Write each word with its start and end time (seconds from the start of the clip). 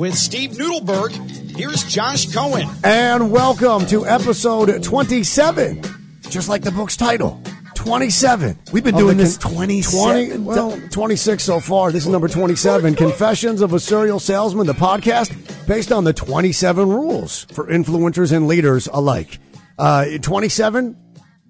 with 0.00 0.14
Steve 0.14 0.52
Nudelberg. 0.52 1.10
Here's 1.54 1.84
Josh 1.84 2.32
Cohen. 2.32 2.66
And 2.82 3.30
welcome 3.30 3.84
to 3.88 4.06
episode 4.06 4.82
27, 4.82 5.82
just 6.30 6.48
like 6.48 6.62
the 6.62 6.70
book's 6.70 6.96
title. 6.96 7.38
27. 7.74 8.58
We've 8.72 8.82
been 8.82 8.94
Of 8.94 9.00
doing 9.00 9.18
this 9.18 9.36
con- 9.36 9.52
27 9.52 10.44
20, 10.44 10.44
well, 10.44 10.80
26 10.90 11.42
so 11.44 11.60
far. 11.60 11.92
This 11.92 12.04
is 12.04 12.08
number 12.08 12.28
27. 12.28 12.94
Confessions 12.94 13.60
of 13.60 13.74
a 13.74 13.78
Serial 13.80 14.18
Salesman, 14.18 14.66
the 14.66 14.72
podcast 14.72 15.36
based 15.66 15.92
on 15.92 16.04
the 16.04 16.14
27 16.14 16.88
rules 16.88 17.44
for 17.52 17.66
influencers 17.66 18.34
and 18.34 18.48
leaders 18.48 18.88
alike. 18.90 19.38
Uh, 19.78 20.06
27, 20.22 20.96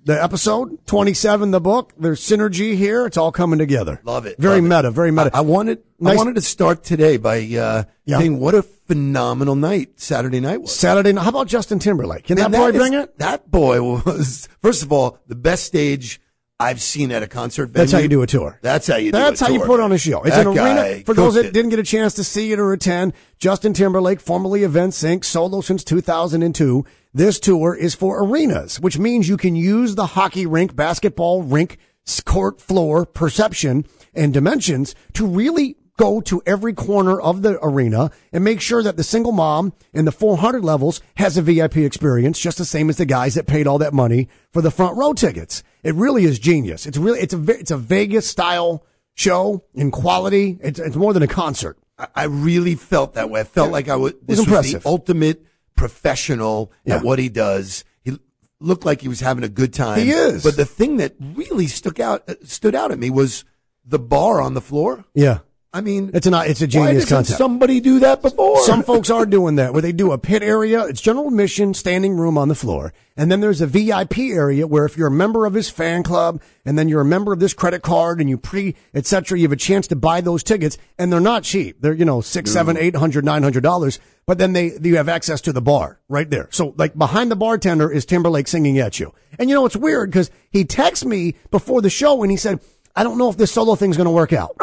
the 0.04 0.22
episode, 0.22 0.86
27, 0.86 1.50
the 1.50 1.60
book. 1.60 1.92
There's 1.98 2.20
synergy 2.20 2.76
here. 2.76 3.06
It's 3.06 3.16
all 3.16 3.32
coming 3.32 3.58
together. 3.58 4.00
Love 4.04 4.26
it. 4.26 4.38
Very 4.38 4.60
love 4.60 4.64
it. 4.64 4.76
meta, 4.76 4.90
very 4.90 5.10
meta. 5.10 5.30
I, 5.34 5.38
I 5.38 5.40
wanted 5.42 5.82
Nice- 5.98 6.14
I 6.14 6.16
wanted 6.16 6.36
to 6.36 6.40
start 6.40 6.82
today 6.84 7.16
by 7.18 7.38
uh, 7.40 7.84
Yeah. 8.06 8.18
saying 8.18 8.40
what 8.40 8.54
a 8.54 8.62
phenomenal 8.62 9.54
night 9.56 10.00
Saturday 10.00 10.40
night 10.40 10.62
was. 10.62 10.74
Saturday 10.74 11.12
night. 11.12 11.22
How 11.22 11.28
about 11.30 11.46
Justin 11.48 11.78
Timberlake? 11.78 12.24
Can 12.24 12.36
that 12.38 12.50
boy 12.50 12.72
bring 12.72 12.94
it? 12.94 13.18
That 13.18 13.50
boy 13.50 13.82
was 13.82 14.48
first 14.62 14.82
of 14.82 14.90
all 14.92 15.18
the 15.26 15.34
best 15.36 15.64
stage 15.64 16.20
I've 16.58 16.80
seen 16.82 17.10
at 17.12 17.22
a 17.22 17.26
concert. 17.26 17.66
Venue. 17.70 17.78
That's 17.78 17.92
how 17.92 17.98
you 17.98 18.08
do 18.08 18.20
a 18.22 18.26
tour. 18.26 18.58
That's 18.62 18.86
how 18.86 18.96
you. 18.96 19.12
That's 19.12 19.40
how 19.40 19.48
you 19.48 19.60
put 19.60 19.80
on 19.80 19.92
a 19.92 19.98
show. 19.98 20.22
It's 20.22 20.36
That 20.36 20.46
an 20.46 20.58
arena. 20.58 21.02
For 21.06 21.14
those 21.14 21.34
that 21.34 21.46
it. 21.46 21.52
didn't 21.54 21.70
get 21.70 21.78
a 21.78 21.82
chance 21.82 22.12
to 22.14 22.24
see 22.24 22.52
it 22.52 22.58
or 22.58 22.72
attend, 22.74 23.14
Justin 23.38 23.72
Timberlake, 23.72 24.20
formerly 24.20 24.60
NSYNC, 24.60 25.24
solo 25.24 25.60
since 25.62 25.82
2002. 25.84 26.84
This 27.12 27.40
tour 27.40 27.74
is 27.74 27.96
for 27.96 28.22
arenas, 28.22 28.78
which 28.78 28.98
means 28.98 29.28
you 29.28 29.36
can 29.36 29.56
use 29.56 29.96
the 29.96 30.06
hockey 30.06 30.46
rink, 30.46 30.76
basketball 30.76 31.42
rink, 31.42 31.76
court 32.24 32.60
floor 32.60 33.04
perception 33.04 33.84
and 34.14 34.32
dimensions 34.32 34.94
to 35.14 35.26
really 35.26 35.76
go 35.96 36.20
to 36.20 36.40
every 36.46 36.72
corner 36.72 37.20
of 37.20 37.42
the 37.42 37.58
arena 37.64 38.10
and 38.32 38.42
make 38.42 38.60
sure 38.60 38.82
that 38.82 38.96
the 38.96 39.02
single 39.02 39.32
mom 39.32 39.72
in 39.92 40.04
the 40.04 40.12
400 40.12 40.64
levels 40.64 41.00
has 41.16 41.36
a 41.36 41.42
VIP 41.42 41.78
experience, 41.78 42.38
just 42.38 42.58
the 42.58 42.64
same 42.64 42.88
as 42.88 42.96
the 42.96 43.06
guys 43.06 43.34
that 43.34 43.46
paid 43.46 43.66
all 43.66 43.78
that 43.78 43.92
money 43.92 44.28
for 44.52 44.62
the 44.62 44.70
front 44.70 44.96
row 44.96 45.12
tickets. 45.12 45.62
It 45.82 45.94
really 45.96 46.24
is 46.24 46.38
genius. 46.38 46.86
It's 46.86 46.96
really, 46.96 47.20
it's 47.20 47.34
a, 47.34 47.42
it's 47.50 47.70
a 47.70 47.76
Vegas 47.76 48.26
style 48.26 48.86
show 49.14 49.64
in 49.74 49.90
quality. 49.90 50.58
It's, 50.62 50.78
it's 50.78 50.96
more 50.96 51.12
than 51.12 51.22
a 51.22 51.28
concert. 51.28 51.76
I- 52.14 52.24
really 52.24 52.76
felt 52.76 53.14
that 53.14 53.28
way. 53.28 53.40
I 53.40 53.44
felt 53.44 53.70
like 53.70 53.88
I 53.88 53.96
was. 53.96 54.14
This 54.22 54.38
was, 54.38 54.46
impressive. 54.46 54.82
the 54.84 54.88
ultimate 54.88 55.44
professional 55.80 56.70
Yeah. 56.84 56.96
at 56.96 57.02
what 57.02 57.18
he 57.18 57.28
does. 57.28 57.84
He 58.04 58.18
looked 58.60 58.84
like 58.84 59.00
he 59.00 59.08
was 59.08 59.20
having 59.20 59.44
a 59.44 59.48
good 59.48 59.72
time. 59.72 59.98
He 60.00 60.10
is. 60.10 60.42
But 60.42 60.56
the 60.56 60.64
thing 60.66 60.98
that 60.98 61.14
really 61.18 61.66
stuck 61.66 61.98
out 61.98 62.22
uh, 62.28 62.34
stood 62.44 62.74
out 62.74 62.92
at 62.92 62.98
me 62.98 63.10
was 63.10 63.44
the 63.84 63.98
bar 63.98 64.40
on 64.40 64.54
the 64.54 64.60
floor. 64.60 65.04
Yeah. 65.14 65.38
I 65.72 65.82
mean, 65.82 66.10
It's 66.12 66.26
a, 66.26 66.50
it's 66.50 66.60
a 66.62 66.66
genius 66.66 67.08
concept. 67.08 67.38
somebody 67.38 67.78
do 67.78 68.00
that 68.00 68.22
before? 68.22 68.60
Some 68.64 68.82
folks 68.82 69.08
are 69.08 69.24
doing 69.24 69.54
that 69.54 69.72
where 69.72 69.80
they 69.80 69.92
do 69.92 70.10
a 70.10 70.18
pit 70.18 70.42
area. 70.42 70.84
It's 70.86 71.00
general 71.00 71.28
admission, 71.28 71.74
standing 71.74 72.16
room 72.16 72.36
on 72.36 72.48
the 72.48 72.56
floor. 72.56 72.92
And 73.16 73.30
then 73.30 73.40
there's 73.40 73.60
a 73.60 73.68
VIP 73.68 74.18
area 74.18 74.66
where 74.66 74.84
if 74.84 74.96
you're 74.96 75.06
a 75.06 75.12
member 75.12 75.46
of 75.46 75.54
his 75.54 75.70
fan 75.70 76.02
club 76.02 76.42
and 76.64 76.76
then 76.76 76.88
you're 76.88 77.02
a 77.02 77.04
member 77.04 77.32
of 77.32 77.38
this 77.38 77.54
credit 77.54 77.82
card 77.82 78.20
and 78.20 78.28
you 78.28 78.36
pre, 78.36 78.74
et 78.94 79.06
cetera, 79.06 79.38
you 79.38 79.44
have 79.44 79.52
a 79.52 79.56
chance 79.56 79.86
to 79.88 79.96
buy 79.96 80.20
those 80.20 80.42
tickets 80.42 80.76
and 80.98 81.12
they're 81.12 81.20
not 81.20 81.44
cheap. 81.44 81.80
They're, 81.80 81.92
you 81.94 82.04
know, 82.04 82.20
six, 82.20 82.50
seven, 82.50 82.76
eight 82.76 82.96
hundred, 82.96 83.24
nine 83.24 83.44
hundred 83.44 83.62
dollars. 83.62 84.00
But 84.26 84.38
then 84.38 84.54
they, 84.54 84.76
you 84.82 84.96
have 84.96 85.08
access 85.08 85.40
to 85.42 85.52
the 85.52 85.62
bar 85.62 86.00
right 86.08 86.28
there. 86.28 86.48
So 86.50 86.74
like 86.78 86.98
behind 86.98 87.30
the 87.30 87.36
bartender 87.36 87.88
is 87.92 88.04
Timberlake 88.04 88.48
singing 88.48 88.78
at 88.80 88.98
you. 88.98 89.14
And 89.38 89.48
you 89.48 89.54
know, 89.54 89.66
it's 89.66 89.76
weird 89.76 90.10
because 90.10 90.32
he 90.50 90.64
texted 90.64 91.04
me 91.04 91.36
before 91.52 91.80
the 91.80 91.90
show 91.90 92.22
and 92.24 92.30
he 92.32 92.36
said, 92.36 92.58
I 92.96 93.04
don't 93.04 93.18
know 93.18 93.30
if 93.30 93.36
this 93.36 93.52
solo 93.52 93.76
thing's 93.76 93.96
going 93.96 94.06
to 94.06 94.10
work 94.10 94.32
out. 94.32 94.56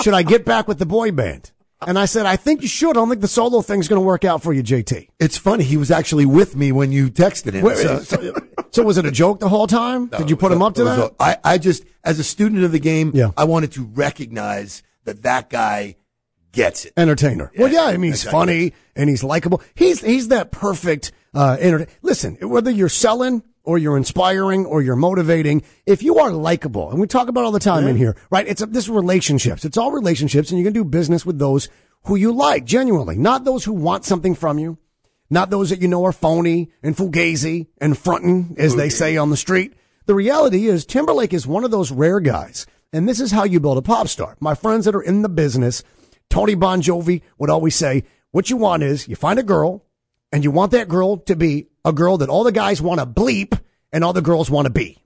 Should 0.00 0.14
I 0.14 0.22
get 0.22 0.44
back 0.44 0.68
with 0.68 0.78
the 0.78 0.86
boy 0.86 1.10
band? 1.12 1.50
And 1.86 1.96
I 1.98 2.06
said, 2.06 2.26
I 2.26 2.34
think 2.36 2.62
you 2.62 2.68
should. 2.68 2.90
I 2.90 2.92
don't 2.94 3.08
think 3.08 3.20
the 3.20 3.28
solo 3.28 3.62
thing's 3.62 3.86
going 3.86 4.00
to 4.00 4.04
work 4.06 4.24
out 4.24 4.42
for 4.42 4.52
you, 4.52 4.62
JT. 4.64 5.08
It's 5.20 5.38
funny. 5.38 5.62
He 5.62 5.76
was 5.76 5.90
actually 5.92 6.26
with 6.26 6.56
me 6.56 6.72
when 6.72 6.90
you 6.90 7.08
texted 7.08 7.52
him. 7.52 7.64
Wait, 7.64 7.76
so- 7.78 8.00
so, 8.00 8.34
so 8.72 8.82
was 8.82 8.98
it 8.98 9.06
a 9.06 9.12
joke 9.12 9.38
the 9.38 9.48
whole 9.48 9.68
time? 9.68 10.06
Did 10.06 10.28
you 10.28 10.36
put 10.36 10.50
him 10.50 10.60
up 10.60 10.74
to 10.74 10.84
that? 10.84 10.98
a- 10.98 11.12
I, 11.22 11.36
I 11.44 11.58
just, 11.58 11.84
as 12.02 12.18
a 12.18 12.24
student 12.24 12.64
of 12.64 12.72
the 12.72 12.80
game, 12.80 13.12
Yeah. 13.14 13.30
I 13.36 13.44
wanted 13.44 13.70
to 13.72 13.84
recognize 13.84 14.82
that 15.04 15.22
that 15.22 15.50
guy 15.50 15.96
gets 16.52 16.84
it. 16.84 16.94
Entertainer. 16.96 17.52
well, 17.56 17.72
yeah, 17.72 17.84
I 17.84 17.96
mean, 17.96 18.10
he's 18.10 18.24
funny 18.24 18.72
and 18.96 19.08
he's 19.08 19.22
likable. 19.22 19.62
He's, 19.76 20.00
he's 20.00 20.28
that 20.28 20.50
perfect, 20.50 21.12
uh, 21.32 21.56
enter- 21.60 21.86
listen, 22.02 22.34
whether 22.40 22.70
you're 22.72 22.88
selling 22.88 23.44
or 23.68 23.76
you're 23.76 23.98
inspiring 23.98 24.64
or 24.64 24.80
you're 24.80 24.96
motivating, 24.96 25.62
if 25.84 26.02
you 26.02 26.18
are 26.18 26.30
likable, 26.30 26.90
and 26.90 26.98
we 26.98 27.06
talk 27.06 27.28
about 27.28 27.44
all 27.44 27.52
the 27.52 27.60
time 27.60 27.86
in 27.86 27.96
here, 27.96 28.16
right? 28.30 28.48
It's 28.48 28.62
a, 28.62 28.66
this 28.66 28.88
relationships. 28.88 29.62
It's 29.62 29.76
all 29.76 29.92
relationships 29.92 30.50
and 30.50 30.58
you 30.58 30.64
can 30.64 30.72
do 30.72 30.86
business 30.86 31.26
with 31.26 31.38
those 31.38 31.68
who 32.04 32.16
you 32.16 32.32
like 32.32 32.64
genuinely, 32.64 33.18
not 33.18 33.44
those 33.44 33.66
who 33.66 33.74
want 33.74 34.06
something 34.06 34.34
from 34.34 34.58
you, 34.58 34.78
not 35.28 35.50
those 35.50 35.68
that 35.68 35.82
you 35.82 35.88
know 35.88 36.06
are 36.06 36.12
phony 36.12 36.70
and 36.82 36.96
fugazi 36.96 37.66
and 37.78 37.98
fronting, 37.98 38.54
as 38.56 38.74
they 38.74 38.88
say 38.88 39.18
on 39.18 39.28
the 39.28 39.36
street. 39.36 39.74
The 40.06 40.14
reality 40.14 40.66
is 40.66 40.86
Timberlake 40.86 41.34
is 41.34 41.46
one 41.46 41.64
of 41.64 41.70
those 41.70 41.92
rare 41.92 42.20
guys. 42.20 42.66
And 42.90 43.06
this 43.06 43.20
is 43.20 43.32
how 43.32 43.44
you 43.44 43.60
build 43.60 43.76
a 43.76 43.82
pop 43.82 44.08
star. 44.08 44.38
My 44.40 44.54
friends 44.54 44.86
that 44.86 44.94
are 44.94 45.02
in 45.02 45.20
the 45.20 45.28
business, 45.28 45.84
Tony 46.30 46.54
Bon 46.54 46.80
Jovi 46.80 47.20
would 47.36 47.50
always 47.50 47.74
say, 47.74 48.04
what 48.30 48.48
you 48.48 48.56
want 48.56 48.82
is 48.82 49.08
you 49.08 49.14
find 49.14 49.38
a 49.38 49.42
girl 49.42 49.84
and 50.32 50.42
you 50.42 50.50
want 50.50 50.72
that 50.72 50.88
girl 50.88 51.18
to 51.18 51.36
be 51.36 51.67
a 51.84 51.92
girl 51.92 52.18
that 52.18 52.28
all 52.28 52.44
the 52.44 52.52
guys 52.52 52.80
want 52.82 53.00
to 53.00 53.06
bleep 53.06 53.58
and 53.92 54.04
all 54.04 54.12
the 54.12 54.22
girls 54.22 54.50
want 54.50 54.66
to 54.66 54.72
be. 54.72 54.98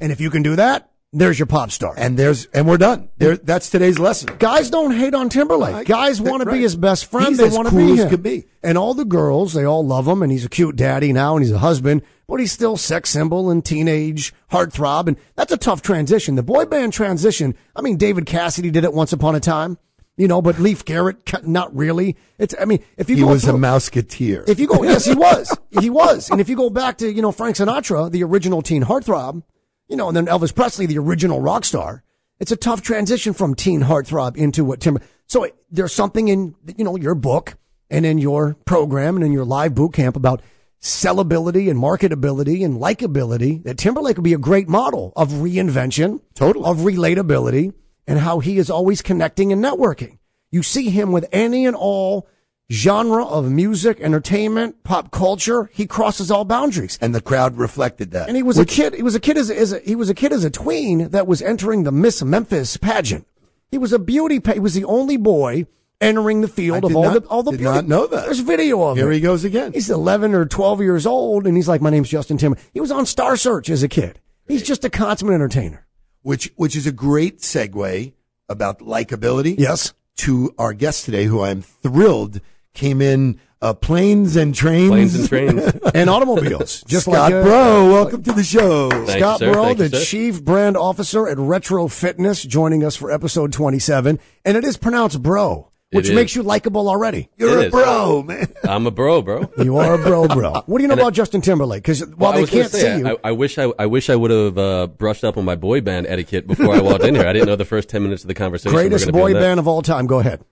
And 0.00 0.12
if 0.12 0.20
you 0.20 0.30
can 0.30 0.42
do 0.42 0.56
that, 0.56 0.90
there's 1.12 1.38
your 1.38 1.46
pop 1.46 1.70
star. 1.70 1.94
And 1.96 2.18
there's, 2.18 2.44
and 2.46 2.68
we're 2.68 2.76
done. 2.76 3.08
There, 3.16 3.36
that's 3.36 3.70
today's 3.70 3.98
lesson. 3.98 4.36
Guys 4.38 4.68
don't 4.70 4.90
hate 4.92 5.14
on 5.14 5.30
Timberlake. 5.30 5.74
I- 5.74 5.84
Guys 5.84 6.20
want 6.20 6.42
to 6.42 6.50
be 6.52 6.60
his 6.60 6.76
best 6.76 7.06
friend. 7.06 7.28
He's 7.28 7.38
they 7.38 7.48
want 7.48 7.66
to 7.66 7.70
cool 7.74 7.94
be 7.96 8.00
as 8.02 8.10
could 8.10 8.22
be. 8.22 8.44
And 8.62 8.76
all 8.76 8.92
the 8.94 9.06
girls, 9.06 9.54
they 9.54 9.64
all 9.64 9.84
love 9.84 10.06
him, 10.06 10.22
and 10.22 10.30
he's 10.30 10.44
a 10.44 10.48
cute 10.50 10.76
daddy 10.76 11.12
now, 11.14 11.34
and 11.34 11.42
he's 11.44 11.52
a 11.52 11.58
husband. 11.58 12.02
But 12.26 12.40
he's 12.40 12.52
still 12.52 12.76
sex 12.76 13.08
symbol 13.08 13.50
and 13.50 13.64
teenage 13.64 14.34
heartthrob, 14.52 15.06
and 15.08 15.16
that's 15.34 15.50
a 15.50 15.56
tough 15.56 15.80
transition. 15.80 16.34
The 16.34 16.42
boy 16.42 16.66
band 16.66 16.92
transition. 16.92 17.54
I 17.74 17.80
mean, 17.80 17.96
David 17.96 18.26
Cassidy 18.26 18.70
did 18.70 18.84
it 18.84 18.92
once 18.92 19.14
upon 19.14 19.34
a 19.34 19.40
time, 19.40 19.78
you 20.18 20.28
know, 20.28 20.42
but 20.42 20.58
Leif 20.58 20.84
Garrett, 20.84 21.16
not 21.46 21.74
really. 21.74 22.16
It's. 22.38 22.54
I 22.60 22.66
mean, 22.66 22.84
if 22.98 23.08
you 23.08 23.16
He 23.16 23.24
was 23.24 23.44
a 23.44 23.48
through- 23.52 23.58
mouseketeer. 23.60 24.46
if 24.48 24.58
you 24.60 24.66
go, 24.66 24.82
yes, 24.82 25.06
he 25.06 25.14
was. 25.26 25.56
He 25.80 25.88
was. 25.88 26.28
And 26.30 26.40
if 26.40 26.48
you 26.50 26.56
go 26.56 26.68
back 26.68 26.98
to, 26.98 27.10
you 27.10 27.22
know, 27.22 27.32
Frank 27.32 27.56
Sinatra, 27.56 28.10
the 28.10 28.22
original 28.24 28.60
teen 28.60 28.82
heartthrob, 28.84 29.42
you 29.88 29.96
know, 29.96 30.08
and 30.08 30.16
then 30.16 30.26
Elvis 30.26 30.54
Presley, 30.54 30.84
the 30.86 30.98
original 30.98 31.40
rock 31.40 31.64
star, 31.64 32.02
it's 32.40 32.52
a 32.52 32.56
tough 32.56 32.82
transition 32.82 33.32
from 33.32 33.54
teen 33.54 33.80
heartthrob 33.82 34.36
into 34.36 34.64
what 34.64 34.80
Timber. 34.80 35.00
So 35.26 35.44
it- 35.44 35.56
there's 35.70 35.92
something 35.94 36.28
in, 36.28 36.54
you 36.76 36.84
know, 36.84 36.96
your 36.96 37.14
book 37.14 37.56
and 37.90 38.04
in 38.04 38.18
your 38.18 38.56
program 38.66 39.16
and 39.16 39.24
in 39.24 39.32
your 39.32 39.44
live 39.46 39.74
boot 39.74 39.92
camp 39.94 40.16
about 40.16 40.42
sellability 40.80 41.68
and 41.70 41.78
marketability 41.78 42.64
and 42.64 42.76
likability 42.80 43.62
that 43.64 43.76
Timberlake 43.78 44.16
would 44.16 44.24
be 44.24 44.32
a 44.34 44.38
great 44.38 44.68
model 44.68 45.12
of 45.16 45.28
reinvention, 45.30 46.20
Totally. 46.34 46.64
of 46.64 46.78
relatability 46.78 47.72
and 48.08 48.18
how 48.18 48.40
he 48.40 48.58
is 48.58 48.68
always 48.70 49.02
connecting 49.02 49.52
and 49.52 49.62
networking. 49.62 50.18
You 50.50 50.64
see 50.64 50.90
him 50.90 51.12
with 51.12 51.26
any 51.30 51.64
and 51.66 51.76
all 51.76 52.26
genre 52.70 53.24
of 53.24 53.50
music, 53.50 54.00
entertainment, 54.00 54.82
pop 54.82 55.10
culture. 55.10 55.70
He 55.72 55.86
crosses 55.86 56.30
all 56.30 56.44
boundaries. 56.44 56.98
and 57.00 57.14
the 57.14 57.20
crowd 57.20 57.56
reflected 57.56 58.10
that. 58.10 58.28
And 58.28 58.36
he 58.36 58.42
was 58.42 58.58
a 58.58 58.66
kid. 58.66 58.94
He 58.94 59.02
was 59.02 59.14
a 59.14 59.20
kid 59.20 59.38
as, 59.38 59.50
as 59.50 59.72
a, 59.72 59.78
he 59.80 59.94
was 59.94 60.10
a 60.10 60.14
kid 60.14 60.32
as 60.32 60.44
a 60.44 60.50
tween 60.50 61.08
that 61.10 61.26
was 61.26 61.40
entering 61.40 61.84
the 61.84 61.92
Miss 61.92 62.22
Memphis 62.22 62.76
pageant. 62.76 63.26
He 63.70 63.78
was 63.78 63.92
a 63.92 63.98
beauty. 63.98 64.40
Pa- 64.40 64.54
he 64.54 64.60
was 64.60 64.74
the 64.74 64.84
only 64.84 65.16
boy 65.16 65.66
entering 66.00 66.40
the 66.42 66.48
field 66.48 66.84
I 66.84 66.88
of 66.88 66.96
all 66.96 67.04
not- 67.04 67.22
the 67.22 67.28
all 67.28 67.42
the 67.42 67.50
did 67.52 67.58
beauty. 67.58 67.74
not 67.74 67.86
know 67.86 68.06
that. 68.06 68.24
There's 68.26 68.40
video 68.40 68.82
of 68.82 68.96
Here 68.96 69.10
it. 69.10 69.14
he 69.16 69.20
goes 69.20 69.44
again. 69.44 69.72
He's 69.72 69.90
11 69.90 70.34
or 70.34 70.46
12 70.46 70.80
years 70.80 71.06
old, 71.06 71.46
and 71.46 71.56
he's 71.56 71.68
like, 71.68 71.80
"My 71.82 71.90
name's 71.90 72.08
Justin 72.08 72.38
Timber." 72.38 72.58
He 72.72 72.80
was 72.80 72.90
on 72.90 73.04
Star 73.06 73.36
Search 73.36 73.68
as 73.68 73.82
a 73.82 73.88
kid. 73.88 74.20
He's 74.46 74.62
just 74.62 74.84
a 74.84 74.90
consummate 74.90 75.34
entertainer. 75.34 75.86
Which 76.22 76.52
which 76.56 76.76
is 76.76 76.86
a 76.86 76.92
great 76.92 77.40
segue 77.40 78.12
about 78.48 78.80
likability. 78.80 79.58
Yes. 79.58 79.92
To 80.18 80.52
our 80.58 80.72
guest 80.72 81.04
today, 81.04 81.24
who 81.24 81.42
I'm 81.42 81.62
thrilled 81.62 82.40
came 82.74 83.00
in 83.00 83.40
uh, 83.60 83.74
planes 83.74 84.36
and 84.36 84.54
trains. 84.54 84.88
Planes 84.90 85.14
and 85.14 85.28
trains. 85.28 85.72
And 85.94 86.10
automobiles, 86.10 86.82
just 86.86 87.04
Scott 87.06 87.32
like 87.32 87.34
uh, 87.34 87.42
Bro, 87.42 87.90
welcome 87.90 88.22
to 88.24 88.32
the 88.32 88.44
show. 88.44 88.90
Thank 88.90 89.10
Scott 89.20 89.38
sir. 89.40 89.52
Bro, 89.52 89.64
Thank 89.64 89.78
you, 89.78 89.88
the 89.88 89.96
sir. 89.98 90.04
chief 90.04 90.44
brand 90.44 90.76
officer 90.76 91.28
at 91.28 91.38
Retro 91.38 91.88
Fitness, 91.88 92.42
joining 92.42 92.84
us 92.84 92.94
for 92.96 93.10
episode 93.10 93.52
27. 93.52 94.18
And 94.44 94.56
it 94.56 94.64
is 94.64 94.76
pronounced 94.76 95.22
bro. 95.22 95.70
Which 95.90 96.08
It 96.10 96.14
makes 96.14 96.32
is. 96.32 96.36
you 96.36 96.42
likable 96.42 96.88
already. 96.88 97.28
You're 97.36 97.58
It 97.58 97.62
a 97.62 97.66
is. 97.66 97.70
bro, 97.70 98.22
man. 98.22 98.46
I'm 98.64 98.86
a 98.86 98.90
bro, 98.90 99.22
bro. 99.22 99.50
You 99.58 99.78
are 99.78 99.94
a 99.94 99.98
bro, 99.98 100.28
bro. 100.28 100.52
What 100.66 100.78
do 100.78 100.82
you 100.82 100.88
know 100.88 100.94
about 100.94 101.14
Justin 101.14 101.40
Timberlake? 101.40 101.82
Because 101.82 102.04
while 102.06 102.32
Well, 102.32 102.44
they 102.44 102.50
can't 102.50 102.70
say, 102.70 102.80
see 102.94 102.98
you, 102.98 103.08
I, 103.24 103.28
I 103.28 103.32
wish 103.32 103.58
I, 103.58 103.72
I 103.78 103.86
wish 103.86 104.10
I 104.10 104.16
would 104.16 104.30
have 104.30 104.58
uh, 104.58 104.86
brushed 104.88 105.24
up 105.24 105.36
on 105.38 105.44
my 105.44 105.56
boy 105.56 105.80
band 105.80 106.06
etiquette 106.06 106.46
before 106.46 106.74
I 106.74 106.80
walked 106.80 107.04
in 107.04 107.14
here. 107.14 107.26
I 107.26 107.32
didn't 107.32 107.46
know 107.48 107.56
the 107.56 107.64
first 107.64 107.88
ten 107.88 108.02
minutes 108.02 108.22
of 108.24 108.28
the 108.28 108.34
conversation. 108.34 108.72
greatest 108.72 109.06
gonna 109.06 109.12
be 109.12 109.18
on 109.18 109.22
boy 109.28 109.32
that. 109.34 109.40
band 109.40 109.60
of 109.60 109.66
all 109.68 109.80
time. 109.82 110.06
Go 110.06 110.18
ahead. 110.20 110.42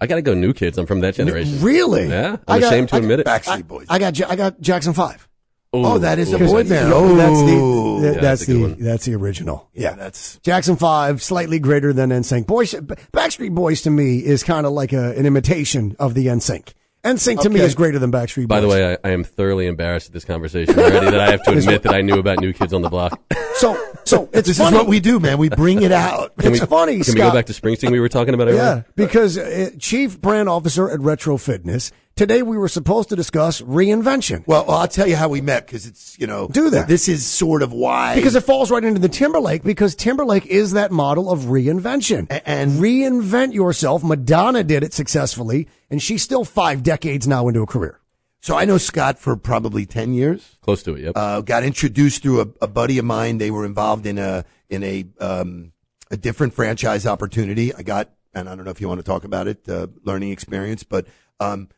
I 0.00 0.06
got 0.06 0.16
to 0.16 0.22
go 0.22 0.34
new 0.34 0.52
kids. 0.52 0.76
I'm 0.76 0.86
from 0.86 1.00
that 1.00 1.14
generation. 1.14 1.60
Really? 1.60 2.08
Yeah, 2.08 2.36
I 2.48 2.54
I'm 2.54 2.60
got- 2.60 2.72
ashamed 2.72 2.88
to 2.90 2.96
I- 2.96 2.98
admit 2.98 3.20
it. 3.20 3.26
Backstreet 3.26 3.66
Boys. 3.66 3.86
I 3.88 3.98
got 3.98 4.20
I 4.30 4.36
got 4.36 4.60
Jackson 4.60 4.92
Five. 4.92 5.28
Oh, 5.74 5.98
that 5.98 6.18
is 6.18 6.32
a 6.32 6.38
boy 6.38 6.64
band. 6.68 6.92
Oh, 6.92 7.14
that's 7.16 7.40
the 7.40 7.46
that- 7.46 8.14
Yeah, 8.14 8.20
that's 8.20 8.22
that's 8.22 8.42
a 8.42 8.46
good 8.46 8.54
the 8.56 8.60
one. 8.62 8.76
that's 8.78 9.04
the 9.06 9.14
original. 9.14 9.68
Yeah, 9.74 9.94
that's- 9.94 10.38
Jackson 10.42 10.76
Five, 10.76 11.22
slightly 11.22 11.58
greater 11.58 11.92
than 11.92 12.10
NSYNC. 12.10 12.46
Boys, 12.46 12.74
Backstreet 12.74 13.54
Boys 13.54 13.82
to 13.82 13.90
me 13.90 14.18
is 14.18 14.42
kind 14.42 14.66
of 14.66 14.72
like 14.72 14.92
a, 14.92 15.16
an 15.16 15.26
imitation 15.26 15.96
of 15.98 16.14
the 16.14 16.26
NSYNC. 16.26 16.74
NSYNC 17.04 17.40
to 17.42 17.50
me 17.50 17.56
Okay. 17.60 17.66
is 17.66 17.74
greater 17.74 17.98
than 17.98 18.10
Backstreet 18.10 18.42
Boys. 18.42 18.48
By 18.48 18.60
the 18.60 18.68
way, 18.68 18.92
I, 18.94 18.98
I 19.08 19.10
am 19.12 19.24
thoroughly 19.24 19.66
embarrassed 19.66 20.06
at 20.08 20.12
this 20.14 20.24
conversation 20.24 20.78
already 20.78 21.10
that 21.10 21.20
I 21.20 21.30
have 21.32 21.42
to 21.44 21.50
admit 21.58 21.82
that 21.82 21.92
I 21.94 22.00
knew 22.00 22.18
about 22.18 22.40
New 22.40 22.52
Kids 22.54 22.72
on 22.72 22.80
the 22.80 22.88
Block. 22.88 23.20
so 23.56 23.76
so 24.04 24.30
it's 24.32 24.48
This 24.48 24.56
funny. 24.58 24.74
is 24.76 24.80
what 24.82 24.88
we 24.88 25.00
do, 25.00 25.20
man. 25.20 25.36
We 25.38 25.50
bring 25.50 25.82
it 25.82 25.92
out. 25.92 26.32
It's 26.38 26.64
funny, 26.64 27.00
Can 27.02 27.14
we 27.14 27.20
go 27.20 27.30
back 27.32 27.46
to 27.46 27.52
Springsteen 27.52 27.90
we 27.90 28.00
were 28.00 28.08
talking 28.08 28.32
about 28.32 28.48
earlier? 28.48 28.62
Yeah, 28.62 28.82
because 28.96 29.36
uh, 29.36 29.70
chief 29.78 30.18
brand 30.20 30.48
officer 30.48 30.90
at 30.90 31.00
Retro 31.00 31.36
Fitness. 31.36 31.92
Today 32.16 32.42
we 32.42 32.56
were 32.56 32.68
supposed 32.68 33.08
to 33.08 33.16
discuss 33.16 33.60
reinvention. 33.60 34.46
Well, 34.46 34.70
I'll 34.70 34.86
tell 34.86 35.08
you 35.08 35.16
how 35.16 35.28
we 35.28 35.40
met 35.40 35.66
because 35.66 35.84
it's 35.84 36.16
you 36.16 36.28
know 36.28 36.46
Do 36.46 36.70
that. 36.70 36.86
This 36.86 37.08
is 37.08 37.26
sort 37.26 37.60
of 37.60 37.72
why 37.72 38.14
Because 38.14 38.36
it 38.36 38.44
falls 38.44 38.70
right 38.70 38.84
into 38.84 39.00
the 39.00 39.08
Timberlake, 39.08 39.64
because 39.64 39.96
Timberlake 39.96 40.46
is 40.46 40.72
that 40.72 40.92
model 40.92 41.28
of 41.28 41.40
reinvention. 41.40 42.30
A- 42.30 42.48
and- 42.48 42.72
reinvent 42.78 43.52
yourself. 43.52 44.04
Madonna 44.04 44.62
did 44.62 44.84
it 44.84 44.94
successfully, 44.94 45.66
and 45.90 46.00
she's 46.00 46.22
still 46.22 46.44
five 46.44 46.84
decades 46.84 47.26
now 47.26 47.48
into 47.48 47.62
a 47.62 47.66
career. 47.66 48.00
So 48.40 48.56
I 48.56 48.64
know 48.64 48.78
Scott 48.78 49.18
for 49.18 49.36
probably 49.36 49.84
ten 49.84 50.12
years. 50.14 50.56
Close 50.60 50.84
to 50.84 50.94
it, 50.94 51.00
yep. 51.02 51.12
Uh, 51.16 51.40
got 51.40 51.64
introduced 51.64 52.22
through 52.22 52.42
a, 52.42 52.46
a 52.62 52.68
buddy 52.68 52.98
of 52.98 53.04
mine. 53.04 53.38
They 53.38 53.50
were 53.50 53.64
involved 53.64 54.06
in 54.06 54.18
a 54.18 54.44
in 54.70 54.84
a 54.84 55.04
um, 55.18 55.72
a 56.12 56.16
different 56.16 56.54
franchise 56.54 57.06
opportunity. 57.06 57.74
I 57.74 57.82
got, 57.82 58.10
and 58.32 58.48
I 58.48 58.54
don't 58.54 58.64
know 58.64 58.70
if 58.70 58.80
you 58.80 58.86
want 58.88 59.00
to 59.00 59.04
talk 59.04 59.24
about 59.24 59.48
it, 59.48 59.68
uh, 59.68 59.88
learning 60.04 60.30
experience, 60.30 60.84
but 60.84 61.06
um, 61.40 61.68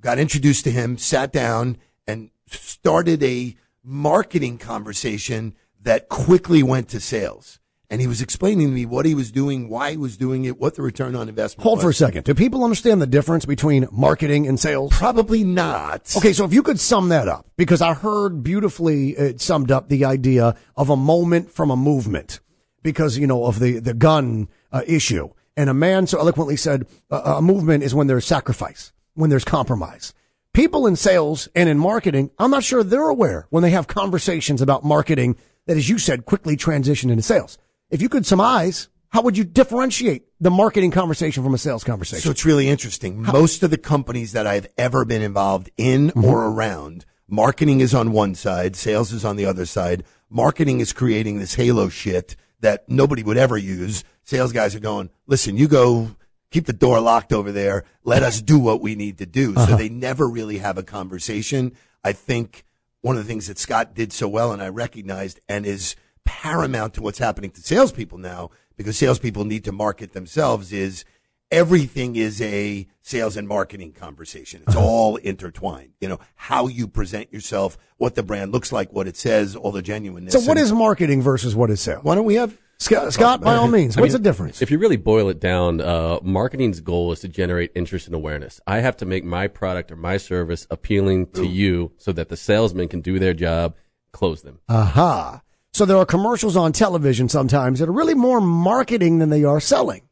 got 0.00 0.18
introduced 0.18 0.64
to 0.64 0.70
him, 0.70 0.98
sat 0.98 1.32
down, 1.32 1.76
and 2.06 2.30
started 2.46 3.22
a 3.22 3.56
marketing 3.82 4.58
conversation 4.58 5.54
that 5.80 6.08
quickly 6.08 6.62
went 6.62 6.88
to 6.88 7.00
sales. 7.00 7.60
And 7.90 8.02
he 8.02 8.06
was 8.06 8.20
explaining 8.20 8.66
to 8.66 8.72
me 8.74 8.84
what 8.84 9.06
he 9.06 9.14
was 9.14 9.32
doing, 9.32 9.70
why 9.70 9.92
he 9.92 9.96
was 9.96 10.18
doing 10.18 10.44
it, 10.44 10.60
what 10.60 10.74
the 10.74 10.82
return 10.82 11.16
on 11.16 11.26
investment. 11.26 11.64
Was. 11.64 11.64
Hold 11.64 11.78
was. 11.78 11.84
for 11.84 11.90
a 11.90 11.94
second. 11.94 12.24
Do 12.24 12.34
people 12.34 12.62
understand 12.62 13.00
the 13.00 13.06
difference 13.06 13.46
between 13.46 13.88
marketing 13.90 14.46
and 14.46 14.60
sales? 14.60 14.92
Probably 14.92 15.42
not. 15.42 16.14
Okay, 16.14 16.34
so 16.34 16.44
if 16.44 16.52
you 16.52 16.62
could 16.62 16.78
sum 16.78 17.08
that 17.08 17.28
up, 17.28 17.46
because 17.56 17.80
I 17.80 17.94
heard 17.94 18.42
beautifully 18.42 19.10
it 19.10 19.40
summed 19.40 19.70
up 19.70 19.88
the 19.88 20.04
idea 20.04 20.54
of 20.76 20.90
a 20.90 20.96
moment 20.96 21.50
from 21.50 21.70
a 21.70 21.76
movement, 21.76 22.40
because 22.82 23.16
you 23.16 23.26
know 23.26 23.46
of 23.46 23.58
the 23.58 23.78
the 23.78 23.94
gun 23.94 24.48
uh, 24.70 24.82
issue, 24.86 25.30
and 25.56 25.70
a 25.70 25.74
man 25.74 26.06
so 26.06 26.18
eloquently 26.18 26.56
said 26.56 26.86
uh, 27.10 27.36
a 27.38 27.42
movement 27.42 27.84
is 27.84 27.94
when 27.94 28.06
there's 28.06 28.26
sacrifice, 28.26 28.92
when 29.18 29.30
there's 29.30 29.44
compromise. 29.44 30.14
People 30.54 30.86
in 30.86 30.96
sales 30.96 31.48
and 31.54 31.68
in 31.68 31.78
marketing, 31.78 32.30
I'm 32.38 32.50
not 32.50 32.64
sure 32.64 32.82
they're 32.82 33.08
aware 33.08 33.46
when 33.50 33.62
they 33.62 33.70
have 33.70 33.86
conversations 33.86 34.62
about 34.62 34.84
marketing 34.84 35.36
that, 35.66 35.76
as 35.76 35.88
you 35.88 35.98
said, 35.98 36.24
quickly 36.24 36.56
transition 36.56 37.10
into 37.10 37.22
sales. 37.22 37.58
If 37.90 38.00
you 38.00 38.08
could 38.08 38.24
surmise, 38.26 38.88
how 39.10 39.22
would 39.22 39.36
you 39.36 39.44
differentiate 39.44 40.24
the 40.40 40.50
marketing 40.50 40.90
conversation 40.90 41.42
from 41.42 41.54
a 41.54 41.58
sales 41.58 41.84
conversation? 41.84 42.22
So 42.22 42.30
it's 42.30 42.44
really 42.44 42.68
interesting. 42.68 43.22
Most 43.22 43.62
of 43.62 43.70
the 43.70 43.78
companies 43.78 44.32
that 44.32 44.46
I've 44.46 44.68
ever 44.78 45.04
been 45.04 45.22
involved 45.22 45.70
in 45.76 46.08
Mm-hmm. 46.08 46.24
or 46.24 46.46
around, 46.48 47.04
marketing 47.28 47.80
is 47.80 47.94
on 47.94 48.12
one 48.12 48.34
side, 48.34 48.76
sales 48.76 49.12
is 49.12 49.24
on 49.24 49.36
the 49.36 49.46
other 49.46 49.66
side. 49.66 50.04
Marketing 50.30 50.80
is 50.80 50.92
creating 50.92 51.38
this 51.38 51.54
halo 51.54 51.88
shit 51.88 52.36
that 52.60 52.88
nobody 52.88 53.22
would 53.22 53.36
ever 53.36 53.56
use. 53.56 54.04
Sales 54.24 54.52
guys 54.52 54.74
are 54.74 54.80
going, 54.80 55.10
listen, 55.26 55.56
you 55.56 55.68
go 55.68 56.10
keep 56.50 56.66
the 56.66 56.72
door 56.72 57.00
locked 57.00 57.32
over 57.32 57.52
there. 57.52 57.84
Let 58.04 58.22
us 58.22 58.40
do 58.40 58.58
what 58.58 58.80
we 58.80 58.94
need 58.94 59.18
to 59.18 59.26
do. 59.26 59.54
Uh-huh. 59.54 59.66
So 59.66 59.76
they 59.76 59.88
never 59.88 60.28
really 60.28 60.58
have 60.58 60.78
a 60.78 60.82
conversation. 60.82 61.72
I 62.04 62.12
think 62.12 62.64
one 63.00 63.16
of 63.16 63.22
the 63.22 63.28
things 63.28 63.46
that 63.46 63.58
Scott 63.58 63.94
did 63.94 64.12
so 64.12 64.28
well 64.28 64.52
and 64.52 64.62
I 64.62 64.68
recognized 64.68 65.40
and 65.48 65.66
is 65.66 65.94
paramount 66.24 66.94
to 66.94 67.02
what's 67.02 67.18
happening 67.18 67.50
to 67.50 67.60
salespeople 67.60 68.18
now 68.18 68.50
because 68.76 68.96
salespeople 68.98 69.44
need 69.44 69.64
to 69.64 69.72
market 69.72 70.12
themselves 70.12 70.72
is 70.72 71.04
everything 71.50 72.16
is 72.16 72.40
a 72.42 72.86
sales 73.02 73.36
and 73.36 73.48
marketing 73.48 73.92
conversation. 73.92 74.62
It's 74.66 74.76
all 74.76 75.16
intertwined. 75.16 75.92
You 76.00 76.08
know, 76.08 76.20
how 76.34 76.66
you 76.66 76.88
present 76.88 77.32
yourself, 77.32 77.78
what 77.96 78.14
the 78.14 78.22
brand 78.22 78.52
looks 78.52 78.72
like, 78.72 78.92
what 78.92 79.06
it 79.06 79.16
says, 79.16 79.56
all 79.56 79.72
the 79.72 79.82
genuineness. 79.82 80.32
so, 80.32 80.40
what 80.40 80.58
is 80.58 80.72
marketing 80.72 81.22
versus 81.22 81.54
what 81.54 81.70
is 81.70 81.80
sales? 81.80 82.04
why 82.04 82.14
don't 82.14 82.24
we 82.24 82.34
have 82.34 82.56
Scott, 82.80 83.12
Scott 83.12 83.40
by 83.40 83.56
all 83.56 83.66
means, 83.66 83.96
what's 83.96 84.12
the 84.12 84.20
difference? 84.20 84.62
If 84.62 84.70
you 84.70 84.78
really 84.78 84.96
boil 84.96 85.28
it 85.28 85.40
down, 85.40 85.80
uh, 85.80 86.20
marketing's 86.22 86.80
goal 86.80 87.10
is 87.10 87.20
to 87.20 87.28
generate 87.28 87.72
interest 87.74 88.06
and 88.06 88.14
awareness. 88.14 88.60
I 88.68 88.78
have 88.80 88.96
to 88.98 89.06
make 89.06 89.24
my 89.24 89.48
product 89.48 89.90
or 89.90 89.96
my 89.96 90.16
service 90.16 90.64
appealing 90.70 91.26
to 91.32 91.44
you 91.44 91.92
so 91.96 92.12
that 92.12 92.28
the 92.28 92.36
salesman 92.36 92.86
can 92.86 93.00
do 93.00 93.18
their 93.18 93.34
job, 93.34 93.74
close 94.12 94.42
them. 94.42 94.60
Aha. 94.68 95.42
So 95.72 95.84
there 95.84 95.96
are 95.96 96.06
commercials 96.06 96.56
on 96.56 96.72
television 96.72 97.28
sometimes 97.28 97.80
that 97.80 97.88
are 97.88 97.92
really 97.92 98.14
more 98.14 98.40
marketing 98.40 99.18
than 99.18 99.30
they 99.30 99.42
are 99.42 99.60
selling. 99.60 100.07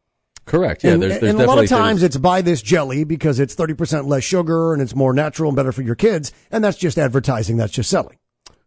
Correct. 0.47 0.83
Yeah, 0.85 0.93
and 0.93 1.03
there's, 1.03 1.19
there's 1.21 1.35
and 1.35 1.41
a 1.43 1.47
lot 1.47 1.59
of 1.59 1.69
times 1.69 2.01
things- 2.01 2.03
it's 2.05 2.17
buy 2.17 2.41
this 2.41 2.63
jelly 2.63 3.05
because 3.05 3.39
it's 3.41 3.55
30% 3.55 4.07
less 4.07 4.25
sugar 4.25 4.73
and 4.73 4.81
it's 4.81 4.95
more 4.95 5.13
natural 5.13 5.51
and 5.51 5.57
better 5.57 5.73
for 5.73 5.83
your 5.83 5.95
kids. 5.97 6.33
And 6.51 6.63
that's 6.65 6.79
just 6.79 6.97
advertising. 6.99 7.57
That's 7.57 7.73
just 7.73 7.91
selling. 7.91 8.17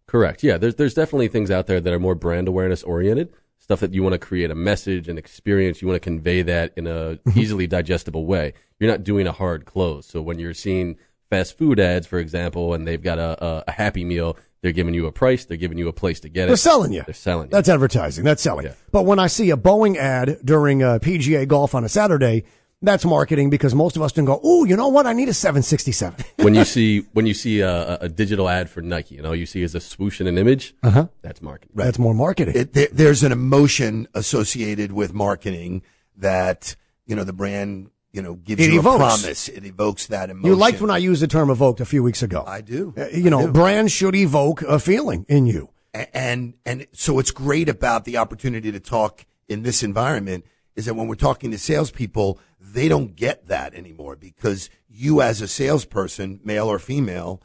Correct. 0.05 0.43
Yeah, 0.43 0.57
there's 0.57 0.75
there's 0.75 0.93
definitely 0.93 1.27
things 1.29 1.49
out 1.51 1.67
there 1.67 1.79
that 1.79 1.93
are 1.93 1.99
more 1.99 2.15
brand 2.15 2.47
awareness 2.47 2.83
oriented. 2.83 3.31
Stuff 3.59 3.81
that 3.81 3.93
you 3.93 4.01
want 4.01 4.13
to 4.13 4.19
create 4.19 4.49
a 4.49 4.55
message, 4.55 5.07
an 5.07 5.17
experience. 5.19 5.81
You 5.81 5.87
want 5.87 5.97
to 5.97 5.99
convey 6.09 6.41
that 6.41 6.73
in 6.75 6.87
a 6.87 7.19
Mm-hmm. 7.25 7.39
easily 7.39 7.67
digestible 7.67 8.25
way. 8.25 8.53
You're 8.79 8.89
not 8.89 9.03
doing 9.03 9.27
a 9.27 9.31
hard 9.31 9.65
close. 9.65 10.07
So 10.07 10.21
when 10.21 10.39
you're 10.39 10.53
seeing 10.55 10.97
fast 11.29 11.57
food 11.57 11.79
ads, 11.79 12.07
for 12.07 12.17
example, 12.17 12.73
and 12.73 12.87
they've 12.87 13.01
got 13.01 13.19
a, 13.19 13.43
a, 13.45 13.63
a 13.67 13.71
Happy 13.71 14.03
Meal, 14.03 14.35
they're 14.61 14.71
giving 14.71 14.93
you 14.93 15.05
a 15.05 15.11
price. 15.11 15.45
They're 15.45 15.57
giving 15.57 15.77
you 15.77 15.87
a 15.87 15.93
place 15.93 16.19
to 16.21 16.29
get 16.29 16.45
it. 16.45 16.47
They're 16.47 16.57
selling 16.57 16.91
you. 16.91 17.03
They're 17.05 17.13
selling 17.13 17.47
you. 17.47 17.51
That's 17.51 17.69
advertising. 17.69 18.23
That's 18.23 18.41
selling. 18.41 18.65
Yeah. 18.65 18.73
But 18.91 19.03
when 19.05 19.19
I 19.19 19.27
see 19.27 19.51
a 19.51 19.57
Boeing 19.57 19.95
ad 19.95 20.39
during 20.43 20.83
a 20.83 20.99
PGA 20.99 21.47
golf 21.47 21.73
on 21.73 21.83
a 21.83 21.89
Saturday, 21.89 22.43
that's 22.81 23.03
marketing 23.03 23.49
because 23.49 23.75
most 23.75 23.95
of 23.95 24.01
us 24.01 24.11
don't 24.13 24.25
go, 24.25 24.39
oh, 24.43 24.63
you 24.63 24.75
know 24.75 24.87
what? 24.87 25.05
I 25.05 25.13
need 25.13 25.29
a 25.29 25.33
767. 25.33 26.25
when 26.37 26.55
you 26.55 26.65
see 26.65 27.01
when 27.13 27.25
you 27.25 27.33
see 27.33 27.61
a, 27.61 27.97
a 27.97 28.09
digital 28.09 28.47
ad 28.47 28.69
for 28.69 28.81
Nike, 28.81 29.15
you 29.15 29.21
know, 29.21 29.33
you 29.33 29.45
see 29.45 29.63
is 29.63 29.75
a 29.75 29.79
swoosh 29.79 30.21
in 30.21 30.27
an 30.27 30.37
image. 30.37 30.73
Uh-huh. 30.83 31.07
That's 31.21 31.41
marketing. 31.41 31.73
That's 31.75 31.99
more 31.99 32.13
marketing. 32.13 32.55
it, 32.55 32.73
there, 32.73 32.87
there's 32.91 33.23
an 33.23 33.31
emotion 33.31 34.07
associated 34.13 34.91
with 34.91 35.13
marketing 35.13 35.83
that 36.17 36.75
you 37.05 37.15
know 37.15 37.23
the 37.23 37.33
brand 37.33 37.91
you 38.11 38.21
know 38.21 38.35
gives 38.35 38.61
It 38.65 38.71
you 38.71 38.79
evokes. 38.79 38.95
a 38.95 38.97
promise. 38.97 39.49
It 39.49 39.65
evokes 39.65 40.07
that 40.07 40.29
emotion. 40.29 40.47
you 40.49 40.55
liked 40.55 40.81
when 40.81 40.91
I 40.91 40.97
used 40.97 41.21
the 41.21 41.27
term 41.27 41.49
evoked 41.49 41.79
a 41.79 41.85
few 41.85 42.03
weeks 42.03 42.23
ago. 42.23 42.43
I 42.45 42.61
do. 42.61 42.93
Uh, 42.97 43.07
you 43.07 43.29
know, 43.29 43.51
brands 43.51 43.91
should 43.91 44.15
evoke 44.15 44.61
a 44.63 44.79
feeling 44.79 45.25
in 45.29 45.45
you. 45.45 45.69
And 46.13 46.53
and 46.65 46.87
so 46.93 47.13
what's 47.15 47.31
great 47.31 47.67
about 47.69 48.05
the 48.05 48.17
opportunity 48.17 48.71
to 48.71 48.79
talk 48.79 49.25
in 49.47 49.63
this 49.63 49.81
environment 49.83 50.45
is 50.75 50.85
that 50.85 50.93
when 50.93 51.07
we're 51.07 51.15
talking 51.15 51.51
to 51.51 51.57
salespeople, 51.57 52.39
they 52.59 52.87
don't 52.87 53.15
get 53.15 53.47
that 53.47 53.73
anymore 53.73 54.15
because 54.15 54.69
you, 54.87 55.21
as 55.21 55.41
a 55.41 55.47
salesperson, 55.47 56.39
male 56.43 56.67
or 56.67 56.77
female, 56.79 57.41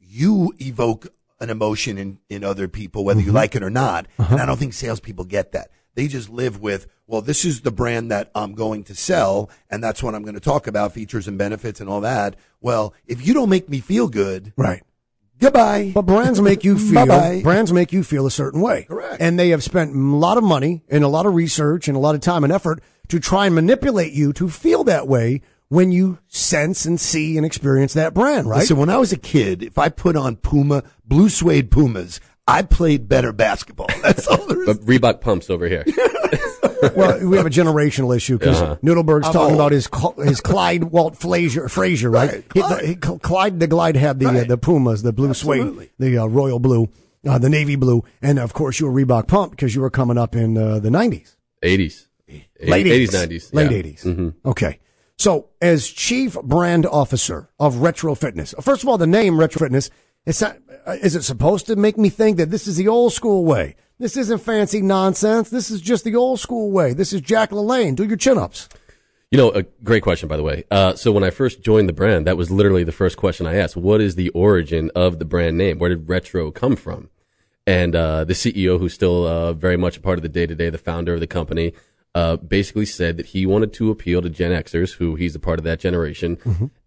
you 0.00 0.52
evoke 0.60 1.08
an 1.40 1.50
emotion 1.50 1.98
in, 1.98 2.18
in 2.28 2.44
other 2.44 2.66
people, 2.68 3.04
whether 3.04 3.20
you 3.20 3.32
like 3.32 3.54
it 3.54 3.62
or 3.62 3.70
not. 3.70 4.06
And 4.18 4.40
I 4.40 4.46
don't 4.46 4.56
think 4.58 4.72
salespeople 4.72 5.24
get 5.24 5.52
that. 5.52 5.70
They 5.98 6.06
just 6.06 6.28
live 6.30 6.60
with, 6.60 6.86
well, 7.08 7.22
this 7.22 7.44
is 7.44 7.62
the 7.62 7.72
brand 7.72 8.12
that 8.12 8.30
I'm 8.32 8.52
going 8.54 8.84
to 8.84 8.94
sell, 8.94 9.50
and 9.68 9.82
that's 9.82 10.00
what 10.00 10.14
I'm 10.14 10.22
going 10.22 10.36
to 10.36 10.40
talk 10.40 10.68
about, 10.68 10.92
features 10.92 11.26
and 11.26 11.36
benefits 11.36 11.80
and 11.80 11.90
all 11.90 12.02
that. 12.02 12.36
Well, 12.60 12.94
if 13.08 13.26
you 13.26 13.34
don't 13.34 13.48
make 13.48 13.68
me 13.68 13.80
feel 13.80 14.06
good, 14.06 14.52
Right. 14.56 14.84
goodbye. 15.40 15.90
But 15.92 16.02
brands 16.02 16.40
make 16.40 16.62
you 16.62 16.78
feel 16.90 17.04
Bye-bye. 17.04 17.40
brands 17.42 17.72
make 17.72 17.92
you 17.92 18.04
feel 18.04 18.26
a 18.26 18.30
certain 18.30 18.60
way. 18.60 18.84
Correct. 18.84 19.16
And 19.20 19.40
they 19.40 19.48
have 19.48 19.64
spent 19.64 19.92
a 19.92 19.98
lot 19.98 20.38
of 20.38 20.44
money 20.44 20.84
and 20.88 21.02
a 21.02 21.08
lot 21.08 21.26
of 21.26 21.34
research 21.34 21.88
and 21.88 21.96
a 21.96 22.00
lot 22.00 22.14
of 22.14 22.20
time 22.20 22.44
and 22.44 22.52
effort 22.52 22.80
to 23.08 23.18
try 23.18 23.46
and 23.46 23.54
manipulate 23.56 24.12
you 24.12 24.32
to 24.34 24.48
feel 24.48 24.84
that 24.84 25.08
way 25.08 25.40
when 25.66 25.90
you 25.90 26.20
sense 26.28 26.84
and 26.84 27.00
see 27.00 27.36
and 27.36 27.44
experience 27.44 27.94
that 27.94 28.14
brand, 28.14 28.48
right? 28.48 28.58
Listen, 28.60 28.76
when 28.76 28.88
I 28.88 28.98
was 28.98 29.12
a 29.12 29.18
kid, 29.18 29.64
if 29.64 29.78
I 29.78 29.88
put 29.88 30.14
on 30.14 30.36
Puma, 30.36 30.84
blue 31.04 31.28
suede 31.28 31.72
Pumas, 31.72 32.20
I 32.48 32.62
played 32.62 33.08
better 33.08 33.32
basketball. 33.32 33.88
That's 34.02 34.26
all 34.26 34.44
there 34.46 34.60
is. 34.62 34.66
But 34.66 34.76
Reebok 34.86 35.20
pumps 35.20 35.50
over 35.50 35.68
here. 35.68 35.84
well, 36.96 37.18
we 37.26 37.36
have 37.36 37.46
a 37.46 37.50
generational 37.50 38.14
issue 38.16 38.38
because 38.38 38.60
Uh-huh. 38.60 38.76
Nudelberg's 38.82 39.26
I'm 39.26 39.32
talking 39.32 39.52
old. 39.52 39.54
about 39.54 39.72
his 39.72 39.88
his 40.24 40.40
Clyde 40.40 40.84
Walt 40.84 41.16
Frazier, 41.16 41.68
Frazier 41.68 42.10
right? 42.10 42.30
Right, 42.32 42.44
He- 42.54 42.60
Clyde. 42.60 42.80
the, 42.82 42.86
he- 42.86 43.18
Clyde 43.18 43.60
the 43.60 43.66
Glide 43.66 43.96
had 43.96 44.18
the 44.18 44.28
uh, 44.28 44.44
the 44.44 44.58
Pumas, 44.58 45.02
the 45.02 45.12
blue 45.12 45.30
Absolutely. 45.30 45.86
suede, 45.86 45.90
the 45.98 46.18
uh, 46.18 46.26
royal 46.26 46.58
blue, 46.58 46.88
uh, 47.26 47.38
the 47.38 47.48
navy 47.48 47.76
blue, 47.76 48.04
and 48.22 48.38
of 48.38 48.52
course 48.54 48.80
you 48.80 48.86
were 48.90 48.92
Reebok 49.04 49.28
pump 49.28 49.52
because 49.52 49.74
you 49.74 49.80
were 49.80 49.90
coming 49.90 50.18
up 50.18 50.34
in 50.34 50.56
uh, 50.56 50.78
the 50.78 50.90
nineties. 50.90 51.36
80s. 51.62 52.06
late 52.28 52.86
80s, 52.86 53.08
80s, 53.08 53.26
90s. 53.28 53.54
late 53.54 53.70
yeah. 53.70 53.82
80s. 53.92 54.04
Mhm. 54.04 54.34
Okay. 54.44 54.78
So, 55.16 55.48
as 55.60 55.88
chief 55.88 56.34
brand 56.44 56.86
officer 56.86 57.50
of 57.58 57.78
Retro 57.78 58.14
Fitness, 58.14 58.54
first 58.60 58.84
of 58.84 58.88
all, 58.88 58.96
the 58.98 59.08
name 59.08 59.40
Retro 59.40 59.58
Fitness 59.66 59.90
is, 60.24 60.40
not, 60.40 60.56
uh, 60.67 60.67
is 60.86 61.16
it 61.16 61.22
supposed 61.22 61.66
to 61.66 61.76
make 61.76 61.98
me 61.98 62.08
think 62.08 62.36
that 62.36 62.50
this 62.50 62.66
is 62.66 62.76
the 62.76 62.88
old 62.88 63.12
school 63.12 63.44
way? 63.44 63.76
This 63.98 64.16
isn't 64.16 64.38
fancy 64.38 64.80
nonsense. 64.80 65.50
This 65.50 65.70
is 65.70 65.80
just 65.80 66.04
the 66.04 66.14
old 66.14 66.38
school 66.38 66.70
way. 66.70 66.92
This 66.92 67.12
is 67.12 67.20
Jack 67.20 67.50
LaLanne. 67.50 67.96
Do 67.96 68.04
your 68.04 68.16
chin 68.16 68.38
ups. 68.38 68.68
You 69.30 69.36
know, 69.36 69.50
a 69.50 69.64
great 69.84 70.02
question, 70.02 70.28
by 70.28 70.36
the 70.36 70.42
way. 70.42 70.64
Uh, 70.70 70.94
so 70.94 71.12
when 71.12 71.24
I 71.24 71.30
first 71.30 71.62
joined 71.62 71.88
the 71.88 71.92
brand, 71.92 72.26
that 72.26 72.36
was 72.36 72.50
literally 72.50 72.84
the 72.84 72.92
first 72.92 73.16
question 73.16 73.46
I 73.46 73.56
asked. 73.56 73.76
What 73.76 74.00
is 74.00 74.14
the 74.14 74.30
origin 74.30 74.90
of 74.94 75.18
the 75.18 75.24
brand 75.24 75.58
name? 75.58 75.78
Where 75.78 75.90
did 75.90 76.08
retro 76.08 76.50
come 76.50 76.76
from? 76.76 77.10
And 77.66 77.94
uh, 77.94 78.24
the 78.24 78.32
CEO, 78.32 78.78
who's 78.78 78.94
still 78.94 79.26
uh, 79.26 79.52
very 79.52 79.76
much 79.76 79.98
a 79.98 80.00
part 80.00 80.18
of 80.18 80.22
the 80.22 80.30
day 80.30 80.46
to 80.46 80.54
day, 80.54 80.70
the 80.70 80.78
founder 80.78 81.12
of 81.12 81.20
the 81.20 81.26
company, 81.26 81.74
uh, 82.14 82.36
basically 82.36 82.86
said 82.86 83.18
that 83.18 83.26
he 83.26 83.44
wanted 83.44 83.72
to 83.74 83.90
appeal 83.90 84.22
to 84.22 84.30
Gen 84.30 84.52
Xers, 84.52 84.94
who 84.94 85.16
he's 85.16 85.34
a 85.34 85.38
part 85.38 85.58
of 85.58 85.64
that 85.64 85.78
generation, 85.78 86.38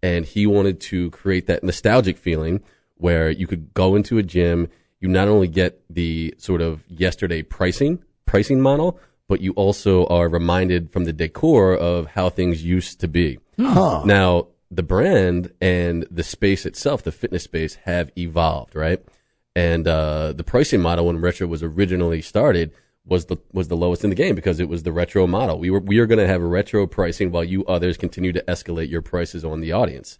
and 0.01 0.25
he 0.25 0.47
wanted 0.47 0.79
to 0.81 1.11
create 1.11 1.45
that 1.45 1.63
nostalgic 1.63 2.17
feeling 2.17 2.63
where 3.01 3.29
you 3.29 3.47
could 3.47 3.73
go 3.73 3.95
into 3.95 4.17
a 4.17 4.23
gym, 4.23 4.69
you 4.99 5.07
not 5.09 5.27
only 5.27 5.47
get 5.47 5.81
the 5.89 6.33
sort 6.37 6.61
of 6.61 6.83
yesterday 6.87 7.41
pricing 7.41 8.03
pricing 8.25 8.61
model, 8.61 8.97
but 9.27 9.41
you 9.41 9.51
also 9.53 10.05
are 10.07 10.29
reminded 10.29 10.91
from 10.91 11.03
the 11.05 11.13
decor 11.13 11.73
of 11.73 12.07
how 12.07 12.29
things 12.29 12.63
used 12.63 12.99
to 13.01 13.07
be. 13.07 13.39
Now, 14.05 14.47
the 14.69 14.83
brand 14.83 15.51
and 15.59 16.07
the 16.09 16.23
space 16.23 16.65
itself, 16.65 17.03
the 17.03 17.11
fitness 17.11 17.43
space, 17.43 17.75
have 17.83 18.11
evolved, 18.17 18.75
right? 18.75 19.03
And 19.55 19.87
uh, 19.87 20.31
the 20.33 20.45
pricing 20.45 20.79
model 20.81 21.07
when 21.07 21.19
retro 21.19 21.47
was 21.47 21.61
originally 21.61 22.21
started 22.21 22.71
was 23.05 23.25
the 23.25 23.37
was 23.51 23.67
the 23.67 23.75
lowest 23.75 24.03
in 24.03 24.11
the 24.11 24.15
game 24.15 24.35
because 24.35 24.59
it 24.59 24.69
was 24.69 24.83
the 24.83 24.91
retro 24.91 25.27
model. 25.27 25.59
We 25.59 25.69
were 25.71 25.79
we 25.79 25.99
are 25.99 26.05
going 26.05 26.19
to 26.19 26.27
have 26.27 26.41
a 26.41 26.45
retro 26.45 26.85
pricing 26.87 27.31
while 27.31 27.43
you 27.43 27.65
others 27.65 27.97
continue 27.97 28.31
to 28.31 28.43
escalate 28.47 28.89
your 28.89 29.01
prices 29.01 29.43
on 29.43 29.59
the 29.59 29.71
audience. 29.71 30.17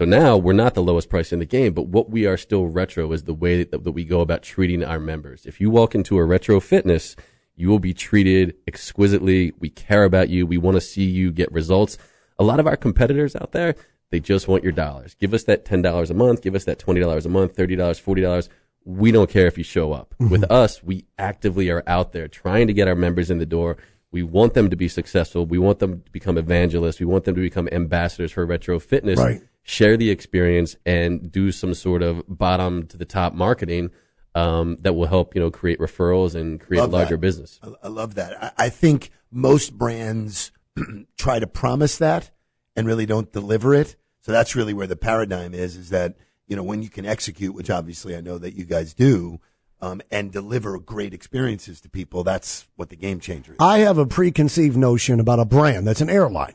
So 0.00 0.06
now 0.06 0.38
we're 0.38 0.54
not 0.54 0.72
the 0.72 0.82
lowest 0.82 1.10
price 1.10 1.30
in 1.30 1.40
the 1.40 1.44
game, 1.44 1.74
but 1.74 1.88
what 1.88 2.08
we 2.08 2.24
are 2.24 2.38
still 2.38 2.64
retro 2.68 3.12
is 3.12 3.24
the 3.24 3.34
way 3.34 3.64
that, 3.64 3.84
that 3.84 3.92
we 3.92 4.02
go 4.02 4.22
about 4.22 4.42
treating 4.42 4.82
our 4.82 4.98
members. 4.98 5.44
If 5.44 5.60
you 5.60 5.68
walk 5.68 5.94
into 5.94 6.16
a 6.16 6.24
retro 6.24 6.58
fitness, 6.58 7.16
you 7.54 7.68
will 7.68 7.80
be 7.80 7.92
treated 7.92 8.54
exquisitely. 8.66 9.52
We 9.58 9.68
care 9.68 10.04
about 10.04 10.30
you. 10.30 10.46
We 10.46 10.56
want 10.56 10.76
to 10.78 10.80
see 10.80 11.04
you 11.04 11.30
get 11.30 11.52
results. 11.52 11.98
A 12.38 12.44
lot 12.44 12.60
of 12.60 12.66
our 12.66 12.78
competitors 12.78 13.36
out 13.36 13.52
there, 13.52 13.74
they 14.08 14.20
just 14.20 14.48
want 14.48 14.62
your 14.62 14.72
dollars. 14.72 15.16
Give 15.20 15.34
us 15.34 15.44
that 15.44 15.66
$10 15.66 16.08
a 16.08 16.14
month. 16.14 16.40
Give 16.40 16.54
us 16.54 16.64
that 16.64 16.78
$20 16.78 17.26
a 17.26 17.28
month, 17.28 17.54
$30, 17.54 17.76
$40. 17.76 18.48
We 18.86 19.12
don't 19.12 19.28
care 19.28 19.48
if 19.48 19.58
you 19.58 19.64
show 19.64 19.92
up. 19.92 20.14
Mm-hmm. 20.14 20.30
With 20.30 20.50
us, 20.50 20.82
we 20.82 21.04
actively 21.18 21.68
are 21.68 21.84
out 21.86 22.12
there 22.12 22.26
trying 22.26 22.68
to 22.68 22.72
get 22.72 22.88
our 22.88 22.96
members 22.96 23.30
in 23.30 23.36
the 23.36 23.44
door. 23.44 23.76
We 24.12 24.22
want 24.22 24.54
them 24.54 24.70
to 24.70 24.76
be 24.76 24.88
successful. 24.88 25.44
We 25.44 25.58
want 25.58 25.78
them 25.78 26.00
to 26.00 26.10
become 26.10 26.38
evangelists. 26.38 27.00
We 27.00 27.06
want 27.06 27.24
them 27.24 27.34
to 27.34 27.42
become 27.42 27.68
ambassadors 27.70 28.32
for 28.32 28.46
retro 28.46 28.80
fitness. 28.80 29.18
Right. 29.18 29.42
Share 29.70 29.96
the 29.96 30.10
experience 30.10 30.74
and 30.84 31.30
do 31.30 31.52
some 31.52 31.74
sort 31.74 32.02
of 32.02 32.24
bottom 32.26 32.86
to 32.88 32.96
the 32.96 33.04
top 33.04 33.34
marketing 33.34 33.90
um, 34.34 34.78
that 34.80 34.94
will 34.94 35.06
help 35.06 35.34
you 35.34 35.40
know 35.40 35.50
create 35.50 35.78
referrals 35.78 36.34
and 36.34 36.60
create 36.60 36.80
Love 36.80 36.92
larger 36.92 37.14
that. 37.14 37.20
business. 37.20 37.60
I, 37.62 37.72
I 37.84 37.88
love 37.88 38.16
that. 38.16 38.42
I, 38.42 38.66
I 38.66 38.68
think 38.68 39.10
most 39.30 39.76
brands 39.78 40.50
try 41.16 41.38
to 41.38 41.46
promise 41.46 41.98
that 41.98 42.30
and 42.76 42.86
really 42.86 43.06
don't 43.06 43.32
deliver 43.32 43.74
it. 43.74 43.96
So 44.20 44.32
that's 44.32 44.54
really 44.54 44.74
where 44.74 44.86
the 44.86 44.96
paradigm 44.96 45.54
is, 45.54 45.76
is 45.76 45.90
that, 45.90 46.16
you 46.46 46.56
know, 46.56 46.62
when 46.62 46.82
you 46.82 46.88
can 46.88 47.06
execute, 47.06 47.54
which 47.54 47.70
obviously 47.70 48.16
I 48.16 48.20
know 48.20 48.38
that 48.38 48.54
you 48.54 48.64
guys 48.64 48.92
do, 48.92 49.40
um, 49.80 50.02
and 50.10 50.30
deliver 50.30 50.78
great 50.78 51.14
experiences 51.14 51.80
to 51.82 51.88
people, 51.88 52.22
that's 52.22 52.66
what 52.76 52.90
the 52.90 52.96
game 52.96 53.20
changer 53.20 53.52
is. 53.52 53.58
I 53.60 53.78
have 53.78 53.98
a 53.98 54.06
preconceived 54.06 54.76
notion 54.76 55.20
about 55.20 55.40
a 55.40 55.44
brand 55.44 55.86
that's 55.86 56.02
an 56.02 56.10
airline 56.10 56.54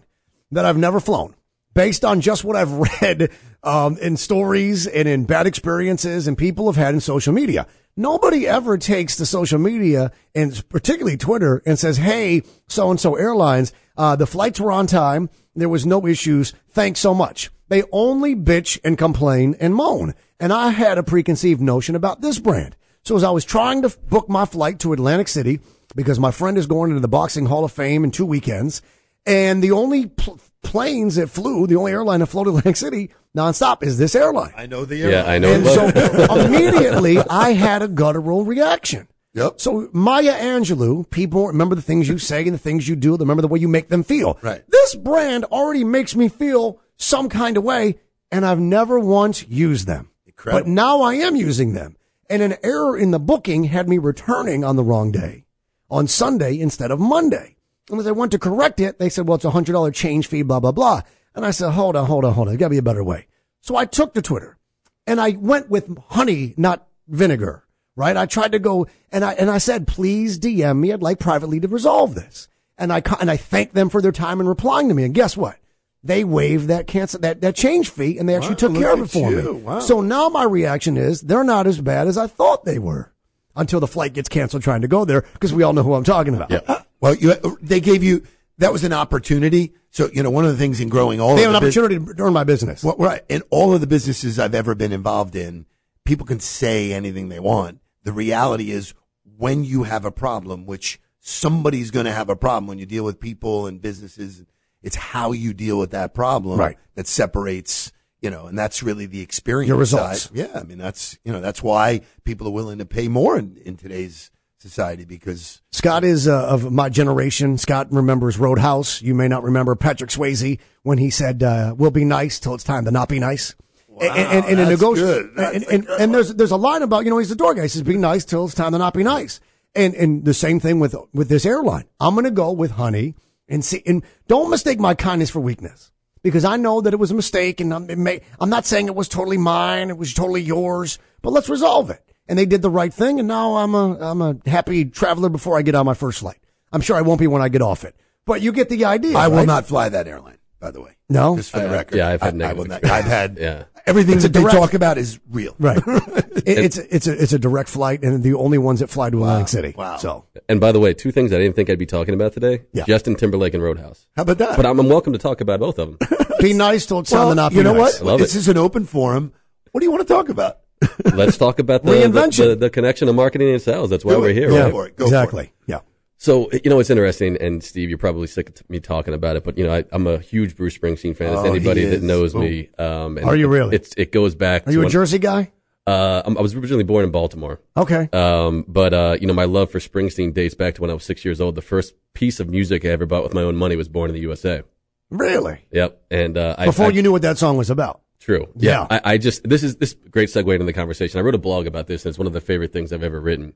that 0.52 0.66
I've 0.66 0.78
never 0.78 1.00
flown 1.00 1.36
based 1.76 2.04
on 2.04 2.22
just 2.22 2.44
what 2.44 2.56
I've 2.56 2.72
read 3.02 3.30
um, 3.62 3.98
in 4.00 4.18
stories 4.18 4.88
and 4.88 5.08
in 5.08 5.26
bad 5.26 5.46
experiences 5.46 6.28
and 6.28 6.36
people 6.36 6.66
have 6.66 6.76
had 6.76 6.96
in 6.96 7.02
social 7.02 7.34
media. 7.34 7.68
Nobody 7.96 8.48
ever 8.48 8.78
takes 8.78 9.16
to 9.18 9.26
social 9.26 9.60
media 9.60 10.12
and 10.34 10.68
particularly 10.70 11.18
Twitter 11.18 11.62
and 11.66 11.78
says, 11.78 11.98
Hey, 11.98 12.42
so 12.68 12.90
and 12.90 13.00
so 13.00 13.16
airlines, 13.16 13.72
uh, 13.96 14.16
the 14.16 14.28
flights 14.28 14.60
were 14.60 14.72
on 14.72 14.88
time. 14.88 15.30
There 15.56 15.70
was 15.70 15.86
no 15.86 16.08
issues. 16.08 16.54
Thanks 16.70 17.00
so 17.00 17.14
much. 17.14 17.52
They 17.70 17.84
only 17.92 18.36
bitch 18.36 18.80
and 18.84 18.98
complain 18.98 19.56
and 19.60 19.76
moan. 19.76 20.14
And 20.40 20.52
I 20.52 20.70
had 20.70 20.98
a 20.98 21.04
preconceived 21.04 21.62
notion 21.62 21.96
about 21.96 22.22
this 22.22 22.40
brand. 22.40 22.76
So 23.04 23.16
as 23.16 23.24
I 23.24 23.32
was 23.32 23.46
trying 23.46 23.84
to 23.84 23.90
book 24.10 24.28
my 24.28 24.46
flight 24.46 24.80
to 24.80 24.94
Atlantic 24.94 25.28
City, 25.28 25.60
because 25.96 26.20
my 26.20 26.32
friend 26.32 26.58
is 26.58 26.68
going 26.68 26.92
into 26.92 27.02
the 27.02 27.08
Boxing 27.08 27.46
Hall 27.46 27.64
of 27.64 27.72
Fame 27.72 28.04
in 28.04 28.12
two 28.12 28.26
weekends, 28.26 28.82
and 29.26 29.64
the 29.64 29.72
only 29.72 30.08
pl- 30.08 30.40
planes 30.66 31.16
that 31.16 31.30
flew, 31.30 31.68
the 31.68 31.76
only 31.76 31.92
airline 31.94 32.20
that 32.20 32.28
flew 32.28 32.44
to 32.44 32.50
Atlantic 32.58 32.76
City 32.76 33.10
nonstop 33.36 33.84
is 33.84 33.98
this 33.98 34.16
airline. 34.16 34.54
I 34.58 34.66
know 34.66 34.84
the 34.86 35.02
airline. 35.04 35.26
Yeah, 35.26 35.32
I 35.32 35.38
know. 35.40 35.54
And 35.54 35.66
so 35.66 36.36
immediately 36.46 37.20
I 37.20 37.54
had 37.54 37.82
a 37.82 37.88
guttural 37.88 38.44
reaction. 38.44 39.08
Yep. 39.34 39.60
So 39.60 39.90
Maya 39.92 40.34
Angelou, 40.34 41.10
people 41.10 41.48
remember 41.48 41.76
the 41.76 41.82
things 41.82 42.08
you 42.08 42.18
say 42.18 42.44
and 42.44 42.54
the 42.54 42.58
things 42.58 42.88
you 42.88 42.96
do, 42.96 43.18
They 43.18 43.24
remember 43.24 43.42
the 43.42 43.50
way 43.50 43.60
you 43.60 43.68
make 43.68 43.90
them 43.90 44.04
feel. 44.04 44.40
Right. 44.42 44.64
This 44.70 44.96
brand 44.96 45.44
already 45.46 45.84
makes 45.84 46.16
me 46.16 46.30
feel 46.30 46.80
some 46.96 47.28
kind 47.28 47.58
of 47.58 47.64
way, 47.64 48.00
and 48.32 48.46
I've 48.46 48.60
never 48.60 48.98
once 48.98 49.46
used 49.48 49.88
them. 49.88 50.10
Incredible. 50.26 50.64
But 50.64 50.70
now 50.70 51.02
I 51.02 51.16
am 51.16 51.36
using 51.36 51.74
them. 51.74 51.98
And 52.30 52.42
an 52.42 52.56
error 52.64 52.98
in 52.98 53.12
the 53.12 53.20
booking 53.20 53.66
had 53.66 53.90
me 53.90 53.98
returning 53.98 54.64
on 54.64 54.78
the 54.78 54.84
wrong 54.84 55.12
day, 55.12 55.46
on 55.90 56.08
Sunday 56.08 56.58
instead 56.58 56.90
of 56.90 57.00
Monday. 57.00 57.55
And 57.92 58.00
as 58.00 58.08
I 58.08 58.12
went 58.12 58.32
to 58.32 58.40
correct 58.40 58.80
it, 58.80 58.98
they 59.00 59.10
said, 59.10 59.28
well, 59.28 59.36
it's 59.36 59.46
a 59.46 59.52
hundred 59.52 59.74
dollar 59.74 59.92
change 59.92 60.28
fee, 60.28 60.42
blah, 60.42 60.60
blah, 60.60 60.72
blah. 60.72 61.02
And 61.36 61.46
I 61.46 61.52
said, 61.52 61.72
hold 61.72 61.96
on, 61.96 62.06
hold 62.08 62.26
on, 62.26 62.34
hold 62.34 62.48
on. 62.48 62.54
There's 62.54 62.60
gotta 62.60 62.70
be 62.72 62.78
a 62.78 62.82
better 62.84 63.04
way. 63.04 63.28
So 63.62 63.76
I 63.76 63.86
took 63.86 64.14
to 64.16 64.22
Twitter 64.22 64.58
and 65.06 65.20
I 65.22 65.32
went 65.32 65.70
with 65.70 65.90
honey, 66.10 66.54
not 66.58 66.88
vinegar, 67.08 67.64
right? 67.96 68.16
I 68.18 68.26
tried 68.26 68.54
to 68.54 68.60
go 68.60 68.88
and 69.12 69.24
I, 69.24 69.34
and 69.34 69.50
I 69.50 69.58
said, 69.60 69.88
please 69.88 70.40
DM 70.40 70.80
me. 70.80 70.92
I'd 70.94 71.02
like 71.04 71.20
privately 71.20 71.60
to 71.60 71.68
resolve 71.68 72.16
this. 72.16 72.48
And 72.78 72.92
I, 72.92 73.02
and 73.22 73.30
I 73.32 73.38
thanked 73.38 73.74
them 73.76 73.90
for 73.90 74.02
their 74.02 74.12
time 74.12 74.40
in 74.42 74.48
replying 74.48 74.88
to 74.90 74.94
me. 74.94 75.04
And 75.04 75.14
guess 75.14 75.38
what? 75.38 75.58
They 76.04 76.24
waived 76.24 76.68
that 76.68 76.88
cancel, 76.88 77.20
that, 77.22 77.42
that 77.42 77.56
change 77.56 77.90
fee 77.90 78.18
and 78.18 78.28
they 78.30 78.36
actually 78.36 78.52
Wow, 78.52 78.56
took 78.58 78.76
care 78.76 78.94
of 78.94 79.02
it 79.02 79.08
for 79.10 79.32
you. 79.32 79.42
me. 79.42 79.52
Wow. 79.62 79.80
So 79.80 80.02
now 80.02 80.30
my 80.30 80.44
reaction 80.44 80.98
is 80.98 81.22
they're 81.22 81.44
not 81.44 81.68
as 81.68 81.82
bad 81.82 82.08
as 82.08 82.18
I 82.18 82.28
thought 82.28 82.66
they 82.66 82.80
were 82.80 83.12
until 83.56 83.80
the 83.80 83.88
flight 83.88 84.14
gets 84.14 84.30
canceled 84.30 84.62
trying 84.64 84.82
to 84.82 84.88
go 84.88 85.06
there 85.06 85.22
because 85.34 85.54
we 85.54 85.64
all 85.64 85.74
know 85.74 85.84
who 85.84 85.94
I'm 85.94 86.04
talking 86.04 86.36
about. 86.36 86.85
Well, 87.02 87.16
you, 87.16 87.34
they 87.62 87.80
gave 87.80 88.04
you, 88.04 88.24
that 88.58 88.72
was 88.72 88.84
an 88.84 88.94
opportunity. 88.94 89.74
So, 89.92 90.10
you 90.14 90.24
know, 90.24 90.30
one 90.30 90.46
of 90.46 90.52
the 90.52 90.58
things 90.58 90.80
in 90.80 90.90
growing 90.90 91.20
all 91.20 91.36
They 91.36 91.44
of 91.44 91.52
have 91.52 91.56
an 91.56 91.62
the 91.64 91.68
bus- 91.68 91.78
opportunity 91.78 92.14
to 92.16 92.22
earn 92.24 92.34
my 92.34 92.44
business. 92.44 92.84
Well, 92.84 92.96
right. 92.98 93.22
In 93.30 93.42
all 93.50 93.74
of 93.74 93.82
the 93.82 93.88
businesses 93.88 94.40
I've 94.40 94.56
ever 94.56 94.76
been 94.76 94.92
involved 94.92 95.36
in, 95.36 95.66
people 96.04 96.26
can 96.26 96.40
say 96.40 96.92
anything 96.94 97.30
they 97.30 97.40
want. 97.40 97.80
The 98.04 98.12
reality 98.14 98.72
is 98.72 98.94
when 99.38 99.64
you 99.64 99.84
have 99.84 100.06
a 100.06 100.12
problem, 100.12 100.66
which 100.66 101.00
somebody's 101.20 101.92
going 101.92 102.06
to 102.06 102.12
have 102.12 102.30
a 102.30 102.36
problem 102.36 102.68
when 102.68 102.78
you 102.78 102.86
deal 102.86 103.04
with 103.04 103.20
people 103.20 103.68
and 103.68 103.82
businesses, 103.82 104.44
it's 104.84 104.96
how 104.96 105.32
you 105.32 105.54
deal 105.54 105.78
with 105.80 105.92
that 105.92 106.14
problem 106.14 106.60
Right. 106.60 106.78
that 106.96 107.08
separates, 107.08 107.92
you 108.22 108.30
know, 108.30 108.46
and 108.48 108.58
that's 108.58 108.84
really 108.84 109.06
the 109.08 109.22
experience. 109.22 109.68
Your 109.68 109.78
results. 109.78 110.24
side. 110.24 110.32
Yeah. 110.36 110.52
I 110.56 110.64
mean, 110.64 110.78
that's, 110.78 111.18
you 111.24 111.32
know, 111.34 111.42
that's 111.42 111.64
why 111.64 112.02
people 112.24 112.48
are 112.48 112.52
willing 112.52 112.78
to 112.78 112.86
pay 112.86 113.08
more 113.08 113.38
in, 113.38 113.58
in 113.66 113.76
today's 113.78 114.30
society 114.66 115.06
because 115.06 115.62
Scott 115.72 116.04
is 116.04 116.28
uh, 116.28 116.48
of 116.48 116.72
my 116.72 116.90
generation. 116.90 117.58
Scott 117.58 117.88
remembers 117.92 118.40
Roadhouse. 118.40 119.02
You 119.02 119.14
may 119.14 119.28
not 119.28 119.44
remember 119.44 119.76
Patrick 119.76 120.10
Swayze 120.10 120.60
when 120.84 120.98
he 120.98 121.10
said, 121.10 121.44
uh, 121.44 121.76
"We'll 121.78 121.92
be 121.92 122.06
nice 122.06 122.40
till 122.40 122.56
it's 122.56 122.64
time 122.64 122.86
to 122.86 122.92
not 122.92 123.10
be 123.10 123.20
nice." 123.20 123.56
and, 124.02 124.12
and, 124.12 124.46
and, 124.46 124.60
a 124.60 124.66
that's 124.66 124.82
good. 124.82 125.32
And, 125.38 125.64
and, 125.64 125.88
and 125.88 126.14
there's 126.14 126.34
there's 126.34 126.52
a 126.52 126.58
line 126.58 126.82
about 126.82 127.06
you 127.06 127.12
know 127.12 127.18
he's 127.18 127.30
the 127.30 127.36
door 127.36 127.54
guy. 127.54 127.64
He 127.64 127.68
says, 127.68 127.84
"Be 127.84 127.98
nice 127.98 128.26
till 128.26 128.46
it's 128.46 128.56
time 128.56 128.72
to 128.72 128.78
not 128.78 128.94
be 128.94 129.04
nice." 129.04 129.40
And 129.76 129.94
and 129.94 130.26
the 130.26 130.34
same 130.34 130.60
thing 130.60 130.80
with 130.80 130.96
with 131.14 131.30
this 131.30 131.46
airline. 131.46 131.86
I'm 132.00 132.16
going 132.16 132.26
to 132.26 132.32
go 132.32 132.52
with 132.52 132.72
Honey 132.72 133.16
and 133.48 133.64
see. 133.64 133.84
And 133.86 134.04
don't 134.28 134.50
mistake 134.50 134.80
my 134.80 134.96
kindness 134.96 135.30
for 135.30 135.40
weakness 135.40 135.92
because 136.24 136.46
I 136.46 136.58
know 136.58 136.82
that 136.82 136.94
it 136.94 136.98
was 136.98 137.12
a 137.12 137.16
mistake. 137.16 137.62
And 137.62 137.74
I'm, 137.74 137.90
it 137.90 137.98
may, 137.98 138.22
I'm 138.40 138.50
not 138.50 138.66
saying 138.66 138.88
it 138.88 138.96
was 138.96 139.08
totally 139.08 139.38
mine. 139.38 139.90
It 139.90 139.98
was 139.98 140.14
totally 140.14 140.42
yours. 140.42 140.98
But 141.22 141.32
let's 141.32 141.50
resolve 141.50 141.90
it. 141.90 142.02
And 142.28 142.40
they 142.40 142.46
did 142.46 142.62
the 142.62 142.70
right 142.70 142.94
thing. 142.94 143.20
And 143.20 143.28
now 143.28 143.56
I'm 143.58 143.76
a 143.76 143.98
I'm 144.00 144.22
a 144.22 144.38
happy 144.46 144.86
traveler 144.86 145.30
before 145.30 145.58
I 145.58 145.62
get 145.62 145.76
on 145.76 145.86
my 145.86 145.94
first 145.94 146.20
flight. 146.20 146.40
I'm 146.72 146.82
sure 146.82 146.96
I 146.96 147.02
won't 147.02 147.20
be 147.20 147.28
when 147.28 147.42
I 147.42 147.50
get 147.50 147.62
off 147.62 147.84
it. 147.84 147.96
But 148.26 148.42
you 148.42 148.52
get 148.52 148.70
the 148.70 148.86
idea. 148.86 149.16
I 149.18 149.28
will 149.28 149.38
right? 149.38 149.48
not 149.48 149.68
fly 149.68 149.90
that 149.90 150.08
airline, 150.08 150.40
by 150.60 150.72
the 150.72 150.82
way. 150.82 150.98
No? 151.08 151.36
Just 151.38 151.52
for 151.52 151.60
the 151.60 151.70
Uh, 151.70 151.74
record. 151.74 151.98
yeah, 151.98 152.08
I've 152.10 152.22
had 152.22 152.42
I, 152.42 152.50
I 152.50 152.54
will 152.54 152.66
not, 152.66 152.84
I've 152.84 153.06
had, 153.06 153.38
Yeah. 153.40 153.66
everything 153.86 154.16
It's 154.16 154.26
a 154.26 154.30
that 154.30 154.40
they 154.40 154.50
talk 154.50 154.74
about 154.74 154.98
is 154.98 155.20
real. 155.30 155.56
Right. 155.60 155.80
It, 156.46 156.58
it's 156.60 156.78
it's 156.78 157.08
a 157.08 157.24
it's 157.24 157.34
a 157.34 157.40
direct 157.40 157.70
flight, 157.70 158.04
and 158.04 158.22
the 158.22 158.34
only 158.36 158.58
ones 158.60 158.80
that 158.82 158.90
fly 158.90 159.10
to 159.10 159.18
Atlantic 159.18 159.48
City. 159.48 159.74
Wow. 159.76 159.98
So 159.98 160.26
And 160.50 160.60
by 160.60 160.72
the 160.74 160.80
way, 160.80 160.94
two 160.94 161.12
things 161.12 161.32
I 161.34 161.38
didn't 161.38 161.56
think 161.56 161.70
I'd 161.72 161.80
be 161.80 161.86
talking 161.88 162.14
about 162.14 162.34
today: 162.34 162.64
Yeah. 162.74 162.84
Justin 162.86 163.16
Timberlake 163.16 163.54
and 163.56 163.64
Roadhouse. 163.64 164.06
How 164.16 164.24
about 164.24 164.38
that? 164.40 164.58
But 164.58 164.66
I'm, 164.68 164.78
I'm 164.80 164.90
welcome 164.90 165.14
to 165.14 165.18
talk 165.20 165.40
about 165.42 165.60
both 165.62 165.80
of 165.80 165.98
them. 165.98 166.10
be 166.42 166.54
nice 166.54 166.86
till 166.86 167.00
it's 167.00 167.10
time 167.10 167.22
to 167.22 167.26
well, 167.28 167.36
not 167.36 167.52
be 167.52 167.56
you 167.58 167.64
know 167.64 167.74
nice. 167.74 168.00
what? 168.00 168.06
Love 168.06 168.20
this 168.20 168.36
it. 168.36 168.40
is 168.40 168.48
an 168.50 168.58
open 168.58 168.86
forum. 168.86 169.32
What 169.72 169.80
do 169.80 169.86
you 169.86 169.92
want 169.92 170.06
to 170.08 170.14
talk 170.14 170.30
about? 170.30 170.60
Let's 171.14 171.38
talk 171.38 171.60
about 171.60 171.84
the, 171.84 171.92
the, 171.92 171.98
Reinvention. 171.98 172.50
the, 172.50 172.56
the 172.56 172.70
connection 172.70 173.08
of 173.10 173.16
marketing 173.16 173.50
and 173.50 173.62
sales. 173.62 173.90
That's 173.90 174.04
why 174.06 174.14
Do 174.14 174.22
we're 174.22 174.30
it. 174.30 174.36
here. 174.36 174.50
Go 174.50 174.64
right? 174.64 174.72
for 174.72 174.88
it. 174.88 174.96
Go 174.98 175.06
exactly. 175.06 175.46
For 175.46 175.52
Yeah. 175.68 175.80
So 176.18 176.50
you 176.52 176.70
know 176.70 176.80
it's 176.80 176.90
interesting, 176.90 177.38
and 177.40 177.64
Steve, 177.64 177.90
you're 177.90 177.98
probably 177.98 178.28
sick 178.28 178.50
of 178.50 178.70
me 178.70 178.80
talking 178.80 179.14
about 179.14 179.36
it, 179.36 179.44
but 179.44 179.58
you 179.58 179.66
know 179.66 179.74
I, 179.74 179.84
I'm 179.92 180.08
a 180.08 180.18
huge 180.18 180.56
Bruce 180.56 180.78
Springsteen 180.78 181.16
fan. 181.16 181.34
As 181.34 181.40
Oh, 181.40 181.46
anybody 181.46 181.86
that 181.86 182.02
knows 182.02 182.34
Boom. 182.34 182.42
me, 182.44 182.70
um, 182.80 183.18
and 183.18 183.26
Are 183.28 183.36
you 183.36 183.46
it- 183.48 183.56
really? 183.56 183.76
It's 183.76 183.94
it 183.98 184.12
goes 184.12 184.34
back. 184.36 184.68
Are 184.68 184.72
you 184.72 184.80
a 184.80 184.84
when- 184.84 184.92
Jersey 184.92 185.20
guy? 185.20 185.52
Uh, 185.88 186.24
I'm- 186.26 186.36
I 186.38 186.42
was 186.42 186.56
originally 186.56 186.84
born 186.84 187.04
in 187.06 187.12
Baltimore, 187.12 187.60
Okay. 187.78 188.10
um, 188.12 188.66
but 188.68 188.94
uh, 188.94 189.18
you 189.22 189.28
know 189.28 189.34
my 189.34 189.46
love 189.46 189.70
for 189.70 189.80
Springsteen 189.80 190.34
dates 190.34 190.56
back 190.56 190.76
to 190.76 190.82
when 190.82 190.90
I 190.90 190.94
was 190.96 191.04
six 191.04 191.24
years 191.26 191.40
old. 191.40 191.54
The 191.56 191.62
first 191.62 191.94
piece 192.14 192.40
of 192.40 192.50
music 192.50 192.86
I 192.86 192.88
ever 192.90 193.06
bought 193.06 193.24
with 193.24 193.34
my 193.36 193.42
own 193.44 193.56
money 193.56 193.76
was 193.76 193.88
"Born 193.88 194.10
in 194.10 194.16
the 194.16 194.22
USA." 194.22 194.64
Really? 195.12 195.60
Yep, 195.72 196.02
and 196.10 196.38
uh, 196.38 196.56
I, 196.58 196.66
Before 196.66 196.88
I, 196.88 196.90
you 196.90 197.04
knew 197.04 197.12
what 197.12 197.22
that 197.22 197.38
song 197.38 197.58
was 197.58 197.70
about. 197.70 198.02
True. 198.26 198.48
Yeah. 198.56 198.88
I, 198.90 199.02
I 199.04 199.18
just 199.20 199.48
this 199.48 199.62
is 199.62 199.76
this 199.76 199.94
great 200.10 200.30
segue 200.30 200.52
into 200.52 200.66
the 200.66 200.74
conversation. 200.74 201.20
I 201.20 201.22
wrote 201.22 201.36
a 201.36 201.38
blog 201.38 201.68
about 201.68 201.86
this, 201.86 202.04
and 202.04 202.10
it's 202.10 202.18
one 202.18 202.26
of 202.26 202.34
the 202.34 202.42
favorite 202.42 202.74
things 202.74 202.92
I've 202.92 203.04
ever 203.04 203.22
written. 203.22 203.54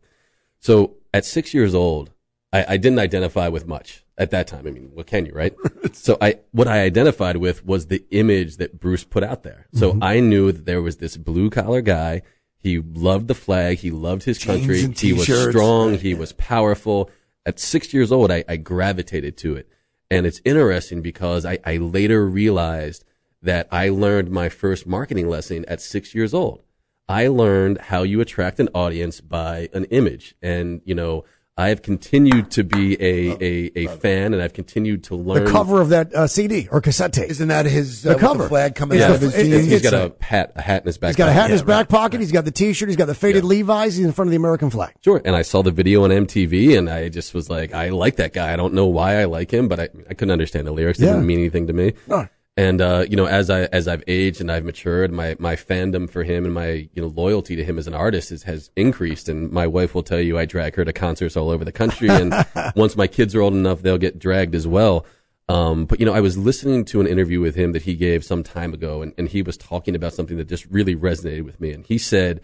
So 0.59 0.97
at 1.11 1.25
six 1.25 1.55
years 1.55 1.73
old, 1.73 2.11
I, 2.53 2.65
I 2.69 2.77
didn't 2.77 2.99
identify 2.99 3.47
with 3.47 3.65
much 3.65 4.05
at 4.15 4.29
that 4.29 4.45
time. 4.45 4.67
I 4.67 4.69
mean, 4.69 4.91
what 4.93 5.07
can 5.07 5.25
you, 5.25 5.33
right? 5.33 5.55
so 5.93 6.19
I 6.21 6.35
what 6.51 6.67
I 6.67 6.81
identified 6.83 7.37
with 7.37 7.65
was 7.65 7.87
the 7.87 8.05
image 8.11 8.57
that 8.57 8.79
Bruce 8.79 9.03
put 9.03 9.23
out 9.23 9.41
there. 9.41 9.65
So 9.73 9.93
Mm-hmm. 9.93 10.03
I 10.03 10.19
knew 10.19 10.51
that 10.51 10.65
there 10.67 10.83
was 10.83 10.97
this 10.97 11.17
blue 11.17 11.49
collar 11.49 11.81
guy. 11.81 12.21
He 12.59 12.77
loved 12.77 13.27
the 13.27 13.33
flag. 13.33 13.79
He 13.79 13.89
loved 13.89 14.21
his 14.21 14.37
country. 14.37 14.85
He 14.95 15.13
was 15.13 15.23
strong. 15.23 15.91
Right, 15.91 16.01
he 16.01 16.13
was 16.13 16.33
powerful. 16.33 17.09
At 17.43 17.59
six 17.59 17.91
years 17.91 18.11
old, 18.11 18.29
I, 18.29 18.43
I 18.47 18.57
gravitated 18.57 19.35
to 19.37 19.55
it. 19.55 19.67
And 20.11 20.27
it's 20.27 20.41
interesting 20.45 21.01
because 21.01 21.43
I, 21.43 21.57
I 21.65 21.77
later 21.77 22.27
realized 22.29 23.03
that 23.41 23.67
I 23.71 23.89
learned 23.89 24.29
my 24.31 24.49
first 24.49 24.85
marketing 24.87 25.29
lesson 25.29 25.65
at 25.67 25.81
six 25.81 26.13
years 26.13 26.33
old. 26.33 26.63
I 27.07 27.27
learned 27.27 27.79
how 27.79 28.03
you 28.03 28.21
attract 28.21 28.59
an 28.59 28.69
audience 28.75 29.19
by 29.21 29.69
an 29.73 29.85
image. 29.85 30.35
And, 30.41 30.81
you 30.85 30.93
know, 30.93 31.25
I 31.57 31.69
have 31.69 31.81
continued 31.81 32.51
to 32.51 32.63
be 32.63 32.93
a, 33.01 33.31
a, 33.43 33.71
a 33.75 33.87
fan 33.97 34.33
and 34.33 34.41
I've 34.41 34.53
continued 34.53 35.03
to 35.05 35.15
learn. 35.15 35.43
The 35.43 35.51
cover 35.51 35.81
of 35.81 35.89
that 35.89 36.13
uh, 36.13 36.27
CD 36.27 36.69
or 36.71 36.79
cassette 36.79 37.11
tape. 37.11 37.29
Isn't 37.29 37.47
that 37.49 37.65
his 37.65 38.03
The 38.03 38.11
uh, 38.11 38.13
with 38.13 38.21
cover. 38.21 38.43
the 38.43 38.49
flag 38.49 38.75
coming 38.75 38.97
It's 38.99 39.05
out 39.05 39.19
the- 39.19 39.27
of 39.27 39.33
his 39.33 39.35
it- 39.35 39.43
jeans? 39.49 39.63
He's 39.65 39.73
it's 39.73 39.89
got 39.89 39.93
a- 39.93 40.13
a 40.17 40.23
hat, 40.23 40.51
a 40.55 40.61
hat 40.61 40.83
in 40.83 40.87
his 40.87 40.97
back. 40.97 41.09
He's 41.09 41.15
got 41.17 41.27
a 41.29 41.33
hat 41.33 41.45
in 41.45 41.51
his 41.51 41.61
Yeah, 41.61 41.65
back 41.67 41.89
pocket. 41.89 42.19
He's 42.21 42.31
got 42.31 42.45
the 42.45 42.51
T-shirt. 42.51 42.87
He's 42.87 42.95
got 42.95 43.07
the 43.07 43.15
faded 43.15 43.43
Levi's. 43.43 43.97
He's 43.97 44.05
in 44.05 44.13
front 44.13 44.27
of 44.27 44.31
the 44.31 44.37
American 44.37 44.69
flag. 44.69 44.93
Sure. 45.03 45.21
And 45.25 45.35
I 45.35 45.41
saw 45.41 45.61
the 45.63 45.71
video 45.71 46.03
on 46.05 46.11
MTV 46.11 46.77
and 46.77 46.89
I 46.89 47.09
just 47.09 47.33
was 47.33 47.49
like, 47.49 47.73
I 47.73 47.89
like 47.89 48.17
that 48.17 48.31
guy. 48.33 48.53
I 48.53 48.55
don't 48.55 48.73
know 48.73 48.85
why 48.85 49.19
I 49.19 49.25
like 49.25 49.51
him, 49.51 49.67
but 49.67 49.79
I, 49.79 49.89
I 50.09 50.13
couldn't 50.13 50.31
understand 50.31 50.65
the 50.67 50.71
lyrics. 50.71 50.99
It 50.99 51.05
Yeah. 51.05 51.13
didn't 51.13 51.25
mean 51.27 51.39
anything 51.39 51.67
to 51.67 51.73
me. 51.73 51.93
No. 52.07 52.27
And, 52.59 52.81
uh, 52.81 53.05
you 53.09 53.15
know, 53.15 53.25
as 53.25 53.49
I, 53.49 53.61
as 53.67 53.87
I've 53.87 54.03
aged 54.05 54.41
and 54.41 54.51
I've 54.51 54.65
matured, 54.65 55.13
my, 55.13 55.37
my 55.39 55.55
fandom 55.55 56.09
for 56.09 56.25
him 56.25 56.43
and 56.43 56.53
my, 56.53 56.89
you 56.93 57.01
know, 57.01 57.07
loyalty 57.07 57.55
to 57.55 57.63
him 57.63 57.77
as 57.77 57.87
an 57.87 57.93
artist 57.93 58.33
is, 58.33 58.43
has 58.43 58.69
increased. 58.75 59.29
And 59.29 59.49
my 59.49 59.65
wife 59.65 59.95
will 59.95 60.03
tell 60.03 60.19
you 60.19 60.37
I 60.37 60.43
drag 60.43 60.75
her 60.75 60.83
to 60.83 60.91
concerts 60.91 61.37
all 61.37 61.51
over 61.51 61.63
the 61.63 61.71
country. 61.71 62.09
And 62.19 62.33
once 62.75 62.97
my 62.97 63.07
kids 63.07 63.33
are 63.33 63.39
old 63.39 63.53
enough, 63.53 63.81
they'll 63.81 63.97
get 63.97 64.19
dragged 64.19 64.55
as 64.55 64.67
well. 64.67 65.05
Um, 65.47 65.85
but 65.85 66.01
you 66.01 66.05
know, 66.05 66.11
I 66.11 66.19
was 66.19 66.37
listening 66.37 66.83
to 66.85 66.99
an 66.99 67.07
interview 67.07 67.39
with 67.39 67.55
him 67.55 67.71
that 67.71 67.83
he 67.83 67.95
gave 67.95 68.25
some 68.25 68.43
time 68.43 68.73
ago 68.73 69.01
and, 69.01 69.13
and 69.17 69.29
he 69.29 69.41
was 69.41 69.55
talking 69.55 69.95
about 69.95 70.11
something 70.11 70.35
that 70.35 70.49
just 70.49 70.65
really 70.65 70.97
resonated 70.97 71.45
with 71.45 71.61
me. 71.61 71.71
And 71.71 71.85
he 71.85 71.97
said, 71.97 72.41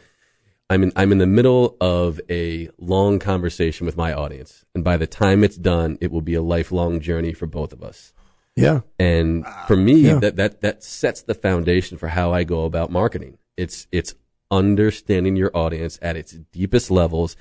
I'm 0.69 0.81
in, 0.81 0.93
I'm 0.95 1.11
in 1.11 1.17
the 1.17 1.27
middle 1.27 1.75
of 1.81 2.21
a 2.29 2.69
long 2.77 3.19
conversation 3.19 3.85
with 3.85 3.97
my 3.97 4.13
audience. 4.13 4.63
And 4.73 4.81
by 4.81 4.95
the 4.95 5.07
time 5.07 5.43
it's 5.43 5.57
done, 5.57 5.97
it 5.99 6.09
will 6.09 6.21
be 6.21 6.35
a 6.35 6.41
lifelong 6.41 7.01
journey 7.01 7.33
for 7.33 7.47
both 7.47 7.73
of 7.73 7.83
us. 7.83 8.13
Yeah. 8.55 8.81
And 8.97 9.45
for 9.67 9.75
me, 9.75 9.95
Yeah. 9.95 10.19
that, 10.19 10.35
that, 10.37 10.61
that 10.61 10.83
sets 10.83 11.21
the 11.21 11.33
foundation 11.33 11.97
for 11.97 12.09
how 12.09 12.33
I 12.33 12.43
go 12.43 12.65
about 12.65 12.91
marketing. 12.91 13.37
It's, 13.57 13.87
it's 13.91 14.15
understanding 14.49 15.35
your 15.35 15.55
audience 15.55 15.99
at 16.01 16.15
its 16.15 16.31
deepest 16.31 16.89
levels, 16.89 17.35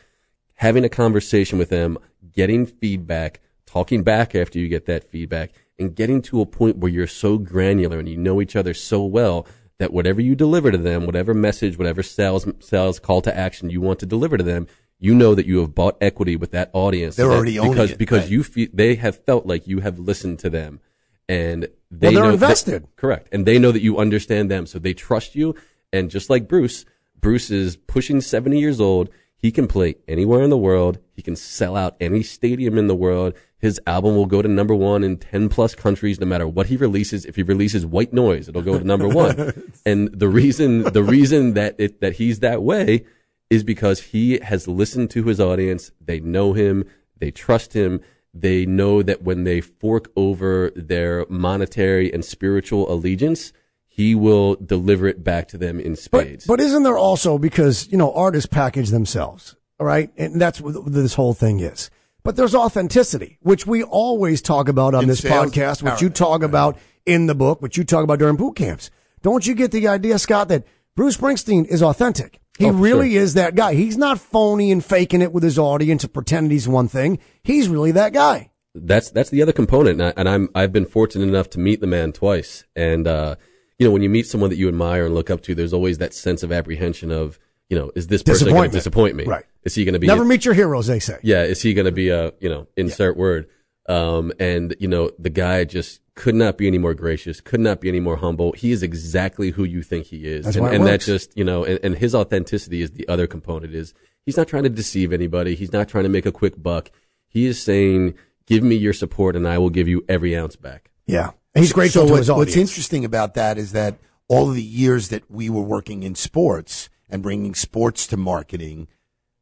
having 0.54 0.84
a 0.84 0.88
conversation 0.88 1.58
with 1.58 1.70
them, 1.70 1.98
getting 2.32 2.66
feedback, 2.66 3.40
talking 3.66 4.02
back 4.02 4.34
after 4.34 4.58
you 4.58 4.68
get 4.68 4.86
that 4.86 5.04
feedback, 5.10 5.52
and 5.78 5.94
getting 5.94 6.22
to 6.22 6.40
a 6.40 6.46
point 6.46 6.78
where 6.78 6.90
you're 6.90 7.06
so 7.06 7.38
granular 7.38 7.98
and 7.98 8.08
you 8.08 8.16
know 8.16 8.40
each 8.40 8.56
other 8.56 8.74
so 8.74 9.04
well 9.04 9.46
that 9.78 9.92
whatever 9.92 10.20
you 10.20 10.34
deliver 10.34 10.70
to 10.70 10.78
them, 10.78 11.04
whatever 11.06 11.34
message, 11.34 11.76
whatever 11.76 12.02
sales, 12.02 12.46
sales 12.60 12.98
call 13.00 13.20
to 13.22 13.36
action 13.36 13.70
you 13.70 13.80
want 13.80 13.98
to 13.98 14.06
deliver 14.06 14.36
to 14.36 14.44
them, 14.44 14.66
you 15.00 15.14
know 15.14 15.34
that 15.34 15.46
you 15.46 15.58
have 15.58 15.74
bought 15.74 15.96
equity 16.00 16.36
with 16.36 16.52
that 16.52 16.70
audience. 16.72 17.16
They're 17.16 17.26
that- 17.28 17.34
already 17.34 17.58
because, 17.58 17.90
it, 17.92 17.98
because 17.98 18.22
right. 18.22 18.30
you 18.30 18.42
feel, 18.44 18.68
they 18.72 18.94
have 18.96 19.24
felt 19.24 19.46
like 19.46 19.66
you 19.66 19.80
have 19.80 19.98
listened 19.98 20.38
to 20.40 20.50
them 20.50 20.80
and 21.28 21.68
they 21.90 22.08
Well, 22.08 22.12
they're 22.12 22.22
know 22.22 22.28
that- 22.28 22.34
invested. 22.34 22.86
correct. 22.96 23.28
And 23.32 23.46
they 23.46 23.58
know 23.58 23.72
that 23.72 23.82
you 23.82 23.98
understand 23.98 24.50
them. 24.50 24.66
So 24.66 24.78
they 24.78 24.94
trust 24.94 25.34
you. 25.34 25.54
And 25.92 26.10
just 26.10 26.28
like 26.30 26.48
Bruce, 26.48 26.84
Bruce 27.20 27.50
is 27.50 27.76
pushing 27.76 28.20
70 28.20 28.58
years 28.58 28.80
old. 28.80 29.08
He 29.36 29.52
can 29.52 29.66
play 29.66 29.96
anywhere 30.08 30.42
in 30.42 30.50
the 30.50 30.56
world. 30.58 30.98
He 31.12 31.22
can 31.22 31.36
sell 31.36 31.76
out 31.76 31.96
any 32.00 32.22
stadium 32.22 32.78
in 32.78 32.86
the 32.86 32.94
world. 32.94 33.34
His 33.58 33.78
album 33.86 34.16
will 34.16 34.26
go 34.26 34.42
to 34.42 34.48
number 34.48 34.74
one 34.74 35.04
in 35.04 35.18
10 35.18 35.48
plus 35.48 35.74
countries, 35.74 36.18
no 36.18 36.26
matter 36.26 36.48
what 36.48 36.66
he 36.66 36.76
releases. 36.76 37.24
If 37.24 37.36
he 37.36 37.42
releases 37.42 37.86
white 37.86 38.12
noise, 38.12 38.48
it'll 38.48 38.62
go 38.62 38.78
to 38.78 38.84
number 38.84 39.08
one. 39.08 39.70
and 39.86 40.08
the 40.12 40.28
reason, 40.28 40.82
the 40.82 41.02
reason 41.02 41.54
that 41.54 41.76
it, 41.78 42.00
that 42.00 42.14
he's 42.14 42.40
that 42.40 42.62
way 42.62 43.04
is 43.50 43.62
because 43.62 44.00
he 44.00 44.38
has 44.38 44.66
listened 44.66 45.10
to 45.10 45.24
his 45.24 45.40
audience. 45.40 45.92
They 46.00 46.20
know 46.20 46.54
him. 46.54 46.84
They 47.18 47.30
trust 47.30 47.72
him. 47.74 48.00
They 48.36 48.66
know 48.66 49.00
that 49.02 49.22
when 49.22 49.44
they 49.44 49.60
fork 49.60 50.10
over 50.16 50.72
their 50.74 51.24
monetary 51.28 52.12
and 52.12 52.24
spiritual 52.24 52.92
allegiance, 52.92 53.52
he 53.86 54.14
will 54.16 54.56
deliver 54.56 55.06
it 55.06 55.22
back 55.22 55.46
to 55.48 55.56
them 55.58 55.78
in 55.78 55.92
But, 55.92 55.98
spades. 56.00 56.46
but 56.46 56.60
isn't 56.60 56.82
there 56.82 56.98
also 56.98 57.38
because 57.38 57.86
you 57.92 57.96
know 57.96 58.12
artists 58.12 58.48
package 58.48 58.90
themselves, 58.90 59.54
all 59.78 59.86
right, 59.86 60.10
and 60.16 60.40
that's 60.40 60.60
what 60.60 60.92
this 60.92 61.14
whole 61.14 61.32
thing 61.34 61.60
is. 61.60 61.90
But 62.24 62.34
there's 62.36 62.54
authenticity, 62.56 63.38
which 63.42 63.66
we 63.66 63.84
always 63.84 64.42
talk 64.42 64.68
about 64.68 64.94
on 64.94 65.04
In 65.04 65.08
this 65.08 65.20
sales 65.20 65.52
podcast, 65.52 65.82
which 65.82 66.00
you 66.02 66.08
paradigm, 66.08 66.12
talk 66.12 66.42
about 66.42 66.78
in 67.06 67.26
the 67.26 67.34
book, 67.36 67.62
which 67.62 67.76
you 67.76 67.84
talk 67.84 68.02
about 68.02 68.18
during 68.18 68.34
boot 68.36 68.56
camps. 68.56 68.90
Don't 69.22 69.46
you 69.46 69.54
get 69.54 69.70
the 69.70 69.86
idea, 69.86 70.18
Scott, 70.18 70.48
that 70.48 70.64
Bruce 70.96 71.16
Springsteen 71.18 71.64
is 71.66 71.82
authentic? 71.82 72.40
He 72.58 72.66
Oh, 72.66 72.70
really 72.72 73.16
is 73.16 73.34
that 73.34 73.54
guy. 73.54 73.74
He's 73.74 73.96
not 73.96 74.20
phony 74.20 74.70
and 74.70 74.84
faking 74.84 75.22
it 75.22 75.32
with 75.32 75.42
his 75.42 75.58
audience 75.58 76.04
and 76.04 76.12
pretending 76.12 76.50
he's 76.52 76.68
one 76.68 76.86
thing. 76.88 77.18
He's 77.42 77.68
really 77.68 77.90
that 77.92 78.12
guy. 78.12 78.50
that's 78.74 79.10
that's 79.10 79.30
the 79.30 79.42
other 79.42 79.52
component, 79.52 80.00
and, 80.00 80.08
I, 80.08 80.12
and 80.16 80.28
I'm 80.28 80.48
I've 80.54 80.72
been 80.72 80.86
fortunate 80.86 81.28
enough 81.28 81.50
to 81.50 81.58
meet 81.60 81.80
the 81.80 81.86
man 81.86 82.12
twice, 82.12 82.64
and 82.76 83.06
uh, 83.06 83.36
you 83.78 83.86
know 83.86 83.92
when 83.92 84.02
you 84.02 84.08
meet 84.10 84.26
someone 84.26 84.50
that 84.50 84.56
you 84.56 84.68
admire 84.68 85.06
and 85.06 85.14
look 85.14 85.30
up 85.30 85.42
to, 85.42 85.54
there's 85.54 85.72
always 85.72 85.98
that 85.98 86.14
sense 86.14 86.42
of 86.42 86.52
apprehension 86.52 87.10
of 87.10 87.38
you 87.68 87.78
know 87.78 87.90
is 87.96 88.06
this 88.08 88.22
person 88.22 88.48
going 88.48 88.70
to 88.70 88.76
disappoint 88.76 89.16
me? 89.16 89.24
Right. 89.24 89.44
Is 89.64 89.74
he 89.74 89.84
going 89.84 89.94
to 89.94 89.98
be 89.98 90.06
Never 90.06 90.24
meet 90.24 90.44
your 90.44 90.54
heroes, 90.54 90.86
they 90.86 90.98
say. 91.00 91.18
yeah, 91.22 91.42
is 91.42 91.62
he 91.62 91.72
going 91.74 91.86
to 91.86 91.92
be 91.92 92.10
a, 92.10 92.32
you 92.40 92.48
know, 92.50 92.66
insert 92.76 93.16
word? 93.16 93.48
Um, 93.86 94.32
and, 94.38 94.74
you 94.78 94.88
know, 94.88 95.10
the 95.18 95.30
guy 95.30 95.64
just 95.64 96.00
could 96.14 96.34
not 96.34 96.56
be 96.56 96.66
any 96.66 96.78
more 96.78 96.94
gracious, 96.94 97.40
could 97.40 97.60
not 97.60 97.80
be 97.80 97.88
any 97.88 98.00
more 98.00 98.16
humble. 98.16 98.52
He 98.52 98.72
is 98.72 98.82
exactly 98.82 99.50
who 99.50 99.64
you 99.64 99.82
think 99.82 100.06
he 100.06 100.26
is. 100.26 100.44
That's 100.46 100.56
and 100.56 100.66
and 100.66 100.86
that 100.86 101.00
just, 101.00 101.36
you 101.36 101.44
know, 101.44 101.64
and, 101.64 101.78
and 101.82 101.98
his 101.98 102.14
authenticity 102.14 102.82
is 102.82 102.92
the 102.92 103.06
other 103.08 103.26
component 103.26 103.74
is 103.74 103.92
he's 104.24 104.36
not 104.36 104.48
trying 104.48 104.62
to 104.62 104.70
deceive 104.70 105.12
anybody. 105.12 105.54
He's 105.54 105.72
not 105.72 105.88
trying 105.88 106.04
to 106.04 106.10
make 106.10 106.24
a 106.24 106.32
quick 106.32 106.62
buck. 106.62 106.90
He 107.26 107.46
is 107.46 107.60
saying, 107.62 108.14
give 108.46 108.62
me 108.62 108.76
your 108.76 108.92
support 108.92 109.36
and 109.36 109.46
I 109.46 109.58
will 109.58 109.70
give 109.70 109.88
you 109.88 110.04
every 110.08 110.36
ounce 110.36 110.56
back. 110.56 110.90
Yeah. 111.06 111.32
He's 111.54 111.72
grateful 111.72 112.02
so 112.02 112.06
to 112.06 112.12
what- 112.12 112.18
his 112.18 112.30
audience. 112.30 112.48
what's 112.48 112.56
interesting 112.56 113.04
about 113.04 113.34
that 113.34 113.58
is 113.58 113.72
that 113.72 113.98
all 114.28 114.48
of 114.48 114.54
the 114.54 114.62
years 114.62 115.08
that 115.08 115.30
we 115.30 115.50
were 115.50 115.62
working 115.62 116.02
in 116.02 116.14
sports 116.14 116.88
and 117.10 117.22
bringing 117.22 117.54
sports 117.54 118.06
to 118.06 118.16
marketing, 118.16 118.88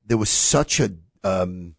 there 0.05 0.18
was 0.18 0.31
such 0.31 0.81
a 0.81 0.92
um, 1.22 1.76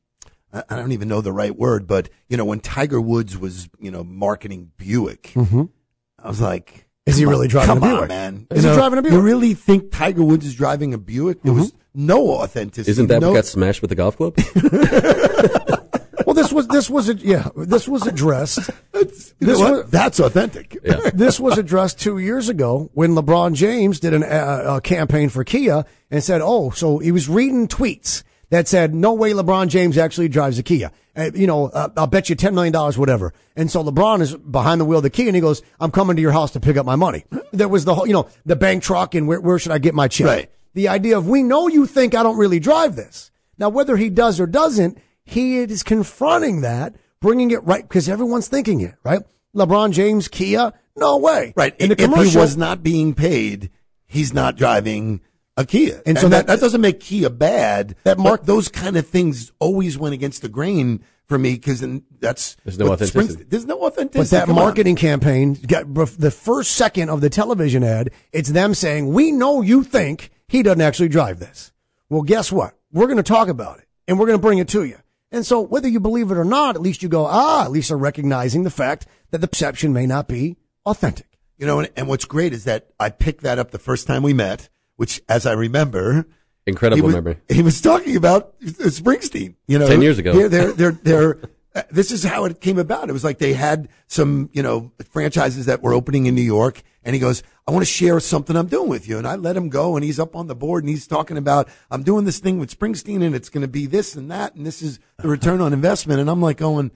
I 0.53 0.63
I 0.69 0.75
don't 0.75 0.91
even 0.91 1.07
know 1.07 1.21
the 1.21 1.33
right 1.33 1.55
word, 1.55 1.87
but 1.87 2.09
you 2.29 2.37
know 2.37 2.45
when 2.45 2.59
Tiger 2.59 3.01
Woods 3.01 3.37
was 3.37 3.69
you 3.79 3.91
know 3.91 4.03
marketing 4.03 4.71
Buick, 4.77 5.33
I 5.35 6.27
was 6.27 6.41
like. 6.41 6.67
Mm-hmm. 6.71 6.79
Is 7.05 7.17
he 7.17 7.25
really 7.25 7.47
on, 7.47 7.49
driving 7.49 7.67
come 7.67 7.83
a 7.83 7.85
on, 7.85 7.95
Buick? 7.97 8.07
man? 8.07 8.47
Is 8.49 8.63
he 8.63 8.73
driving 8.73 8.97
a 8.97 9.01
Buick? 9.01 9.13
You 9.13 9.19
really 9.19 9.53
think 9.55 9.91
Tiger 9.91 10.23
Woods 10.23 10.45
is 10.45 10.55
driving 10.55 10.93
a 10.93 10.97
Buick? 10.97 11.41
There 11.43 11.51
was 11.51 11.73
no 11.93 12.29
authenticity. 12.29 12.91
Isn't 12.91 13.07
that 13.07 13.19
no, 13.19 13.31
what 13.31 13.35
got 13.35 13.45
smashed 13.45 13.81
with 13.81 13.89
the 13.89 13.95
golf 13.95 14.15
club? 14.15 14.37
Well, 16.25 16.33
this 16.41 16.51
was 16.53 16.67
this 16.67 16.89
was 16.89 17.09
a, 17.09 17.15
yeah 17.15 17.49
this 17.55 17.87
was 17.87 18.07
addressed. 18.07 18.69
you 18.93 19.03
this 19.39 19.59
was- 19.59 19.89
That's 19.89 20.19
authentic. 20.19 20.77
yeah. 20.83 21.09
this 21.13 21.39
was 21.39 21.57
addressed 21.57 21.99
two 21.99 22.17
years 22.17 22.49
ago 22.49 22.89
when 22.93 23.11
LeBron 23.11 23.53
James 23.53 23.99
did 23.99 24.13
an, 24.13 24.23
uh, 24.23 24.77
a 24.77 24.81
campaign 24.81 25.29
for 25.29 25.43
Kia 25.43 25.85
and 26.09 26.23
said, 26.23 26.41
"Oh, 26.41 26.71
so 26.71 26.97
he 26.99 27.11
was 27.11 27.29
reading 27.29 27.67
tweets 27.67 28.23
that 28.53 28.67
said, 28.67 28.93
no 28.93 29.13
way 29.13 29.31
LeBron 29.31 29.67
James 29.67 29.97
actually 29.97 30.27
drives 30.27 30.59
a 30.59 30.63
Kia. 30.63 30.91
Uh, 31.15 31.31
you 31.33 31.47
know, 31.47 31.67
uh, 31.67 31.89
I'll 31.97 32.07
bet 32.07 32.29
you 32.29 32.35
ten 32.35 32.55
million 32.55 32.73
dollars, 32.73 32.97
whatever." 32.97 33.33
And 33.55 33.69
so 33.69 33.83
LeBron 33.83 34.21
is 34.21 34.35
behind 34.35 34.81
the 34.81 34.85
wheel 34.85 34.97
of 34.97 35.03
the 35.03 35.09
Kia 35.09 35.27
and 35.27 35.35
he 35.35 35.41
goes, 35.41 35.61
"I'm 35.79 35.91
coming 35.91 36.15
to 36.15 36.21
your 36.21 36.31
house 36.31 36.51
to 36.51 36.59
pick 36.59 36.77
up 36.77 36.85
my 36.85 36.95
money." 36.95 37.25
There 37.53 37.67
was 37.67 37.85
the 37.85 37.93
whole, 37.93 38.07
you 38.07 38.13
know, 38.13 38.27
the 38.47 38.55
bank 38.55 38.81
truck 38.81 39.13
and 39.13 39.27
where 39.27 39.39
where 39.39 39.59
should 39.59 39.71
I 39.71 39.77
get 39.77 39.93
my 39.93 40.07
check? 40.07 40.25
Right. 40.27 40.51
The 40.73 40.87
idea 40.87 41.17
of 41.17 41.27
we 41.27 41.43
know 41.43 41.67
you 41.67 41.85
think 41.85 42.15
I 42.15 42.23
don't 42.23 42.37
really 42.37 42.59
drive 42.59 42.95
this. 42.95 43.29
Now, 43.59 43.69
whether 43.69 43.95
he 43.95 44.09
does 44.09 44.39
or 44.39 44.47
doesn't, 44.47 44.97
he 45.23 45.57
is 45.57 45.83
confronting 45.83 46.61
that, 46.61 46.95
bringing 47.21 47.51
it 47.51 47.63
right 47.63 47.87
because 47.87 48.09
everyone's 48.09 48.47
thinking 48.47 48.81
it, 48.81 48.95
right? 49.03 49.21
LeBron 49.55 49.91
James, 49.91 50.27
Kia, 50.27 50.73
no 50.95 51.17
way. 51.17 51.53
Right. 51.55 51.75
In 51.79 51.89
the 51.89 52.01
if 52.01 52.31
he 52.31 52.37
was 52.37 52.57
not 52.57 52.81
being 52.81 53.13
paid, 53.13 53.69
he's 54.07 54.33
not 54.33 54.55
driving 54.55 55.21
a 55.57 55.65
Kia. 55.65 56.01
And 56.05 56.17
so 56.17 56.27
that, 56.29 56.47
that- 56.47 56.53
that 56.55 56.59
doesn't 56.61 56.81
make 56.81 56.99
Kia 56.99 57.29
bad. 57.29 57.95
That 58.03 58.17
mark- 58.17 58.45
those 58.45 58.69
kind 58.69 58.97
of 58.97 59.07
things 59.07 59.51
always 59.59 59.97
went 59.97 60.13
against 60.13 60.41
the 60.41 60.49
grain 60.49 61.03
for 61.25 61.37
me 61.37 61.53
because 61.53 61.83
that's 62.19 62.55
There's 62.65 62.77
no 62.79 62.91
authenticity. 62.91 63.33
Springsteen- 63.43 63.49
There's 63.49 63.65
no 63.65 63.81
authenticity. 63.85 64.19
But 64.19 64.29
that 64.31 64.47
Come 64.47 64.57
on. 64.57 64.63
marketing 64.65 64.95
campaign 64.95 65.53
got 65.67 65.85
the 65.93 66.31
first 66.31 66.71
second 66.71 67.09
of 67.09 67.21
the 67.21 67.29
television 67.29 67.83
ad. 67.83 68.09
It's 68.31 68.49
them 68.49 68.73
saying, 68.73 69.13
"We 69.13 69.31
know 69.31 69.61
you 69.61 69.83
think 69.83 70.31
he 70.47 70.63
doesn't 70.63 70.81
actually 70.81 71.09
drive 71.09 71.39
this." 71.39 71.71
Well, 72.09 72.23
guess 72.23 72.51
what? 72.51 72.73
We're 72.91 73.05
going 73.07 73.17
to 73.17 73.23
talk 73.23 73.47
about 73.47 73.79
it 73.79 73.87
and 74.07 74.19
we're 74.19 74.27
going 74.27 74.37
to 74.37 74.41
bring 74.41 74.57
it 74.59 74.67
to 74.69 74.83
you. 74.83 74.97
And 75.31 75.45
so, 75.45 75.61
whether 75.61 75.87
you 75.87 75.99
believe 75.99 76.29
it 76.29 76.37
or 76.37 76.43
not, 76.45 76.75
at 76.75 76.81
least 76.81 77.01
you 77.01 77.09
go, 77.09 77.25
ah, 77.25 77.63
at 77.63 77.71
least 77.71 77.87
they're 77.89 77.97
recognizing 77.97 78.63
the 78.63 78.69
fact 78.69 79.07
that 79.31 79.39
the 79.39 79.47
perception 79.47 79.91
may 79.93 80.05
not 80.05 80.27
be 80.27 80.57
authentic. 80.85 81.39
You 81.57 81.65
know, 81.65 81.79
and, 81.79 81.89
and 81.95 82.07
what's 82.07 82.25
great 82.25 82.53
is 82.53 82.65
that 82.65 82.89
I 82.99 83.09
picked 83.09 83.41
that 83.41 83.57
up 83.57 83.71
the 83.71 83.79
first 83.79 84.05
time 84.05 84.21
we 84.21 84.33
met, 84.33 84.69
which, 84.95 85.21
as 85.27 85.45
I 85.45 85.53
remember, 85.53 86.25
Incredible 86.65 86.97
he 86.97 87.01
was, 87.01 87.15
memory. 87.15 87.37
he 87.49 87.61
was 87.61 87.81
talking 87.81 88.15
about 88.15 88.59
Springsteen. 88.61 89.55
You 89.67 89.79
know, 89.79 89.87
10 89.87 90.01
years 90.01 90.19
ago. 90.19 90.33
They're, 90.33 90.49
they're, 90.49 90.71
they're, 90.71 90.91
they're, 90.91 91.39
uh, 91.75 91.83
this 91.91 92.11
is 92.11 92.23
how 92.23 92.45
it 92.45 92.61
came 92.61 92.77
about. 92.77 93.09
It 93.09 93.13
was 93.13 93.23
like 93.23 93.39
they 93.39 93.53
had 93.53 93.89
some, 94.07 94.49
you 94.53 94.63
know, 94.63 94.91
franchises 95.09 95.65
that 95.65 95.81
were 95.81 95.93
opening 95.93 96.25
in 96.25 96.35
New 96.35 96.41
York, 96.41 96.81
and 97.03 97.13
he 97.13 97.19
goes, 97.19 97.43
"I 97.67 97.71
want 97.71 97.81
to 97.81 97.91
share 97.91 98.19
something 98.19 98.55
I'm 98.55 98.67
doing 98.67 98.87
with 98.87 99.07
you." 99.07 99.17
And 99.17 99.27
I 99.27 99.35
let 99.35 99.57
him 99.57 99.69
go, 99.69 99.95
and 99.95 100.05
he's 100.05 100.19
up 100.19 100.35
on 100.35 100.47
the 100.47 100.55
board, 100.55 100.83
and 100.83 100.89
he's 100.89 101.07
talking 101.07 101.37
about, 101.37 101.67
"I'm 101.91 102.03
doing 102.03 102.25
this 102.25 102.39
thing 102.39 102.59
with 102.59 102.77
Springsteen, 102.77 103.23
and 103.23 103.35
it's 103.35 103.49
going 103.49 103.63
to 103.63 103.67
be 103.67 103.87
this 103.87 104.15
and 104.15 104.31
that, 104.31 104.55
and 104.55 104.65
this 104.65 104.81
is 104.81 104.99
the 105.17 105.27
return 105.27 105.59
on 105.59 105.73
investment." 105.73 106.21
And 106.21 106.29
I'm 106.29 106.41
like 106.41 106.57
going, 106.57 106.91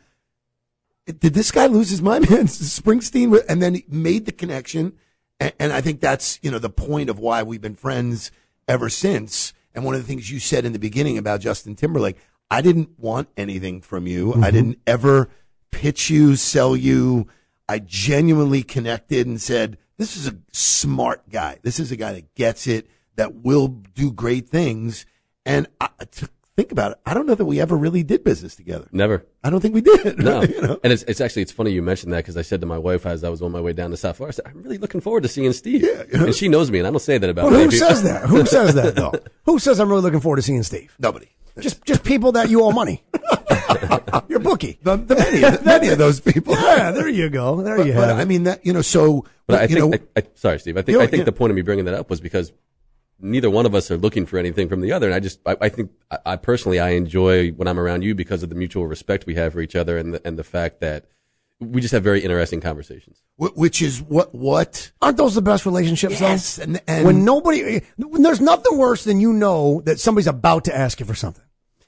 did 1.07 1.33
this 1.33 1.51
guy 1.51 1.67
lose 1.67 1.89
his 1.89 2.01
mind, 2.01 2.29
man? 2.29 2.47
Springsteen, 2.47 3.43
and 3.47 3.61
then 3.61 3.75
he 3.75 3.85
made 3.87 4.25
the 4.25 4.31
connection. 4.31 4.93
And, 5.39 5.53
and 5.59 5.73
I 5.73 5.81
think 5.81 5.99
that's, 5.99 6.39
you 6.41 6.51
know, 6.51 6.59
the 6.59 6.69
point 6.69 7.09
of 7.09 7.19
why 7.19 7.43
we've 7.43 7.61
been 7.61 7.75
friends 7.75 8.31
ever 8.67 8.89
since. 8.89 9.53
And 9.73 9.85
one 9.85 9.95
of 9.95 10.01
the 10.01 10.07
things 10.07 10.31
you 10.31 10.39
said 10.39 10.65
in 10.65 10.73
the 10.73 10.79
beginning 10.79 11.17
about 11.17 11.41
Justin 11.41 11.75
Timberlake, 11.75 12.17
I 12.49 12.61
didn't 12.61 12.97
want 12.97 13.29
anything 13.37 13.81
from 13.81 14.07
you. 14.07 14.31
I 14.31 14.35
mm-hmm. 14.35 14.43
didn't 14.55 14.79
ever 14.87 15.29
pitch 15.71 16.09
you, 16.09 16.35
sell 16.35 16.75
you. 16.75 17.27
I 17.69 17.79
genuinely 17.79 18.63
connected 18.63 19.27
and 19.27 19.41
said, 19.41 19.77
this 19.97 20.15
is 20.15 20.27
a 20.27 20.37
smart 20.51 21.29
guy. 21.29 21.57
This 21.63 21.79
is 21.79 21.91
a 21.91 21.97
guy 21.97 22.13
that 22.13 22.33
gets 22.35 22.67
it, 22.67 22.87
that 23.15 23.35
will 23.35 23.67
do 23.67 24.11
great 24.11 24.47
things. 24.47 25.05
And 25.45 25.67
I, 25.81 25.89
to 26.11 26.29
think 26.57 26.71
about 26.73 26.91
it, 26.93 26.97
I 27.05 27.13
don't 27.13 27.25
know 27.27 27.35
that 27.35 27.45
we 27.45 27.61
ever 27.61 27.77
really 27.77 28.03
did 28.03 28.23
business 28.25 28.55
together. 28.55 28.87
Never. 28.91 29.25
I 29.43 29.49
don't 29.49 29.61
think 29.61 29.73
we 29.75 29.81
did. 29.81 30.17
No. 30.27 30.41
you 30.41 30.59
know? 30.61 30.79
And 30.83 30.91
it's, 30.91 31.03
it's 31.03 31.21
actually, 31.21 31.43
it's 31.43 31.51
funny 31.53 31.71
you 31.71 31.81
mentioned 31.81 32.11
that 32.11 32.17
because 32.17 32.35
I 32.35 32.41
said 32.41 32.59
to 32.61 32.67
my 32.67 32.77
wife 32.77 33.05
as 33.05 33.23
I 33.23 33.29
was 33.29 33.41
on 33.41 33.51
my 33.53 33.61
way 33.61 33.71
down 33.71 33.91
to 33.91 33.97
South 33.97 34.17
Florida, 34.17 34.33
I 34.33 34.35
said, 34.35 34.51
I'm 34.53 34.61
really 34.63 34.77
looking 34.79 34.99
forward 34.99 35.23
to 35.23 35.29
seeing 35.29 35.53
Steve. 35.53 35.83
Yeah. 35.83 36.03
And 36.25 36.35
she 36.35 36.49
knows 36.49 36.69
me 36.71 36.79
and 36.79 36.87
I 36.87 36.91
don't 36.91 36.99
say 36.99 37.17
that 37.17 37.29
about 37.29 37.51
Well, 37.51 37.61
who 37.61 37.69
people. 37.69 37.87
says 37.87 38.03
that? 38.03 38.23
Who 38.25 38.45
says 38.45 38.73
that 38.75 38.95
though? 38.95 39.13
Who 39.45 39.59
says 39.59 39.79
I'm 39.79 39.87
really 39.89 40.01
looking 40.01 40.19
forward 40.19 40.37
to 40.37 40.41
seeing 40.41 40.63
Steve? 40.63 40.93
Nobody. 40.99 41.27
Just, 41.59 41.83
just 41.85 42.03
people 42.03 42.33
that 42.33 42.49
you 42.49 42.61
owe 42.63 42.71
money. 42.71 43.03
Your 44.27 44.39
bookie. 44.39 44.79
The, 44.81 44.97
the 44.97 45.15
many, 45.15 45.41
many 45.65 45.87
of 45.89 45.97
those 45.97 46.19
people. 46.19 46.53
Yeah, 46.53 46.91
there 46.91 47.07
you 47.07 47.29
go. 47.29 47.61
There 47.61 47.77
But, 47.77 47.87
you 47.87 47.93
but 47.93 48.09
have 48.09 48.19
I 48.19 48.25
mean 48.25 48.43
that 48.43 48.65
you 48.65 48.73
know. 48.73 48.81
So, 48.81 49.25
But 49.45 49.59
I 49.59 49.61
you 49.63 49.67
think, 49.79 49.91
know, 49.91 50.07
I, 50.15 50.19
I, 50.19 50.23
sorry, 50.35 50.59
Steve. 50.59 50.77
I 50.77 50.81
think, 50.81 50.93
You 50.93 50.97
know, 50.99 51.03
I 51.03 51.07
think 51.07 51.19
yeah. 51.21 51.25
the 51.25 51.31
point 51.31 51.51
of 51.51 51.55
me 51.55 51.61
bringing 51.61 51.85
that 51.85 51.93
up 51.93 52.09
was 52.09 52.19
because 52.21 52.51
neither 53.19 53.49
one 53.49 53.65
of 53.65 53.73
us 53.75 53.89
are 53.91 53.97
looking 53.97 54.25
for 54.25 54.37
anything 54.37 54.69
from 54.69 54.81
the 54.81 54.91
other. 54.91 55.07
And 55.07 55.15
I 55.15 55.19
just, 55.19 55.39
I, 55.45 55.57
I 55.61 55.69
think, 55.69 55.91
I, 56.11 56.17
I 56.25 56.35
personally, 56.35 56.79
I 56.79 56.89
enjoy 56.91 57.49
when 57.51 57.67
I'm 57.67 57.79
around 57.79 58.03
you 58.03 58.13
because 58.15 58.43
of 58.43 58.49
the 58.49 58.55
mutual 58.55 58.85
respect 58.87 59.25
we 59.25 59.35
have 59.35 59.53
for 59.53 59.61
each 59.61 59.75
other 59.75 59.97
and 59.97 60.13
the, 60.13 60.27
and 60.27 60.37
the 60.37 60.43
fact 60.43 60.81
that 60.81 61.05
we 61.59 61.81
just 61.81 61.91
have 61.91 62.03
very 62.03 62.19
interesting 62.21 62.61
conversations. 62.61 63.23
which 63.37 63.81
is 63.81 63.99
what 64.03 64.33
what 64.35 64.91
Aren't 65.01 65.17
those 65.17 65.33
the 65.33 65.41
best 65.41 65.65
relationships 65.65 66.21
Yes, 66.21 66.59
and- 66.59 66.79
and- 66.87 67.03
when 67.05 67.25
nobody, 67.25 67.81
when 67.97 68.21
there's 68.21 68.39
nothing 68.41 68.77
worse 68.77 69.03
than 69.03 69.19
you 69.19 69.33
know 69.33 69.81
that 69.85 69.99
somebody's 69.99 70.27
about 70.27 70.65
to 70.65 70.75
ask 70.77 70.99
you 70.99 71.05
for 71.07 71.15
something 71.15 71.43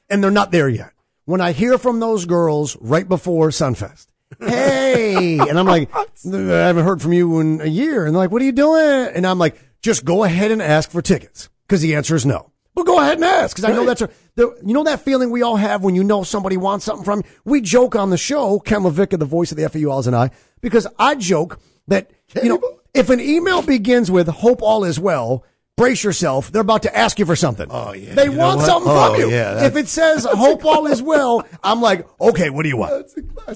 and 0.09 0.23
they're 0.23 0.31
not 0.31 0.49
there 0.51 0.69
yet. 0.69 0.91
When 1.25 1.39
I 1.41 1.51
hear 1.51 1.77
from 1.77 1.99
those 1.99 2.25
girls 2.25 2.75
right 2.81 3.07
before 3.07 3.49
Sunfest, 3.49 4.07
hey, 4.39 5.37
and 5.37 5.59
I'm 5.59 5.67
like, 5.67 5.93
I 5.95 6.01
haven't 6.25 6.85
heard 6.85 7.01
from 7.01 7.13
you 7.13 7.39
in 7.39 7.61
a 7.61 7.65
year. 7.67 8.05
And 8.05 8.15
they're 8.15 8.21
like, 8.23 8.31
what 8.31 8.41
are 8.41 8.45
you 8.45 8.51
doing? 8.51 9.11
And 9.13 9.27
I'm 9.27 9.37
like, 9.37 9.59
just 9.81 10.05
go 10.05 10.23
ahead 10.23 10.51
and 10.51 10.61
ask 10.61 10.91
for 10.91 11.01
tickets 11.01 11.49
because 11.67 11.81
the 11.81 11.95
answer 11.95 12.15
is 12.15 12.25
no. 12.25 12.51
But 12.75 12.85
go 12.85 12.99
ahead 12.99 13.15
and 13.15 13.25
ask 13.25 13.55
because 13.55 13.69
I 13.69 13.73
know 13.73 13.85
that's 13.85 14.01
a, 14.01 14.09
the, 14.35 14.55
you 14.65 14.73
know 14.73 14.83
that 14.83 15.01
feeling 15.01 15.31
we 15.31 15.41
all 15.41 15.57
have 15.57 15.83
when 15.83 15.95
you 15.95 16.03
know 16.03 16.23
somebody 16.23 16.55
wants 16.55 16.85
something 16.85 17.03
from 17.03 17.19
you. 17.19 17.25
We 17.43 17.61
joke 17.61 17.95
on 17.95 18.09
the 18.09 18.17
show, 18.17 18.59
Ken 18.59 18.81
LaVicka, 18.81 19.19
the 19.19 19.25
voice 19.25 19.51
of 19.51 19.57
the 19.57 19.67
FAU 19.67 19.91
Owls 19.91 20.07
and 20.07 20.15
I, 20.15 20.31
because 20.61 20.87
I 20.97 21.15
joke 21.15 21.59
that, 21.87 22.11
you 22.41 22.49
know, 22.49 22.61
if 22.93 23.09
an 23.09 23.19
email 23.19 23.61
begins 23.61 24.09
with 24.09 24.27
hope 24.27 24.61
all 24.61 24.83
is 24.83 24.99
well, 24.99 25.43
brace 25.79 26.03
yourself. 26.03 26.51
They're 26.51 26.61
about 26.61 26.83
to 26.83 26.95
ask 26.95 27.17
you 27.19 27.25
for 27.25 27.35
something. 27.35 27.67
Oh, 27.69 27.93
yeah. 27.93 28.13
They 28.13 28.25
You 28.25 28.33
want 28.33 28.61
something 28.61 28.91
Oh, 28.91 29.11
from 29.13 29.21
you. 29.21 29.29
yeah, 29.31 29.65
if 29.65 29.75
it 29.75 29.87
says 29.87 30.25
hope 30.29 30.63
all 30.65 30.85
is 30.87 31.01
well, 31.01 31.43
I'm 31.63 31.81
like, 31.81 32.05
okay, 32.19 32.49
what 32.49 32.63
do 32.63 32.69
you 32.69 32.77
want? 32.77 33.07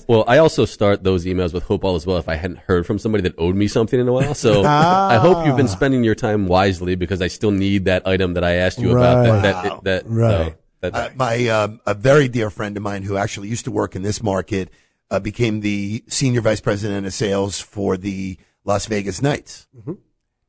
Well, 0.08 0.24
I 0.28 0.38
also 0.38 0.66
start 0.66 1.04
those 1.04 1.26
emails 1.26 1.54
with 1.54 1.64
hope 1.64 1.84
all 1.84 1.96
as 1.96 2.08
well 2.08 2.18
if 2.18 2.28
I 2.30 2.36
hadn't 2.36 2.60
heard 2.60 2.86
from 2.88 2.98
somebody 2.98 3.22
that 3.24 3.36
owed 3.38 3.56
me 3.56 3.68
something 3.68 4.00
in 4.00 4.08
a 4.08 4.14
while. 4.14 4.34
So 4.34 4.64
Ah. 4.66 5.10
I 5.10 5.18
hope 5.18 5.46
you've 5.46 5.58
been 5.58 5.68
spending 5.68 6.04
your 6.04 6.16
time 6.16 6.48
wisely 6.48 6.96
because 6.96 7.22
I 7.22 7.28
still 7.28 7.52
need 7.52 7.86
that 7.86 8.08
item 8.08 8.34
that 8.36 8.44
I 8.44 8.54
asked 8.56 8.80
you 8.80 8.92
about. 8.98 9.28
Right. 9.28 9.42
That, 9.44 9.64
that, 9.64 9.84
that, 9.84 10.04
Right. 10.08 10.52
so 10.52 10.56
that- 10.82 10.96
uh, 10.96 11.10
my 11.16 11.48
um, 11.50 11.80
a 11.86 11.94
very 11.94 12.28
dear 12.28 12.50
friend 12.50 12.76
of 12.78 12.84
mine 12.84 13.04
who 13.04 13.16
actually 13.18 13.48
used 13.50 13.66
to 13.66 13.72
work 13.72 13.96
in 13.96 14.02
this 14.02 14.22
market 14.24 14.70
uh, 15.12 15.20
became 15.20 15.60
the 15.62 16.04
senior 16.08 16.42
vice 16.42 16.60
president 16.62 17.06
of 17.06 17.14
sales 17.14 17.60
for 17.60 17.96
the 17.98 18.38
Las 18.66 18.86
Vegas 18.88 19.22
Knights. 19.22 19.68
Mm-hmm. 19.78 19.94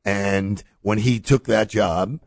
And 0.05 0.63
when 0.81 0.99
he 0.99 1.19
took 1.19 1.45
that 1.45 1.67
job, 1.69 2.19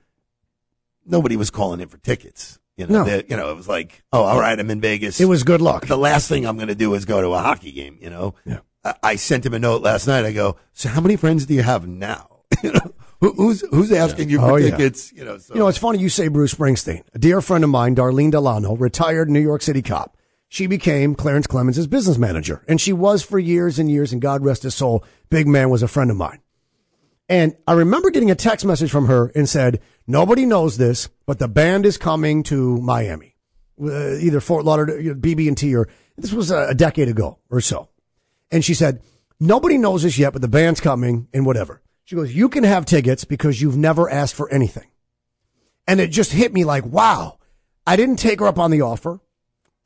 nobody 1.07 1.37
was 1.37 1.51
calling 1.51 1.81
him 1.81 1.89
for 1.89 1.99
tickets. 1.99 2.59
You 2.77 2.87
know, 2.87 2.99
No. 2.99 3.05
They- 3.05 3.25
you 3.29 3.37
know, 3.37 3.51
it 3.51 3.57
was 3.57 3.69
like, 3.69 4.03
oh, 4.13 4.23
all 4.23 4.39
right, 4.41 4.59
I'm 4.59 4.71
in 4.71 4.81
Vegas. 4.81 5.21
It 5.21 5.25
was 5.27 5.43
good 5.43 5.61
luck. 5.61 5.87
the 5.87 5.97
last 5.97 6.29
thing 6.29 6.45
I'm 6.47 6.57
going 6.57 6.69
to 6.69 6.75
do 6.75 6.95
is 6.95 7.05
go 7.05 7.21
to 7.21 7.29
a 7.35 7.39
hockey 7.39 7.73
game. 7.73 7.99
You 8.01 8.11
know, 8.11 8.35
Yeah. 8.45 8.59
I, 8.85 8.95
I 9.03 9.17
sent 9.17 9.45
him 9.47 9.55
a 9.55 9.59
note 9.59 9.83
last 9.83 10.07
night. 10.07 10.25
I 10.25 10.33
go, 10.33 10.57
so 10.73 10.89
how 10.89 11.01
many 11.01 11.17
friends 11.17 11.47
do 11.47 11.55
you 11.55 11.63
have 11.63 11.87
now? 11.89 12.41
you 12.63 12.73
know, 12.73 12.95
Who, 13.21 13.33
who's 13.33 13.61
who's 13.73 13.91
asking 13.91 14.31
you 14.31 14.39
for 14.39 14.53
Oh, 14.53 14.57
yeah. 14.57 14.71
tickets? 14.71 15.13
You 15.13 15.25
know, 15.25 15.39
so. 15.39 15.55
You 15.55 15.61
know, 15.61 15.67
it's 15.69 15.79
funny 15.79 15.99
you 15.99 16.09
say 16.09 16.29
Bruce 16.29 16.55
Springsteen. 16.55 17.03
A 17.15 17.19
dear 17.19 17.41
friend 17.41 17.65
of 17.65 17.71
mine, 17.71 17.97
Darlene 17.97 18.31
Delano, 18.31 18.77
retired 18.77 19.29
New 19.29 19.41
York 19.41 19.61
City 19.63 19.83
cop. 19.83 20.17
She 20.49 20.67
became 20.69 21.15
Clarence 21.17 21.47
Clemons' 21.49 21.91
business 21.91 22.17
manager, 22.17 22.65
and 22.69 22.81
she 22.81 22.93
was 22.93 23.23
for 23.25 23.39
years 23.41 23.79
and 23.81 23.91
years. 23.91 24.13
And 24.13 24.23
God 24.23 24.43
rest 24.45 24.63
his 24.63 24.75
soul, 24.77 25.05
big 25.31 25.47
man 25.49 25.69
was 25.69 25.83
a 25.83 25.89
friend 25.89 26.11
of 26.13 26.17
mine. 26.17 26.39
And 27.29 27.57
I 27.67 27.75
remember 27.75 28.11
getting 28.11 28.31
a 28.31 28.35
text 28.35 28.65
message 28.65 28.91
from 28.91 29.07
her 29.07 29.31
and 29.35 29.49
said, 29.49 29.81
"Nobody 30.07 30.47
knows 30.47 30.79
this, 30.79 31.09
but 31.27 31.39
the 31.39 31.49
band 31.49 31.85
is 31.85 31.99
coming 31.99 32.43
to 32.45 32.79
Miami, 32.79 33.37
uh, 33.83 34.15
either 34.17 34.41
Fort 34.41 34.65
Lauderdale, 34.65 35.15
BB&T, 35.15 35.75
or 35.75 35.89
this 36.17 36.33
was 36.33 36.51
a, 36.51 36.75
decade 36.75 37.09
ago 37.09 37.39
or 37.51 37.61
so." 37.61 37.89
And 38.51 38.65
she 38.65 38.75
said, 38.75 39.03
"Nobody 39.39 39.77
knows 39.77 40.05
this 40.05 40.19
yet, 40.19 40.33
but 40.33 40.43
the 40.43 40.49
band's 40.49 40.81
coming 40.81 41.29
and 41.35 41.45
whatever." 41.45 41.83
She 42.05 42.17
goes, 42.17 42.35
"You 42.35 42.49
can 42.49 42.65
have 42.65 42.87
tickets 42.87 43.25
because 43.25 43.61
you've 43.61 43.77
never 43.77 44.09
asked 44.09 44.35
for 44.35 44.51
anything." 44.51 44.89
And 45.89 46.01
it 46.01 46.09
just 46.09 46.33
hit 46.33 46.53
me 46.53 46.65
like, 46.65 46.85
wow, 46.85 47.39
I 47.87 47.97
didn't 47.97 48.17
take 48.17 48.41
her 48.41 48.47
up 48.47 48.59
on 48.59 48.71
the 48.71 48.83
offer. 48.83 49.21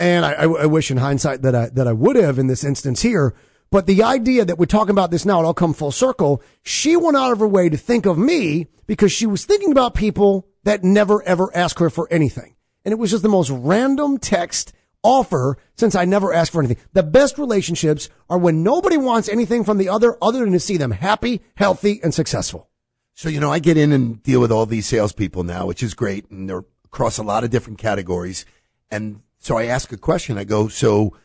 And 0.01 0.27
I, 0.27 0.33
I, 0.33 0.43
I 0.47 0.67
wish 0.67 0.91
in 0.91 0.97
hindsight 0.97 1.43
that 1.43 1.55
I, 1.55 1.69
that 1.69 1.87
I 1.87 1.93
would 1.93 2.17
have 2.17 2.41
in 2.41 2.49
this 2.49 2.65
instance 2.65 3.03
here. 3.03 3.35
But 3.73 3.87
the 3.87 4.03
idea 4.03 4.45
that 4.45 4.59
we're 4.59 4.67
talking 4.67 4.91
about 4.91 5.11
this 5.11 5.25
now, 5.25 5.41
it 5.41 5.47
all 5.47 5.55
come 5.55 5.73
full 5.73 5.93
circle. 5.93 6.43
She 6.63 6.95
went 6.95 7.17
out 7.17 7.33
of 7.33 7.39
her 7.39 7.49
way 7.49 7.71
to 7.71 7.79
think 7.79 8.05
of 8.05 8.19
me 8.19 8.67
because 8.87 9.11
she 9.11 9.25
was 9.25 9.47
thinking 9.47 9.73
about 9.73 9.95
people 9.95 10.47
that 10.65 10.85
never 10.85 11.23
ever 11.23 11.51
ask 11.57 11.79
her 11.79 11.89
for 11.89 12.07
anything. 12.11 12.55
And 12.85 12.93
it 12.93 12.99
was 12.99 13.11
just 13.11 13.23
the 13.23 13.31
most 13.31 13.49
random 13.49 14.19
text 14.19 14.75
offer 15.03 15.57
since 15.75 15.95
I 15.95 16.05
never 16.05 16.35
asked 16.35 16.53
for 16.53 16.61
anything. 16.61 16.85
The 16.93 17.03
best 17.03 17.39
relationships 17.39 18.11
are 18.29 18.37
when 18.37 18.63
nobody 18.63 18.99
wants 18.99 19.31
anything 19.31 19.65
from 19.65 19.79
the 19.79 19.89
other 19.89 20.19
other 20.21 20.41
than 20.41 20.53
to 20.53 20.61
see 20.61 20.77
them 20.77 20.91
happy, 20.91 21.41
healthy, 21.55 21.99
and 22.03 22.13
successful. 22.13 22.69
So, 23.15 23.31
you 23.31 23.41
know, 23.41 23.51
I 23.51 23.59
get 23.59 23.79
in 23.79 23.93
and 23.93 24.23
deal 24.23 24.43
with 24.43 24.53
all 24.53 24.67
these 24.67 24.87
salespeople 24.87 25.45
now, 25.45 25.65
which 25.65 25.83
is 25.83 25.95
great. 25.95 26.31
And 26.31 26.47
they're 26.47 26.67
across 26.85 27.17
a 27.17 27.23
lot 27.23 27.43
of 27.43 27.49
different 27.49 27.79
categories. 27.79 28.45
And 28.91 29.23
so 29.39 29.57
I 29.57 29.65
ask 29.65 29.91
a 29.93 29.97
question. 29.97 30.37
I 30.37 30.45
go, 30.45 30.69
so 30.69 31.17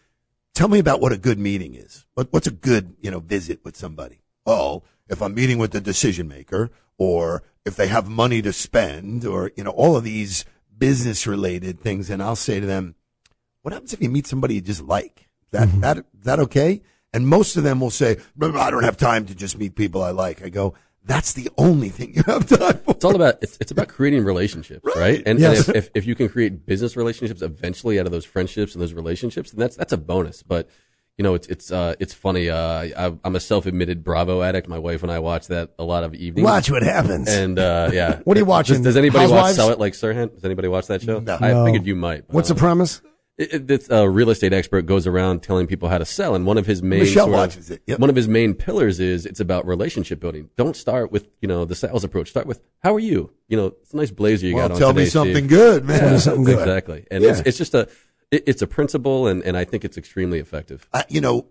tell 0.58 0.67
me 0.67 0.80
about 0.80 1.00
what 1.00 1.13
a 1.13 1.17
good 1.17 1.38
meeting 1.38 1.76
is. 1.76 2.08
What, 2.15 2.30
what's 2.32 2.48
a 2.48 2.52
good, 2.52 2.96
you 3.00 3.12
know, 3.12 3.20
visit 3.20 3.60
with 3.63 3.78
somebody? 3.78 4.22
Oh, 4.46 4.82
if 5.08 5.22
I'm 5.22 5.36
meeting 5.36 5.60
with 5.60 5.72
the 5.72 5.80
decision 5.80 6.28
maker 6.28 6.72
or 6.98 7.43
if 7.63 7.76
they 7.76 7.88
have 7.88 8.10
money 8.10 8.41
to 8.41 8.52
spend 8.52 9.24
or, 9.24 9.52
you 9.56 9.63
know, 9.63 9.70
all 9.70 9.96
of 9.96 10.04
these 10.04 10.46
business 10.76 11.28
related 11.28 11.80
things. 11.80 12.10
And 12.10 12.24
I'll 12.24 12.36
say 12.36 12.60
to 12.60 12.65
them, 12.65 12.96
what 13.62 13.72
happens 13.72 13.93
if 13.93 14.02
you 14.02 14.10
meet 14.10 14.26
somebody 14.26 14.56
you 14.56 14.62
just 14.62 14.82
like? 14.82 15.30
That, 15.52 15.67
mm-hmm. 15.67 15.82
that, 15.82 16.06
that 16.24 16.39
okay? 16.39 16.82
And 17.13 17.28
most 17.28 17.56
of 17.56 17.63
them 17.63 17.80
will 17.80 17.91
say, 17.91 18.17
I 18.41 18.72
don't 18.72 18.84
have 18.84 18.98
time 18.98 19.28
to 19.28 19.36
just 19.36 19.60
meet 19.60 19.76
people 19.76 20.02
I 20.02 20.10
like. 20.10 20.41
I 20.41 20.50
go, 20.50 20.74
that's 21.08 21.34
the 21.34 21.50
only 21.58 21.89
thing 21.89 22.13
you 22.15 22.24
have 22.28 22.48
time 22.48 22.78
for. 22.80 22.91
It's 22.91 23.06
all 23.06 23.15
about 23.15 23.39
it's, 23.41 23.58
it's 23.60 23.72
about 23.72 23.88
creating 23.88 24.24
relationships, 24.24 24.86
right? 24.96 25.24
And, 25.26 25.39
Yes. 25.39 25.67
and 25.67 25.76
if, 25.78 25.86
if, 25.86 25.91
if 25.96 26.06
you 26.06 26.13
can 26.15 26.30
create 26.30 26.65
business 26.65 26.96
relationships 26.96 27.41
eventually 27.41 28.00
out 28.00 28.06
of 28.06 28.12
those 28.12 28.26
friendships 28.26 28.74
and 28.76 28.82
those 28.82 28.93
relationships, 28.93 29.52
then 29.52 29.60
that's 29.60 29.76
that's 29.76 29.93
a 29.93 29.98
bonus. 29.98 30.43
But 30.43 30.70
you 31.17 31.24
know, 31.24 31.34
it's 31.34 31.48
it's 31.48 31.72
uh 31.72 31.96
it's 32.00 32.13
funny. 32.13 32.50
Uh, 32.50 32.58
I, 32.96 33.13
I'm 33.24 33.36
a 33.36 33.39
self-admitted 33.39 34.04
Bravo 34.04 34.43
addict. 34.43 34.67
My 34.67 34.78
wife 34.78 35.02
and 35.02 35.12
I 35.12 35.17
watch 35.20 35.48
that 35.48 35.72
a 35.80 35.84
lot 35.84 36.04
of 36.04 36.13
evenings. 36.13 36.46
Watch 36.46 36.70
what 36.70 36.84
happens. 36.84 37.28
And 37.28 37.58
uh, 37.58 37.89
yeah, 37.91 38.20
What 38.26 38.38
are 38.38 38.39
you 38.39 38.46
watching? 38.46 38.76
Does, 38.78 38.84
does 38.84 38.98
anybody 38.98 39.32
watch? 39.32 39.56
Sell 39.56 39.72
It 39.72 39.80
Like 39.80 39.93
Serhant? 39.93 40.36
Does 40.36 40.46
anybody 40.46 40.67
watch 40.67 40.86
that 40.88 41.02
show? 41.02 41.20
No. 41.20 41.38
I 41.41 41.54
No. 41.54 41.65
figured 41.65 41.88
you 41.88 41.96
might. 41.96 42.26
What's 42.30 42.50
the 42.50 42.56
premise? 42.56 43.02
It, 43.38 43.54
it, 43.54 43.67
this 43.67 43.88
uh, 43.91 44.10
real 44.10 44.32
estate 44.32 44.52
expert 44.52 44.88
goes 44.88 45.06
around 45.06 45.43
telling 45.43 45.67
people 45.67 45.89
how 45.89 46.00
to 46.00 46.06
sell, 46.06 46.34
and 46.34 46.45
one 46.45 46.58
of 46.58 46.65
his 46.65 46.82
main 46.82 47.02
Michelle 47.02 47.28
sort 47.28 47.56
of- 47.56 47.71
it, 47.71 47.82
yep. 47.86 48.00
one 48.00 48.10
of 48.10 48.15
his 48.15 48.28
main 48.28 48.56
pillars 48.56 49.00
is 49.00 49.28
it's 49.28 49.39
about 49.39 49.67
relationship 49.67 50.19
building. 50.19 50.50
Don't 50.58 50.76
start 50.76 51.12
with 51.12 51.28
you 51.39 51.47
know 51.47 51.63
the 51.63 51.76
sales 51.76 52.04
approach. 52.04 52.30
Start 52.30 52.47
with 52.47 52.62
how 52.80 52.95
are 52.95 53.00
you? 53.00 53.32
You 53.47 53.58
know, 53.58 53.65
it's 53.67 53.93
a 53.93 53.97
nice 53.97 54.10
blazer 54.10 54.47
you 54.47 54.56
Well, 54.56 54.69
got 54.69 54.73
on 54.76 54.80
tell 54.80 54.93
me 54.93 55.06
something 55.06 55.36
Steve. 55.36 55.50
good, 55.50 55.86
man. 55.86 56.00
Tell 56.00 56.12
me 56.13 56.17
something 56.17 56.43
good. 56.45 56.60
Exactly, 56.60 57.06
and 57.12 57.23
Yeah. 57.23 57.30
it's 57.32 57.39
it's 57.41 57.58
just 57.60 57.76
a 57.76 57.88
it, 58.32 58.43
it's 58.47 58.62
a 58.63 58.67
principle, 58.67 59.28
and 59.28 59.43
and 59.43 59.56
I 59.56 59.65
think 59.65 59.86
it's 59.86 59.97
extremely 59.97 60.39
effective. 60.39 60.88
I, 60.91 61.04
you 61.08 61.21
know, 61.21 61.45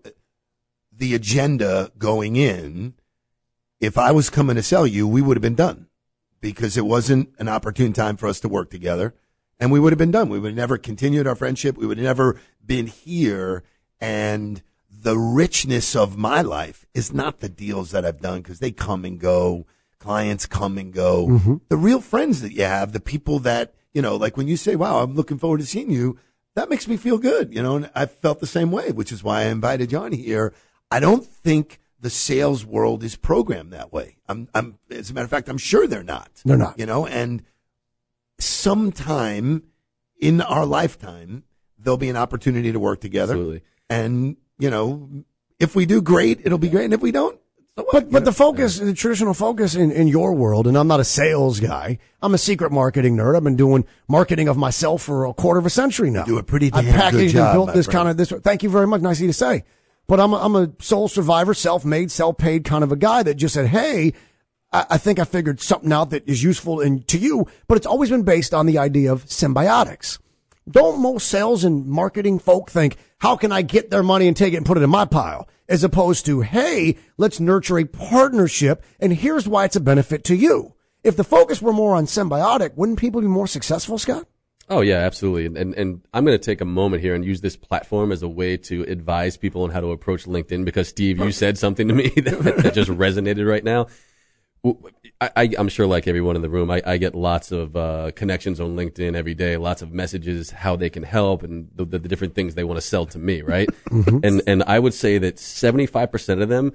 the 0.91 1.15
agenda 1.15 1.91
going 1.97 2.35
in, 2.35 2.95
if 3.79 3.97
I 3.97 4.11
was 4.11 4.29
coming 4.29 4.57
to 4.57 4.63
sell 4.63 4.85
you, 4.85 5.07
we 5.07 5.21
would 5.21 5.37
have 5.37 5.41
been 5.41 5.55
done 5.55 5.87
because 6.41 6.75
it 6.75 6.85
wasn't 6.85 7.29
an 7.39 7.47
opportune 7.47 7.93
time 7.93 8.17
for 8.17 8.27
us 8.27 8.41
to 8.41 8.49
work 8.49 8.69
together 8.69 9.13
and 9.59 9.71
we 9.71 9.79
would 9.79 9.91
have 9.91 9.97
been 9.97 10.11
done. 10.11 10.29
We 10.29 10.39
would 10.39 10.49
have 10.49 10.57
never 10.57 10.77
continued 10.77 11.27
our 11.27 11.35
friendship. 11.35 11.77
We 11.77 11.87
would 11.87 11.97
have 11.97 12.05
never 12.05 12.39
been 12.65 12.87
here. 12.87 13.63
And 13.99 14.61
the 14.89 15.17
richness 15.17 15.95
of 15.95 16.17
my 16.17 16.41
life 16.41 16.85
is 16.93 17.13
not 17.13 17.39
the 17.39 17.49
deals 17.49 17.91
that 17.91 18.05
I've 18.05 18.21
done 18.21 18.41
because 18.41 18.59
they 18.59 18.71
come 18.71 19.05
and 19.05 19.19
go. 19.19 19.65
Clients 19.99 20.45
come 20.45 20.77
and 20.77 20.93
go. 20.93 21.27
Mm-hmm. 21.27 21.55
The 21.69 21.77
real 21.77 22.01
friends 22.01 22.41
that 22.41 22.53
you 22.53 22.63
have, 22.63 22.93
the 22.93 22.99
people 22.99 23.39
that, 23.39 23.73
you 23.93 24.01
know, 24.01 24.15
like 24.15 24.37
when 24.37 24.47
you 24.47 24.57
say, 24.57 24.75
wow, 24.75 24.99
I'm 24.99 25.15
looking 25.15 25.39
forward 25.39 25.59
to 25.59 25.65
seeing 25.65 25.91
you, 25.91 26.19
that 26.55 26.69
makes 26.69 26.87
me 26.87 26.97
feel 26.97 27.17
good, 27.17 27.53
you 27.53 27.61
know, 27.61 27.75
and 27.75 27.89
I 27.93 28.07
felt 28.07 28.39
the 28.39 28.47
same 28.47 28.71
way, 28.71 28.91
which 28.91 29.11
is 29.11 29.23
why 29.23 29.41
I 29.41 29.45
invited 29.45 29.91
John 29.91 30.11
here. 30.11 30.53
I 30.89 30.99
don't 30.99 31.25
think 31.25 31.79
the 31.99 32.09
sales 32.09 32.65
world 32.65 33.03
is 33.03 33.15
programmed 33.15 33.73
that 33.73 33.91
way. 33.91 34.17
I'm, 34.27 34.47
I'm, 34.53 34.77
as 34.89 35.09
a 35.09 35.13
matter 35.13 35.25
of 35.25 35.29
fact, 35.29 35.49
I'm 35.49 35.57
sure 35.57 35.87
they're 35.87 36.03
not. 36.03 36.29
They're 36.45 36.57
not. 36.57 36.79
You 36.79 36.85
know, 36.85 37.05
and 37.05 37.43
sometime 38.39 39.63
in 40.19 40.41
our 40.41 40.65
lifetime, 40.65 41.43
there'll 41.77 41.97
be 41.97 42.09
an 42.09 42.17
opportunity 42.17 42.71
to 42.71 42.79
work 42.79 43.01
together. 43.01 43.33
Absolutely. 43.33 43.61
And, 43.89 44.37
you 44.59 44.69
know, 44.69 45.09
if 45.59 45.75
we 45.75 45.85
do 45.85 46.01
great, 46.01 46.41
it'll 46.43 46.57
be 46.57 46.69
great. 46.69 46.85
And 46.85 46.93
if 46.93 47.01
we 47.01 47.11
don't, 47.11 47.39
so 47.77 47.83
what? 47.83 47.91
But 47.93 48.03
You 48.05 48.11
but 48.11 48.19
know? 48.19 48.25
the 48.25 48.31
focus, 48.31 48.79
the 48.79 48.93
traditional 48.93 49.33
focus 49.35 49.75
in, 49.75 49.91
in 49.91 50.07
your 50.07 50.33
world, 50.33 50.65
and 50.67 50.75
I'm 50.77 50.87
not 50.87 50.99
a 50.99 51.03
sales 51.03 51.59
guy. 51.59 51.99
I'm 52.21 52.33
a 52.33 52.37
secret 52.37 52.71
marketing 52.71 53.15
nerd. 53.15 53.35
I've 53.35 53.43
been 53.43 53.55
doing 53.55 53.85
marketing 54.07 54.47
of 54.47 54.57
myself 54.57 55.03
for 55.03 55.25
a 55.25 55.33
quarter 55.33 55.59
of 55.59 55.65
a 55.65 55.69
century 55.69 56.09
now. 56.09 56.23
do 56.23 56.39
a 56.39 56.43
pretty 56.43 56.71
I 56.73 56.81
damn 56.81 56.85
good 56.85 56.93
packaged 56.95 57.33
job, 57.33 57.47
and 57.47 57.53
built 57.55 57.75
this 57.75 57.85
friend. 57.85 57.97
kind 57.97 58.09
of 58.09 58.17
this. 58.17 58.29
Thank 58.41 58.63
you 58.63 58.69
very 58.69 58.87
much. 58.87 59.01
Nice 59.01 59.17
of 59.17 59.21
you 59.21 59.27
to 59.27 59.33
say. 59.33 59.63
But 60.07 60.19
I'm 60.19 60.33
a, 60.33 60.37
I'm 60.37 60.55
a 60.55 60.71
sole 60.79 61.07
survivor, 61.07 61.53
self-made, 61.53 62.09
self-paid 62.11 62.63
kind 62.63 62.83
of 62.83 62.91
a 62.91 62.95
guy 62.95 63.21
that 63.23 63.35
just 63.35 63.53
said, 63.53 63.67
"Hey, 63.67 64.13
I, 64.89 64.97
think 64.97 65.19
I 65.19 65.23
figured 65.23 65.61
something 65.61 65.91
out 65.91 66.09
that 66.11 66.27
is 66.27 66.43
useful 66.43 66.81
in, 66.81 67.03
to 67.03 67.17
you." 67.17 67.47
But 67.67 67.77
it's 67.77 67.87
always 67.87 68.09
been 68.09 68.23
based 68.23 68.53
on 68.53 68.65
the 68.65 68.77
idea 68.77 69.11
of 69.11 69.25
symbiotics. 69.25 70.19
Don't 70.69 71.01
most 71.01 71.29
sales 71.29 71.63
and 71.63 71.85
marketing 71.85 72.39
folk 72.39 72.69
think, 72.69 72.97
how 73.19 73.37
can 73.37 73.53
I 73.53 73.61
get 73.61 73.89
their 73.89 74.03
money 74.03 74.27
and 74.27 74.35
take 74.35 74.53
it 74.53 74.57
and 74.57 74.65
put 74.65 74.77
it 74.77 74.83
in 74.83 74.89
my 74.89 75.05
pile? 75.05 75.47
As 75.69 75.83
opposed 75.83 76.25
to, 76.25 76.41
hey, 76.41 76.97
let's 77.17 77.39
nurture 77.39 77.77
a 77.77 77.85
partnership 77.85 78.83
and 78.99 79.13
here's 79.13 79.47
why 79.47 79.65
it's 79.65 79.75
a 79.77 79.81
benefit 79.81 80.23
to 80.25 80.35
you. 80.35 80.73
If 81.03 81.15
the 81.15 81.23
focus 81.23 81.61
were 81.61 81.71
more 81.71 81.95
on 81.95 82.05
symbiotic, 82.05 82.75
wouldn't 82.75 82.99
people 82.99 83.21
be 83.21 83.27
more 83.27 83.47
successful, 83.47 83.97
Scott? 83.97 84.27
Oh 84.69 84.81
yeah, 84.81 84.97
absolutely. 84.97 85.45
And 85.45 85.57
and, 85.57 85.73
and 85.75 86.01
I'm 86.13 86.25
going 86.25 86.37
to 86.37 86.43
take 86.43 86.59
a 86.59 86.65
moment 86.65 87.01
here 87.01 87.15
and 87.15 87.23
use 87.23 87.39
this 87.39 87.55
platform 87.55 88.11
as 88.11 88.21
a 88.21 88.27
way 88.27 88.57
to 88.57 88.83
advise 88.83 89.37
people 89.37 89.63
on 89.63 89.69
how 89.69 89.79
to 89.79 89.91
approach 89.91 90.25
LinkedIn 90.25 90.65
because 90.65 90.89
Steve, 90.89 91.19
you 91.19 91.31
said 91.31 91.57
something 91.57 91.87
to 91.87 91.93
me 91.93 92.09
that, 92.17 92.59
that 92.63 92.73
just 92.73 92.89
resonated 92.89 93.49
right 93.49 93.63
now. 93.63 93.87
I, 95.19 95.29
I, 95.35 95.43
am 95.57 95.69
sure, 95.69 95.87
like 95.87 96.07
everyone 96.07 96.35
in 96.35 96.41
the 96.41 96.49
room, 96.49 96.69
I, 96.69 96.81
I 96.85 96.97
get 96.97 97.15
lots 97.15 97.51
of 97.51 97.75
uh, 97.75 98.11
connections 98.15 98.59
on 98.59 98.75
LinkedIn 98.75 99.15
every 99.15 99.33
day, 99.33 99.57
lots 99.57 99.81
of 99.81 99.91
messages, 99.91 100.51
how 100.51 100.75
they 100.75 100.89
can 100.89 101.03
help, 101.03 101.43
and 101.43 101.69
the, 101.75 101.85
the, 101.85 101.99
the 101.99 102.07
different 102.07 102.35
things 102.35 102.55
they 102.55 102.63
want 102.63 102.77
to 102.77 102.85
sell 102.85 103.05
to 103.07 103.19
me, 103.19 103.41
right? 103.41 103.69
And 104.23 104.41
and 104.47 104.63
I 104.63 104.79
would 104.79 104.93
say 104.93 105.17
that 105.17 105.35
75% 105.35 106.41
of 106.41 106.49
them, 106.49 106.71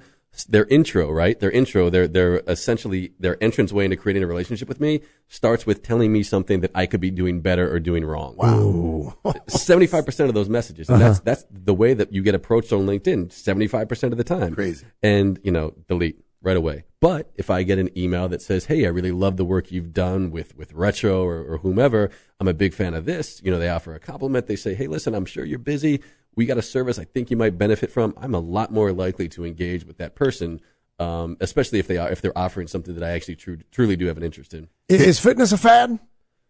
their 0.49 0.65
intro, 0.65 1.11
right? 1.11 1.39
Their 1.39 1.51
intro, 1.51 1.89
their 1.89 2.07
their 2.07 2.41
essentially 2.47 3.13
their 3.19 3.41
entrance 3.41 3.71
way 3.71 3.85
into 3.85 3.97
creating 3.97 4.23
a 4.23 4.27
relationship 4.27 4.67
with 4.67 4.79
me 4.79 5.01
starts 5.27 5.65
with 5.65 5.83
telling 5.83 6.11
me 6.11 6.23
something 6.23 6.61
that 6.61 6.71
I 6.73 6.85
could 6.85 7.01
be 7.01 7.11
doing 7.11 7.41
better 7.41 7.71
or 7.71 7.79
doing 7.79 8.03
wrong. 8.03 8.35
Wow. 8.37 9.15
75% 9.47 10.27
of 10.27 10.33
those 10.33 10.49
messages. 10.49 10.89
And 10.89 11.01
that's 11.01 11.19
that's 11.19 11.45
the 11.49 11.73
way 11.73 11.93
that 11.93 12.11
you 12.13 12.23
get 12.23 12.35
approached 12.35 12.73
on 12.73 12.85
LinkedIn 12.85 13.27
75% 13.27 14.11
of 14.11 14.17
the 14.17 14.23
time. 14.23 14.55
Crazy. 14.55 14.85
And, 15.01 15.39
you 15.43 15.51
know, 15.51 15.73
delete 15.87 16.19
right 16.43 16.57
away. 16.57 16.83
But 16.99 17.31
if 17.35 17.49
I 17.49 17.63
get 17.63 17.79
an 17.79 17.89
email 17.97 18.29
that 18.29 18.41
says, 18.41 18.65
"Hey, 18.65 18.85
I 18.85 18.89
really 18.89 19.11
love 19.11 19.37
the 19.37 19.45
work 19.45 19.71
you've 19.71 19.93
done 19.93 20.29
with 20.29 20.55
with 20.55 20.73
Retro 20.73 21.23
or, 21.23 21.43
or 21.43 21.57
whomever. 21.57 22.11
I'm 22.39 22.47
a 22.47 22.53
big 22.53 22.73
fan 22.73 22.93
of 22.93 23.05
this." 23.05 23.41
You 23.43 23.51
know, 23.51 23.59
they 23.59 23.69
offer 23.69 23.95
a 23.95 23.99
compliment. 23.99 24.47
They 24.47 24.55
say, 24.55 24.75
"Hey, 24.75 24.87
listen, 24.87 25.15
I'm 25.15 25.25
sure 25.25 25.45
you're 25.45 25.59
busy. 25.59 26.01
We 26.35 26.45
got 26.45 26.57
a 26.57 26.61
service 26.61 26.99
I 26.99 27.05
think 27.05 27.31
you 27.31 27.37
might 27.37 27.57
benefit 27.57 27.89
from." 27.89 28.13
I'm 28.17 28.35
a 28.35 28.39
lot 28.39 28.71
more 28.71 28.91
likely 28.91 29.27
to 29.29 29.45
engage 29.45 29.85
with 29.85 29.97
that 29.97 30.15
person, 30.15 30.61
um, 30.99 31.37
especially 31.39 31.79
if 31.79 31.87
they 31.87 31.97
are 31.97 32.11
if 32.11 32.21
they're 32.21 32.37
offering 32.37 32.67
something 32.67 32.93
that 32.93 33.03
I 33.03 33.11
actually 33.11 33.35
tru- 33.35 33.63
truly 33.71 33.95
do 33.95 34.05
have 34.05 34.17
an 34.17 34.23
interest 34.23 34.53
in. 34.53 34.67
Is 34.87 35.19
fitness 35.19 35.51
a 35.51 35.57
fad? 35.57 35.99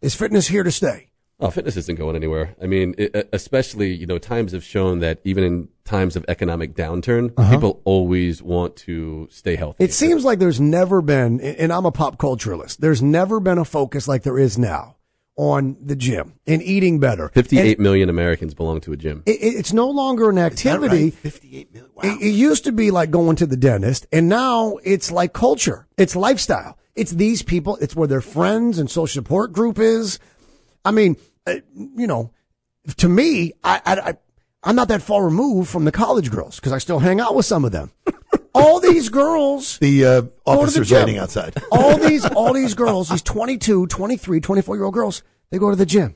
Is 0.02 0.16
fitness 0.16 0.48
here 0.48 0.64
to 0.64 0.72
stay? 0.72 1.10
Oh, 1.40 1.50
fitness 1.50 1.76
isn't 1.78 1.98
going 1.98 2.16
anywhere. 2.16 2.56
I 2.62 2.68
mean, 2.68 2.94
it, 2.98 3.30
especially, 3.34 3.94
you 3.94 4.06
know, 4.06 4.18
times 4.18 4.52
have 4.52 4.64
shown 4.64 5.00
that 5.00 5.20
even 5.24 5.44
in 5.44 5.68
times 5.86 6.16
of 6.16 6.24
economic 6.28 6.76
downturn, 6.76 7.30
people 7.52 7.82
always 7.84 8.42
want 8.42 8.76
to 8.78 9.28
stay 9.32 9.56
healthy. 9.56 9.84
It 9.84 9.94
seems 9.94 10.24
like 10.24 10.40
there's 10.40 10.60
never 10.62 11.02
been, 11.02 11.42
and 11.42 11.72
I'm 11.74 11.86
a 11.86 11.92
pop 11.92 12.18
culturalist, 12.18 12.78
there's 12.78 13.02
never 13.02 13.40
been 13.40 13.58
a 13.58 13.66
focus 13.66 14.08
like 14.08 14.24
there 14.24 14.40
is 14.40 14.58
now 14.58 14.96
on 15.36 15.76
the 15.82 15.96
gym 15.96 16.34
and 16.46 16.62
eating 16.62 17.00
better. 17.00 17.30
58 17.34 17.78
And 17.78 17.80
million 17.84 18.08
Americans 18.10 18.54
belong 18.54 18.80
to 18.82 18.94
a 18.94 18.96
gym. 18.96 19.24
it, 19.26 19.32
it's 19.42 19.74
no 19.74 19.90
longer 19.90 20.30
an 20.30 20.38
Is 20.38 20.42
that 20.44 20.52
activity. 20.76 21.04
right? 21.06 21.14
58 21.14 21.74
million. 21.74 21.92
Wow. 21.96 22.04
It, 22.04 22.22
it 22.22 22.30
used 22.30 22.64
to 22.66 22.72
be 22.72 22.92
like 22.92 23.10
going 23.12 23.36
to 23.38 23.46
the 23.48 23.58
dentist, 23.58 24.06
and 24.12 24.30
now 24.30 24.78
it's 24.84 25.12
like 25.12 25.34
culture. 25.34 25.88
It's 25.98 26.16
lifestyle. 26.16 26.78
It's 26.96 27.12
these 27.12 27.42
people. 27.42 27.78
It's 27.82 27.96
where 27.96 28.08
their 28.08 28.22
friends 28.22 28.78
and 28.78 28.90
social 28.90 29.22
support 29.24 29.52
group 29.52 29.80
is. 29.80 30.20
I 30.86 30.92
mean, 30.92 31.18
uh, 31.48 31.56
you 31.76 32.06
know, 32.06 32.32
to 32.98 33.10
me, 33.10 33.54
I, 33.64 33.82
I, 33.86 34.00
I 34.10 34.14
I'm 34.64 34.76
not 34.76 34.88
that 34.88 35.02
far 35.02 35.26
removed 35.26 35.70
from 35.70 35.86
the 35.86 35.92
college 35.92 36.32
girls 36.32 36.56
because 36.56 36.72
I 36.72 36.78
still 36.78 37.00
hang 37.00 37.20
out 37.20 37.36
with 37.36 37.46
some 37.46 37.66
of 37.66 37.72
them. 37.72 37.92
All 38.56 38.80
these 38.80 39.10
girls 39.10 39.78
the 39.80 40.06
uh, 40.06 40.22
to 40.22 40.28
the 40.28 40.32
officers 40.46 40.92
waiting 40.92 41.18
outside. 41.18 41.56
all 41.72 41.98
these 41.98 42.24
all 42.24 42.54
these 42.54 42.76
girls, 42.76 43.10
these 43.10 43.24
22, 43.24 43.88
23, 43.88 44.40
24 44.40 44.76
year 44.76 44.86
old 44.86 44.94
girls, 44.94 45.24
they 45.50 45.58
go 45.58 45.72
to 45.72 45.76
the 45.76 45.88
gym. 45.88 46.16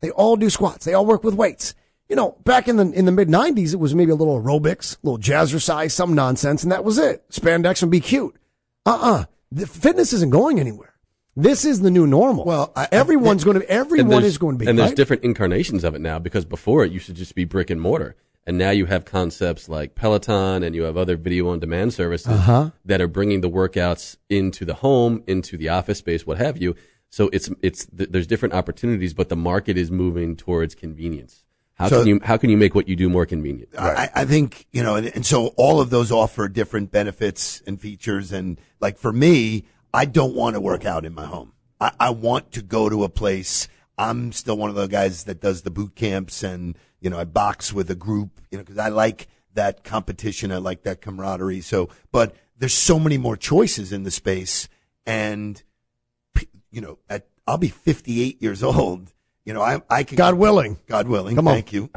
They 0.00 0.10
all 0.10 0.36
do 0.36 0.48
squats. 0.48 0.86
They 0.86 0.94
all 0.94 1.04
work 1.04 1.24
with 1.24 1.34
weights. 1.34 1.74
You 2.08 2.16
know, 2.16 2.38
back 2.44 2.68
in 2.68 2.76
the 2.76 2.90
in 2.90 3.04
the 3.04 3.12
mid 3.12 3.28
90s 3.28 3.74
it 3.74 3.80
was 3.80 3.94
maybe 3.94 4.12
a 4.12 4.14
little 4.14 4.40
aerobics, 4.40 4.96
a 4.96 5.06
little 5.06 5.18
jazzercise, 5.18 5.92
some 5.92 6.14
nonsense 6.14 6.62
and 6.62 6.72
that 6.72 6.84
was 6.84 6.96
it. 6.96 7.28
Spandex 7.28 7.82
and 7.82 7.92
be 7.92 8.00
cute. 8.00 8.34
Uh-uh. 8.86 9.26
The 9.52 9.66
fitness 9.66 10.14
isn't 10.14 10.30
going 10.30 10.58
anywhere. 10.58 10.93
This 11.36 11.64
is 11.64 11.80
the 11.80 11.90
new 11.90 12.06
normal. 12.06 12.44
Well, 12.44 12.72
I- 12.76 12.84
I- 12.84 12.88
everyone's 12.92 13.42
going 13.44 13.60
to 13.60 13.68
everyone 13.68 14.22
is 14.24 14.38
going 14.38 14.56
to 14.58 14.64
be 14.64 14.70
and 14.70 14.78
there's 14.78 14.90
right? 14.90 14.96
different 14.96 15.24
incarnations 15.24 15.82
of 15.84 15.94
it 15.94 16.00
now 16.00 16.18
because 16.18 16.44
before 16.44 16.84
it 16.84 16.92
used 16.92 17.06
to 17.06 17.12
just 17.12 17.34
be 17.34 17.44
brick 17.44 17.70
and 17.70 17.80
mortar. 17.80 18.14
And 18.46 18.58
now 18.58 18.70
you 18.70 18.84
have 18.86 19.04
concepts 19.06 19.68
like 19.70 19.94
Peloton 19.94 20.62
and 20.62 20.74
you 20.74 20.82
have 20.82 20.96
other 20.98 21.16
video 21.16 21.48
on 21.48 21.60
demand 21.60 21.94
services 21.94 22.28
Uh-huh. 22.28 22.70
that 22.84 23.00
are 23.00 23.08
bringing 23.08 23.40
the 23.40 23.48
workouts 23.50 24.16
into 24.28 24.64
the 24.66 24.74
home, 24.74 25.22
into 25.26 25.56
the 25.56 25.70
office 25.70 25.98
space, 25.98 26.26
what 26.26 26.36
have 26.38 26.60
you. 26.60 26.76
So 27.08 27.30
it's, 27.32 27.48
it's, 27.62 27.86
th- 27.86 28.10
there's 28.10 28.26
different 28.26 28.54
opportunities, 28.54 29.14
but 29.14 29.28
the 29.30 29.36
market 29.36 29.78
is 29.78 29.90
moving 29.90 30.36
towards 30.36 30.74
convenience. 30.74 31.42
How 31.74 31.88
So- 31.88 32.00
can 32.00 32.06
you, 32.08 32.20
how 32.22 32.36
can 32.36 32.50
you 32.50 32.56
make 32.58 32.74
what 32.74 32.86
you 32.86 32.96
do 32.96 33.08
more 33.08 33.24
convenient? 33.26 33.70
I, 33.78 34.10
I 34.14 34.24
think 34.26 34.66
you 34.72 34.82
know, 34.82 34.96
and, 34.96 35.06
and 35.14 35.24
so 35.26 35.48
all 35.56 35.80
of 35.80 35.90
those 35.90 36.12
offer 36.12 36.46
different 36.48 36.92
benefits 36.92 37.62
and 37.66 37.80
features. 37.80 38.30
And 38.30 38.60
like 38.78 38.98
for 38.98 39.12
me, 39.12 39.64
I 39.94 40.06
don't 40.06 40.34
want 40.34 40.54
to 40.54 40.60
work 40.60 40.84
out 40.84 41.04
in 41.04 41.14
my 41.14 41.24
home. 41.24 41.52
I, 41.80 41.92
I 42.00 42.10
want 42.10 42.52
to 42.52 42.62
go 42.62 42.88
to 42.88 43.04
a 43.04 43.08
place. 43.08 43.68
I'm 43.96 44.32
still 44.32 44.56
one 44.56 44.68
of 44.68 44.74
the 44.74 44.88
guys 44.88 45.24
that 45.24 45.40
does 45.40 45.62
the 45.62 45.70
boot 45.70 45.94
camps, 45.94 46.42
and 46.42 46.76
you 47.00 47.10
know, 47.10 47.18
I 47.18 47.24
box 47.24 47.72
with 47.72 47.88
a 47.90 47.94
group. 47.94 48.40
You 48.50 48.58
know, 48.58 48.64
because 48.64 48.78
I 48.78 48.88
like 48.88 49.28
that 49.54 49.84
competition. 49.84 50.50
I 50.50 50.56
like 50.56 50.82
that 50.82 51.00
camaraderie. 51.00 51.60
So, 51.60 51.88
but 52.10 52.34
there's 52.58 52.74
so 52.74 52.98
many 52.98 53.18
more 53.18 53.36
choices 53.36 53.92
in 53.92 54.02
the 54.02 54.10
space, 54.10 54.68
and 55.06 55.62
you 56.72 56.80
know, 56.80 56.98
at 57.08 57.28
I'll 57.46 57.58
be 57.58 57.68
58 57.68 58.42
years 58.42 58.62
old. 58.62 59.12
You 59.44 59.54
know, 59.54 59.62
I 59.62 59.80
I 59.88 60.02
could 60.02 60.18
God 60.18 60.34
willing. 60.34 60.78
God 60.86 61.06
willing. 61.06 61.36
Come 61.36 61.46
on. 61.46 61.54
Thank 61.54 61.72
you. 61.72 61.90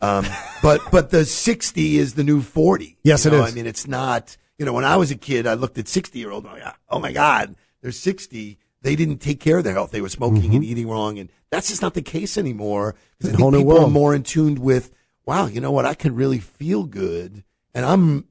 Um, 0.00 0.24
but 0.62 0.80
but 0.90 1.10
the 1.10 1.26
60 1.26 1.98
is 1.98 2.14
the 2.14 2.24
new 2.24 2.40
40. 2.40 2.98
Yes, 3.04 3.24
You 3.24 3.32
know, 3.32 3.44
is. 3.44 3.52
I 3.52 3.54
mean, 3.54 3.66
it's 3.66 3.86
not. 3.86 4.36
You 4.58 4.66
know, 4.66 4.72
when 4.72 4.84
I 4.84 4.96
was 4.96 5.10
a 5.10 5.16
kid, 5.16 5.46
I 5.46 5.54
looked 5.54 5.78
at 5.78 5.88
60 5.88 6.18
year 6.18 6.30
old. 6.30 6.44
And 6.44 6.54
I'm 6.54 6.60
like, 6.60 6.74
oh 6.88 6.98
my 6.98 7.12
God, 7.12 7.56
they're 7.80 7.90
60. 7.92 8.58
They 8.82 8.96
didn't 8.96 9.18
take 9.18 9.40
care 9.40 9.58
of 9.58 9.64
their 9.64 9.72
health. 9.72 9.90
They 9.92 10.00
were 10.00 10.08
smoking 10.08 10.54
and 10.54 10.64
eating 10.64 10.88
wrong, 10.88 11.18
and 11.18 11.30
that's 11.50 11.68
just 11.68 11.82
not 11.82 11.94
the 11.94 12.02
case 12.02 12.36
anymore. 12.36 12.96
Because 13.18 13.30
I 13.30 13.34
Mm-hmm. 13.34 13.40
a 13.40 13.42
whole 13.42 13.50
new 13.52 13.58
people 13.58 13.72
are 13.72 13.80
world. 13.80 13.92
more 13.92 14.14
in 14.14 14.22
tune 14.24 14.60
with. 14.60 14.90
Wow, 15.24 15.46
you 15.46 15.60
know 15.60 15.70
what? 15.70 15.86
I 15.86 15.94
can 15.94 16.16
really 16.16 16.40
feel 16.40 16.82
good, 16.84 17.44
and 17.74 17.84
I'm 17.86 18.26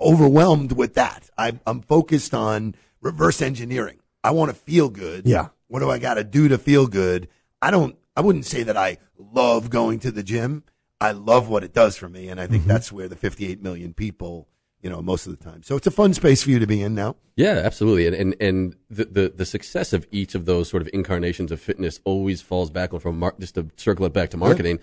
overwhelmed 0.00 0.72
with 0.72 0.94
that. 0.94 1.30
I, 1.38 1.58
I'm 1.66 1.80
focused 1.80 2.34
on 2.34 2.74
reverse 3.00 3.40
engineering. 3.40 3.98
I 4.22 4.30
want 4.32 4.50
to 4.50 4.56
feel 4.56 4.88
good. 4.88 5.26
Yeah. 5.26 5.48
What 5.68 5.80
do 5.80 5.90
I 5.90 5.98
got 5.98 6.14
to 6.14 6.24
do 6.24 6.48
to 6.48 6.58
feel 6.58 6.86
good? 6.86 7.28
I 7.62 7.70
don't. 7.70 7.96
I 8.16 8.20
wouldn't 8.20 8.46
say 8.46 8.62
that 8.64 8.76
I 8.76 8.98
love 9.18 9.70
going 9.70 9.98
to 10.00 10.10
the 10.10 10.22
gym. 10.22 10.64
I 11.00 11.12
love 11.12 11.48
what 11.48 11.64
it 11.64 11.72
does 11.74 11.96
for 11.96 12.08
me, 12.08 12.28
and 12.28 12.40
I 12.40 12.46
think 12.46 12.64
that's 12.64 12.90
where 12.92 13.08
the 13.08 13.16
58 13.16 13.62
million 13.62 13.92
people, 13.92 14.48
you 14.84 14.90
know, 14.90 15.00
most 15.00 15.26
of 15.26 15.36
the 15.36 15.42
time. 15.42 15.62
So 15.62 15.76
it's 15.76 15.86
a 15.86 15.90
fun 15.90 16.12
space 16.12 16.42
for 16.42 16.50
you 16.50 16.58
to 16.58 16.66
be 16.66 16.82
in 16.82 16.94
now. 16.94 17.16
Yeah, 17.36 17.62
absolutely. 17.64 18.06
And 18.06 18.14
and, 18.14 18.36
and 18.38 18.76
the, 18.90 19.06
the 19.06 19.32
the 19.34 19.46
success 19.46 19.94
of 19.94 20.06
each 20.12 20.34
of 20.34 20.44
those 20.44 20.68
sort 20.68 20.82
of 20.82 20.90
incarnations 20.92 21.50
of 21.50 21.58
fitness 21.58 22.00
always 22.04 22.42
falls 22.42 22.70
back 22.70 22.92
on 22.92 23.00
from 23.00 23.18
mar- 23.18 23.34
just 23.40 23.54
to 23.54 23.70
circle 23.76 24.04
it 24.04 24.12
back 24.12 24.28
to 24.30 24.36
marketing. 24.36 24.78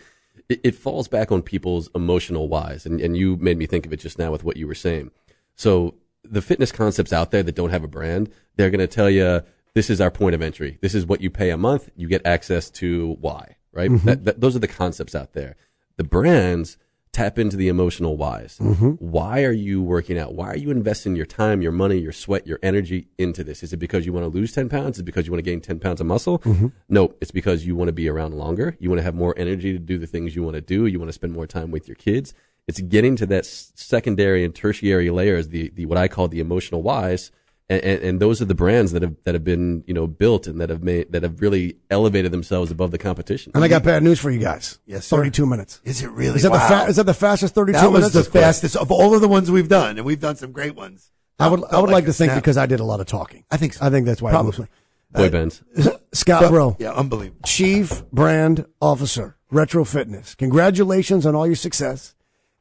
It, 0.49 0.59
it 0.63 0.75
falls 0.75 1.07
back 1.07 1.31
on 1.31 1.43
people's 1.43 1.87
emotional 1.93 2.49
whys, 2.49 2.87
and 2.87 2.99
and 2.99 3.15
you 3.15 3.37
made 3.37 3.57
me 3.57 3.67
think 3.67 3.85
of 3.85 3.93
it 3.93 3.97
just 3.97 4.17
now 4.17 4.31
with 4.31 4.43
what 4.43 4.57
you 4.57 4.67
were 4.67 4.75
saying. 4.75 5.11
So 5.55 5.93
the 6.23 6.41
fitness 6.41 6.71
concepts 6.71 7.13
out 7.13 7.29
there 7.29 7.43
that 7.43 7.55
don't 7.55 7.69
have 7.69 7.83
a 7.83 7.87
brand, 7.87 8.31
they're 8.55 8.71
going 8.71 8.79
to 8.79 8.87
tell 8.87 9.09
you 9.09 9.43
this 9.75 9.91
is 9.91 10.01
our 10.01 10.11
point 10.11 10.33
of 10.33 10.41
entry. 10.41 10.79
This 10.81 10.95
is 10.95 11.05
what 11.05 11.21
you 11.21 11.29
pay 11.29 11.51
a 11.51 11.57
month. 11.57 11.89
You 11.95 12.07
get 12.07 12.25
access 12.25 12.71
to 12.71 13.17
why. 13.21 13.55
Right. 13.71 13.91
Mm-hmm. 13.91 14.05
That, 14.07 14.25
that, 14.25 14.41
those 14.41 14.55
are 14.55 14.59
the 14.59 14.67
concepts 14.67 15.15
out 15.15 15.33
there. 15.33 15.55
The 15.97 16.03
brands 16.03 16.77
tap 17.13 17.38
into 17.38 17.58
the 17.58 17.67
emotional 17.67 18.15
whys. 18.15 18.58
Mm-hmm. 18.60 18.91
Why 18.91 19.43
are 19.43 19.52
you 19.52 19.82
working 19.82 20.17
out? 20.17 20.34
Why 20.34 20.47
are 20.47 20.58
you 20.58 20.71
investing 20.71 21.15
your 21.15 21.26
time, 21.26 21.62
your 21.62 21.74
money, 21.74 21.97
your 21.97 22.13
sweat, 22.13 22.47
your 22.47 22.60
energy 22.63 23.08
into 23.17 23.43
this? 23.43 23.63
Is 23.63 23.74
it 23.74 23.78
because 23.78 24.06
you 24.06 24.13
want 24.13 24.24
to 24.24 24.30
lose 24.30 24.54
10 24.54 24.69
pounds? 24.69 24.97
Is 24.97 25.02
it 25.02 25.04
because 25.04 25.26
you 25.26 25.32
want 25.32 25.43
to 25.43 25.50
gain 25.50 25.60
10 25.60 25.80
pounds 25.80 26.00
of 26.00 26.08
muscle? 26.08 26.39
Mm-hmm. 26.39 26.67
No, 26.88 27.13
it's 27.19 27.32
because 27.32 27.65
you 27.65 27.76
want 27.76 27.89
to 27.89 27.93
be 27.93 28.08
around 28.08 28.36
longer. 28.36 28.78
You 28.80 28.89
want 28.89 29.00
to 29.00 29.04
have 29.04 29.15
more 29.15 29.34
energy 29.38 29.74
to 29.74 29.80
do 29.80 29.97
the 29.97 30.08
things 30.08 30.36
you 30.36 30.43
want 30.43 30.56
to 30.56 30.62
do. 30.62 30.86
You 30.86 31.00
want 31.00 31.10
to 31.10 31.13
spend 31.13 31.34
more 31.34 31.47
time 31.47 31.69
with 31.69 31.88
your 31.88 31.95
kids. 31.95 32.34
It's 32.67 32.80
getting 32.80 33.15
to 33.17 33.26
that 33.26 33.45
secondary 33.45 34.45
and 34.45 34.56
tertiary 34.56 35.10
layers, 35.10 35.50
the, 35.50 35.69
the, 35.76 35.86
what 35.88 35.97
I 35.97 36.08
call 36.08 36.30
the 36.30 36.39
emotional 36.39 36.82
whys. 36.82 37.32
And, 37.71 37.81
and, 37.86 38.03
and 38.03 38.19
those 38.19 38.41
are 38.41 38.45
the 38.45 38.53
brands 38.53 38.91
that 38.91 39.01
have, 39.01 39.15
that 39.23 39.34
have 39.34 39.45
been, 39.45 39.86
you 39.88 39.93
know, 39.93 40.05
built 40.05 40.45
and 40.45 40.60
that 40.60 40.69
have 40.69 40.84
made, 40.84 41.13
that 41.13 41.23
have 41.23 41.39
really 41.39 41.77
elevated 41.89 42.34
themselves 42.34 42.69
above 42.69 42.91
the 42.91 42.97
competition. 42.97 43.53
And 43.55 43.63
I 43.63 43.69
got 43.69 43.81
bad 43.81 44.03
news 44.03 44.19
for 44.19 44.29
you 44.29 44.39
guys. 44.39 44.79
Yes, 44.86 45.07
sir. 45.07 45.15
32 45.15 45.45
minutes. 45.45 45.79
Is 45.86 46.03
it 46.03 46.10
really? 46.10 46.36
Is 46.36 46.43
that, 46.43 46.51
wow. 46.51 46.67
the 46.67 46.75
fa- 46.75 46.89
is 46.89 46.97
that 46.97 47.05
the 47.05 47.13
fastest 47.13 47.55
32 47.55 47.79
that 47.79 47.89
was 47.89 48.13
minutes? 48.13 48.27
the 48.27 48.39
fastest 48.39 48.75
of 48.75 48.91
all 48.91 49.15
of 49.15 49.21
the 49.21 49.29
ones 49.29 49.49
we've 49.49 49.69
done, 49.69 49.97
and 49.97 50.05
we've 50.05 50.19
done 50.19 50.36
some 50.36 50.51
great 50.51 50.75
ones. 50.75 51.12
I 51.39 51.47
would, 51.47 51.63
I 51.63 51.79
would 51.79 51.89
like 51.89 52.03
a 52.03 52.07
to 52.07 52.13
think 52.13 52.31
snap. 52.31 52.43
because 52.43 52.57
I 52.57 52.65
did 52.65 52.81
a 52.81 52.84
lot 52.84 52.99
of 52.99 53.07
talking. 53.07 53.45
I 53.49 53.55
think 53.55 53.73
so. 53.73 53.86
I 53.86 53.89
think 53.89 54.05
that's 54.05 54.21
why. 54.21 54.31
Probably. 54.31 54.65
me. 54.65 54.67
Boy 55.13 55.29
bands. 55.29 55.63
Scott 56.12 56.49
Bro, 56.49 56.75
yeah, 56.77 56.91
unbelievable. 56.91 57.39
Chief 57.45 58.03
Brand 58.12 58.65
Officer, 58.81 59.38
Retro 59.49 59.86
Fitness. 59.86 60.36
Congratulations 60.36 61.25
on 61.25 61.36
all 61.36 61.47
your 61.47 61.55
success. 61.55 62.15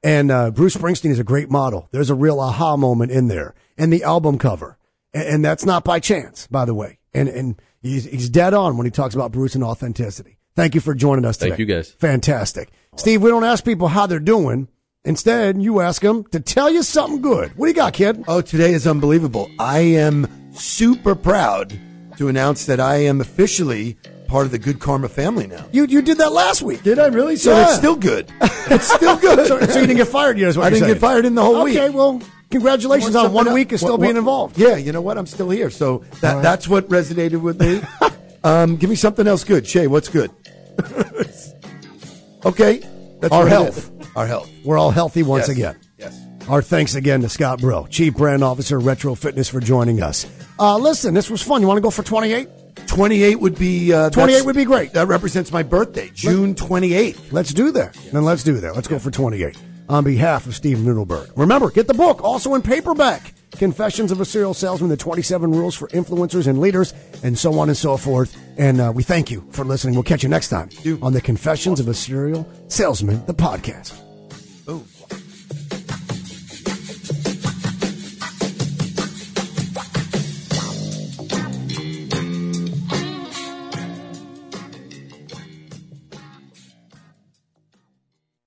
And 0.05 0.31
uh, 0.31 0.53
Bruce 0.53 0.77
Springsteen 0.77 1.11
is 1.11 1.19
a 1.19 1.25
great 1.25 1.51
model. 1.51 1.89
There's 1.91 2.11
a 2.11 2.15
real 2.15 2.39
aha 2.39 2.77
moment 2.77 3.11
in 3.11 3.27
there. 3.27 3.55
And 3.77 3.93
the 3.93 4.05
album 4.05 4.39
cover. 4.39 4.79
And, 5.13 5.25
and 5.29 5.45
that's 5.45 5.65
not 5.65 5.85
by 5.85 6.01
chance, 6.01 6.47
by 6.47 6.65
the 6.65 6.75
way. 6.75 6.99
And, 7.13 7.29
and 7.29 7.61
he's, 7.83 8.05
he's 8.05 8.29
dead 8.29 8.55
on 8.55 8.77
when 8.77 8.87
he 8.87 8.91
talks 8.91 9.15
about 9.15 9.33
Bruce 9.33 9.55
and 9.55 9.65
authenticity. 9.65 10.39
Thank 10.57 10.75
you 10.75 10.81
for 10.81 10.95
joining 10.95 11.25
us 11.25 11.37
today. 11.37 11.51
Thank 11.51 11.61
you, 11.61 11.67
guys. 11.67 11.91
Fantastic. 11.93 12.71
Steve, 12.97 13.23
we 13.23 13.31
don't 13.31 13.45
ask 13.45 13.65
people 13.65 13.89
how 13.89 14.07
they're 14.07 14.19
doing. 14.19 14.69
Instead, 15.05 15.63
you 15.63 15.81
ask 15.81 16.03
them 16.03 16.25
to 16.25 16.41
tell 16.41 16.71
you 16.71 16.83
something 16.83 17.23
good. 17.23 17.57
What 17.57 17.67
do 17.67 17.71
you 17.71 17.75
got, 17.75 17.95
kid? 17.95 18.23
Oh, 18.29 18.41
today 18.43 18.73
is 18.75 18.87
unbelievable. 18.87 19.51
I 19.59 19.79
am 19.79 20.53
super 20.53 21.15
proud 21.15 21.79
to 22.19 22.29
announce 22.29 22.67
that 22.67 22.81
I 22.81 22.97
am 22.97 23.21
officially 23.21 23.97
part 24.27 24.45
of 24.45 24.53
the 24.53 24.59
Good 24.59 24.79
Karma 24.79 25.09
family 25.09 25.47
now. 25.47 25.65
You, 25.73 25.87
you 25.87 26.03
did 26.03 26.19
that 26.19 26.33
last 26.33 26.61
week. 26.63 26.83
Did 26.83 26.99
I 26.99 27.07
really? 27.07 27.37
So 27.37 27.51
Yeah. 27.57 27.65
it's 27.69 27.77
still 27.77 27.97
good. 27.97 28.31
It's 28.73 28.87
still 28.93 29.17
good. 29.17 29.49
So, 29.49 29.59
so 29.59 29.81
you 29.81 29.87
didn't 29.89 29.97
get 29.97 30.07
fired 30.07 30.39
yet, 30.39 30.51
is 30.51 30.57
what 30.57 30.63
I 30.63 30.67
you're 30.69 30.75
didn't 30.75 30.83
saying. 30.85 30.95
get 30.95 31.01
fired 31.01 31.25
in 31.25 31.35
the 31.35 31.43
whole 31.43 31.57
okay, 31.57 31.65
week. 31.65 31.79
Okay, 31.79 31.91
well, 31.91 32.21
congratulations 32.51 33.15
on 33.17 33.33
one 33.33 33.53
week 33.53 33.73
of 33.73 33.79
still 33.81 33.93
What- 33.93 34.03
being 34.03 34.17
involved. 34.17 34.59
Yeah, 34.59 34.77
you 34.77 34.93
know 34.93 35.01
what? 35.01 35.17
I'm 35.19 35.27
still 35.27 35.51
here. 35.51 35.71
So 35.71 36.05
that 36.21 36.43
that's 36.43 36.69
what 36.69 36.89
resonated 36.89 37.41
with 37.41 37.61
me. 37.61 37.81
um, 38.45 38.77
give 38.77 38.91
me 38.91 38.97
something 38.97 39.27
else 39.27 39.45
good. 39.45 39.67
Shay, 39.67 39.87
what's 39.87 40.09
good? 40.09 40.31
okay. 42.45 42.79
That's 43.21 43.33
Our 43.33 43.47
health. 43.47 43.91
Our 44.17 44.27
health. 44.27 44.51
We're 44.65 44.79
all 44.79 44.91
healthy 44.91 45.23
once 45.23 45.49
Yes. 45.49 45.57
again. 45.57 45.77
Yes. 45.99 46.21
Our 46.49 46.63
thanks 46.63 46.95
again 46.95 47.21
to 47.21 47.29
Scott 47.29 47.61
Bro, 47.61 47.87
Chief 47.89 48.15
Brand 48.15 48.43
Officer, 48.43 48.79
Retro 48.79 49.15
Fitness, 49.15 49.49
for 49.49 49.61
joining 49.61 50.03
us. 50.03 50.27
Uh, 50.59 50.77
listen, 50.79 51.15
this 51.15 51.31
was 51.31 51.43
fun. 51.43 51.61
You 51.61 51.69
want 51.69 51.77
to 51.79 51.83
go 51.83 51.91
for 51.91 52.03
28? 52.03 52.49
28 52.87 53.37
would 53.41 53.59
be 53.59 53.93
uh, 53.93 54.11
28 54.11 54.45
would 54.47 54.57
be 54.57 54.65
great. 54.65 54.93
That 54.95 55.07
represents 55.07 55.53
my 55.53 55.63
birthday, 55.63 56.11
June 56.15 56.55
28th. 56.55 57.33
Let's 57.33 57.53
do 57.55 57.71
that. 57.73 57.95
Then 58.13 58.25
let's 58.25 58.43
do 58.43 58.55
that. 58.61 58.75
Let's 58.75 58.89
go 58.89 58.99
for 58.99 59.11
28. 59.11 59.57
On 59.91 60.05
behalf 60.05 60.47
of 60.47 60.55
Steve 60.55 60.79
Nudelberg. 60.79 61.33
Remember, 61.37 61.69
get 61.69 61.89
the 61.89 61.95
book, 61.95 62.23
also 62.23 62.55
in 62.55 62.63
paperback. 62.63 63.35
Confessions 63.51 64.13
of 64.13 64.21
a 64.21 64.25
Serial 64.25 64.55
Salesman, 64.55 64.89
the 64.89 64.97
27 64.97 65.51
Rules 65.51 65.75
for 65.75 65.89
Influencers 65.89 66.47
and 66.47 66.61
Leaders, 66.61 66.95
and 67.25 67.37
so 67.37 67.59
on 67.59 67.69
and 67.69 67.77
so 67.77 67.97
forth. 67.97 68.37
And 68.57 68.81
uh, 68.81 68.93
we 68.95 69.03
thank 69.03 69.33
you 69.33 69.45
for 69.51 69.65
listening. 69.65 69.95
We'll 69.95 70.05
catch 70.05 70.23
you 70.23 70.29
next 70.29 70.49
time 70.49 70.69
on 71.03 71.13
the 71.13 71.21
Confessions 71.21 71.81
of 71.81 71.89
a 71.89 71.95
Serial 71.95 72.49
Salesman, 72.69 73.27
the 73.27 73.35
podcast. 73.35 74.10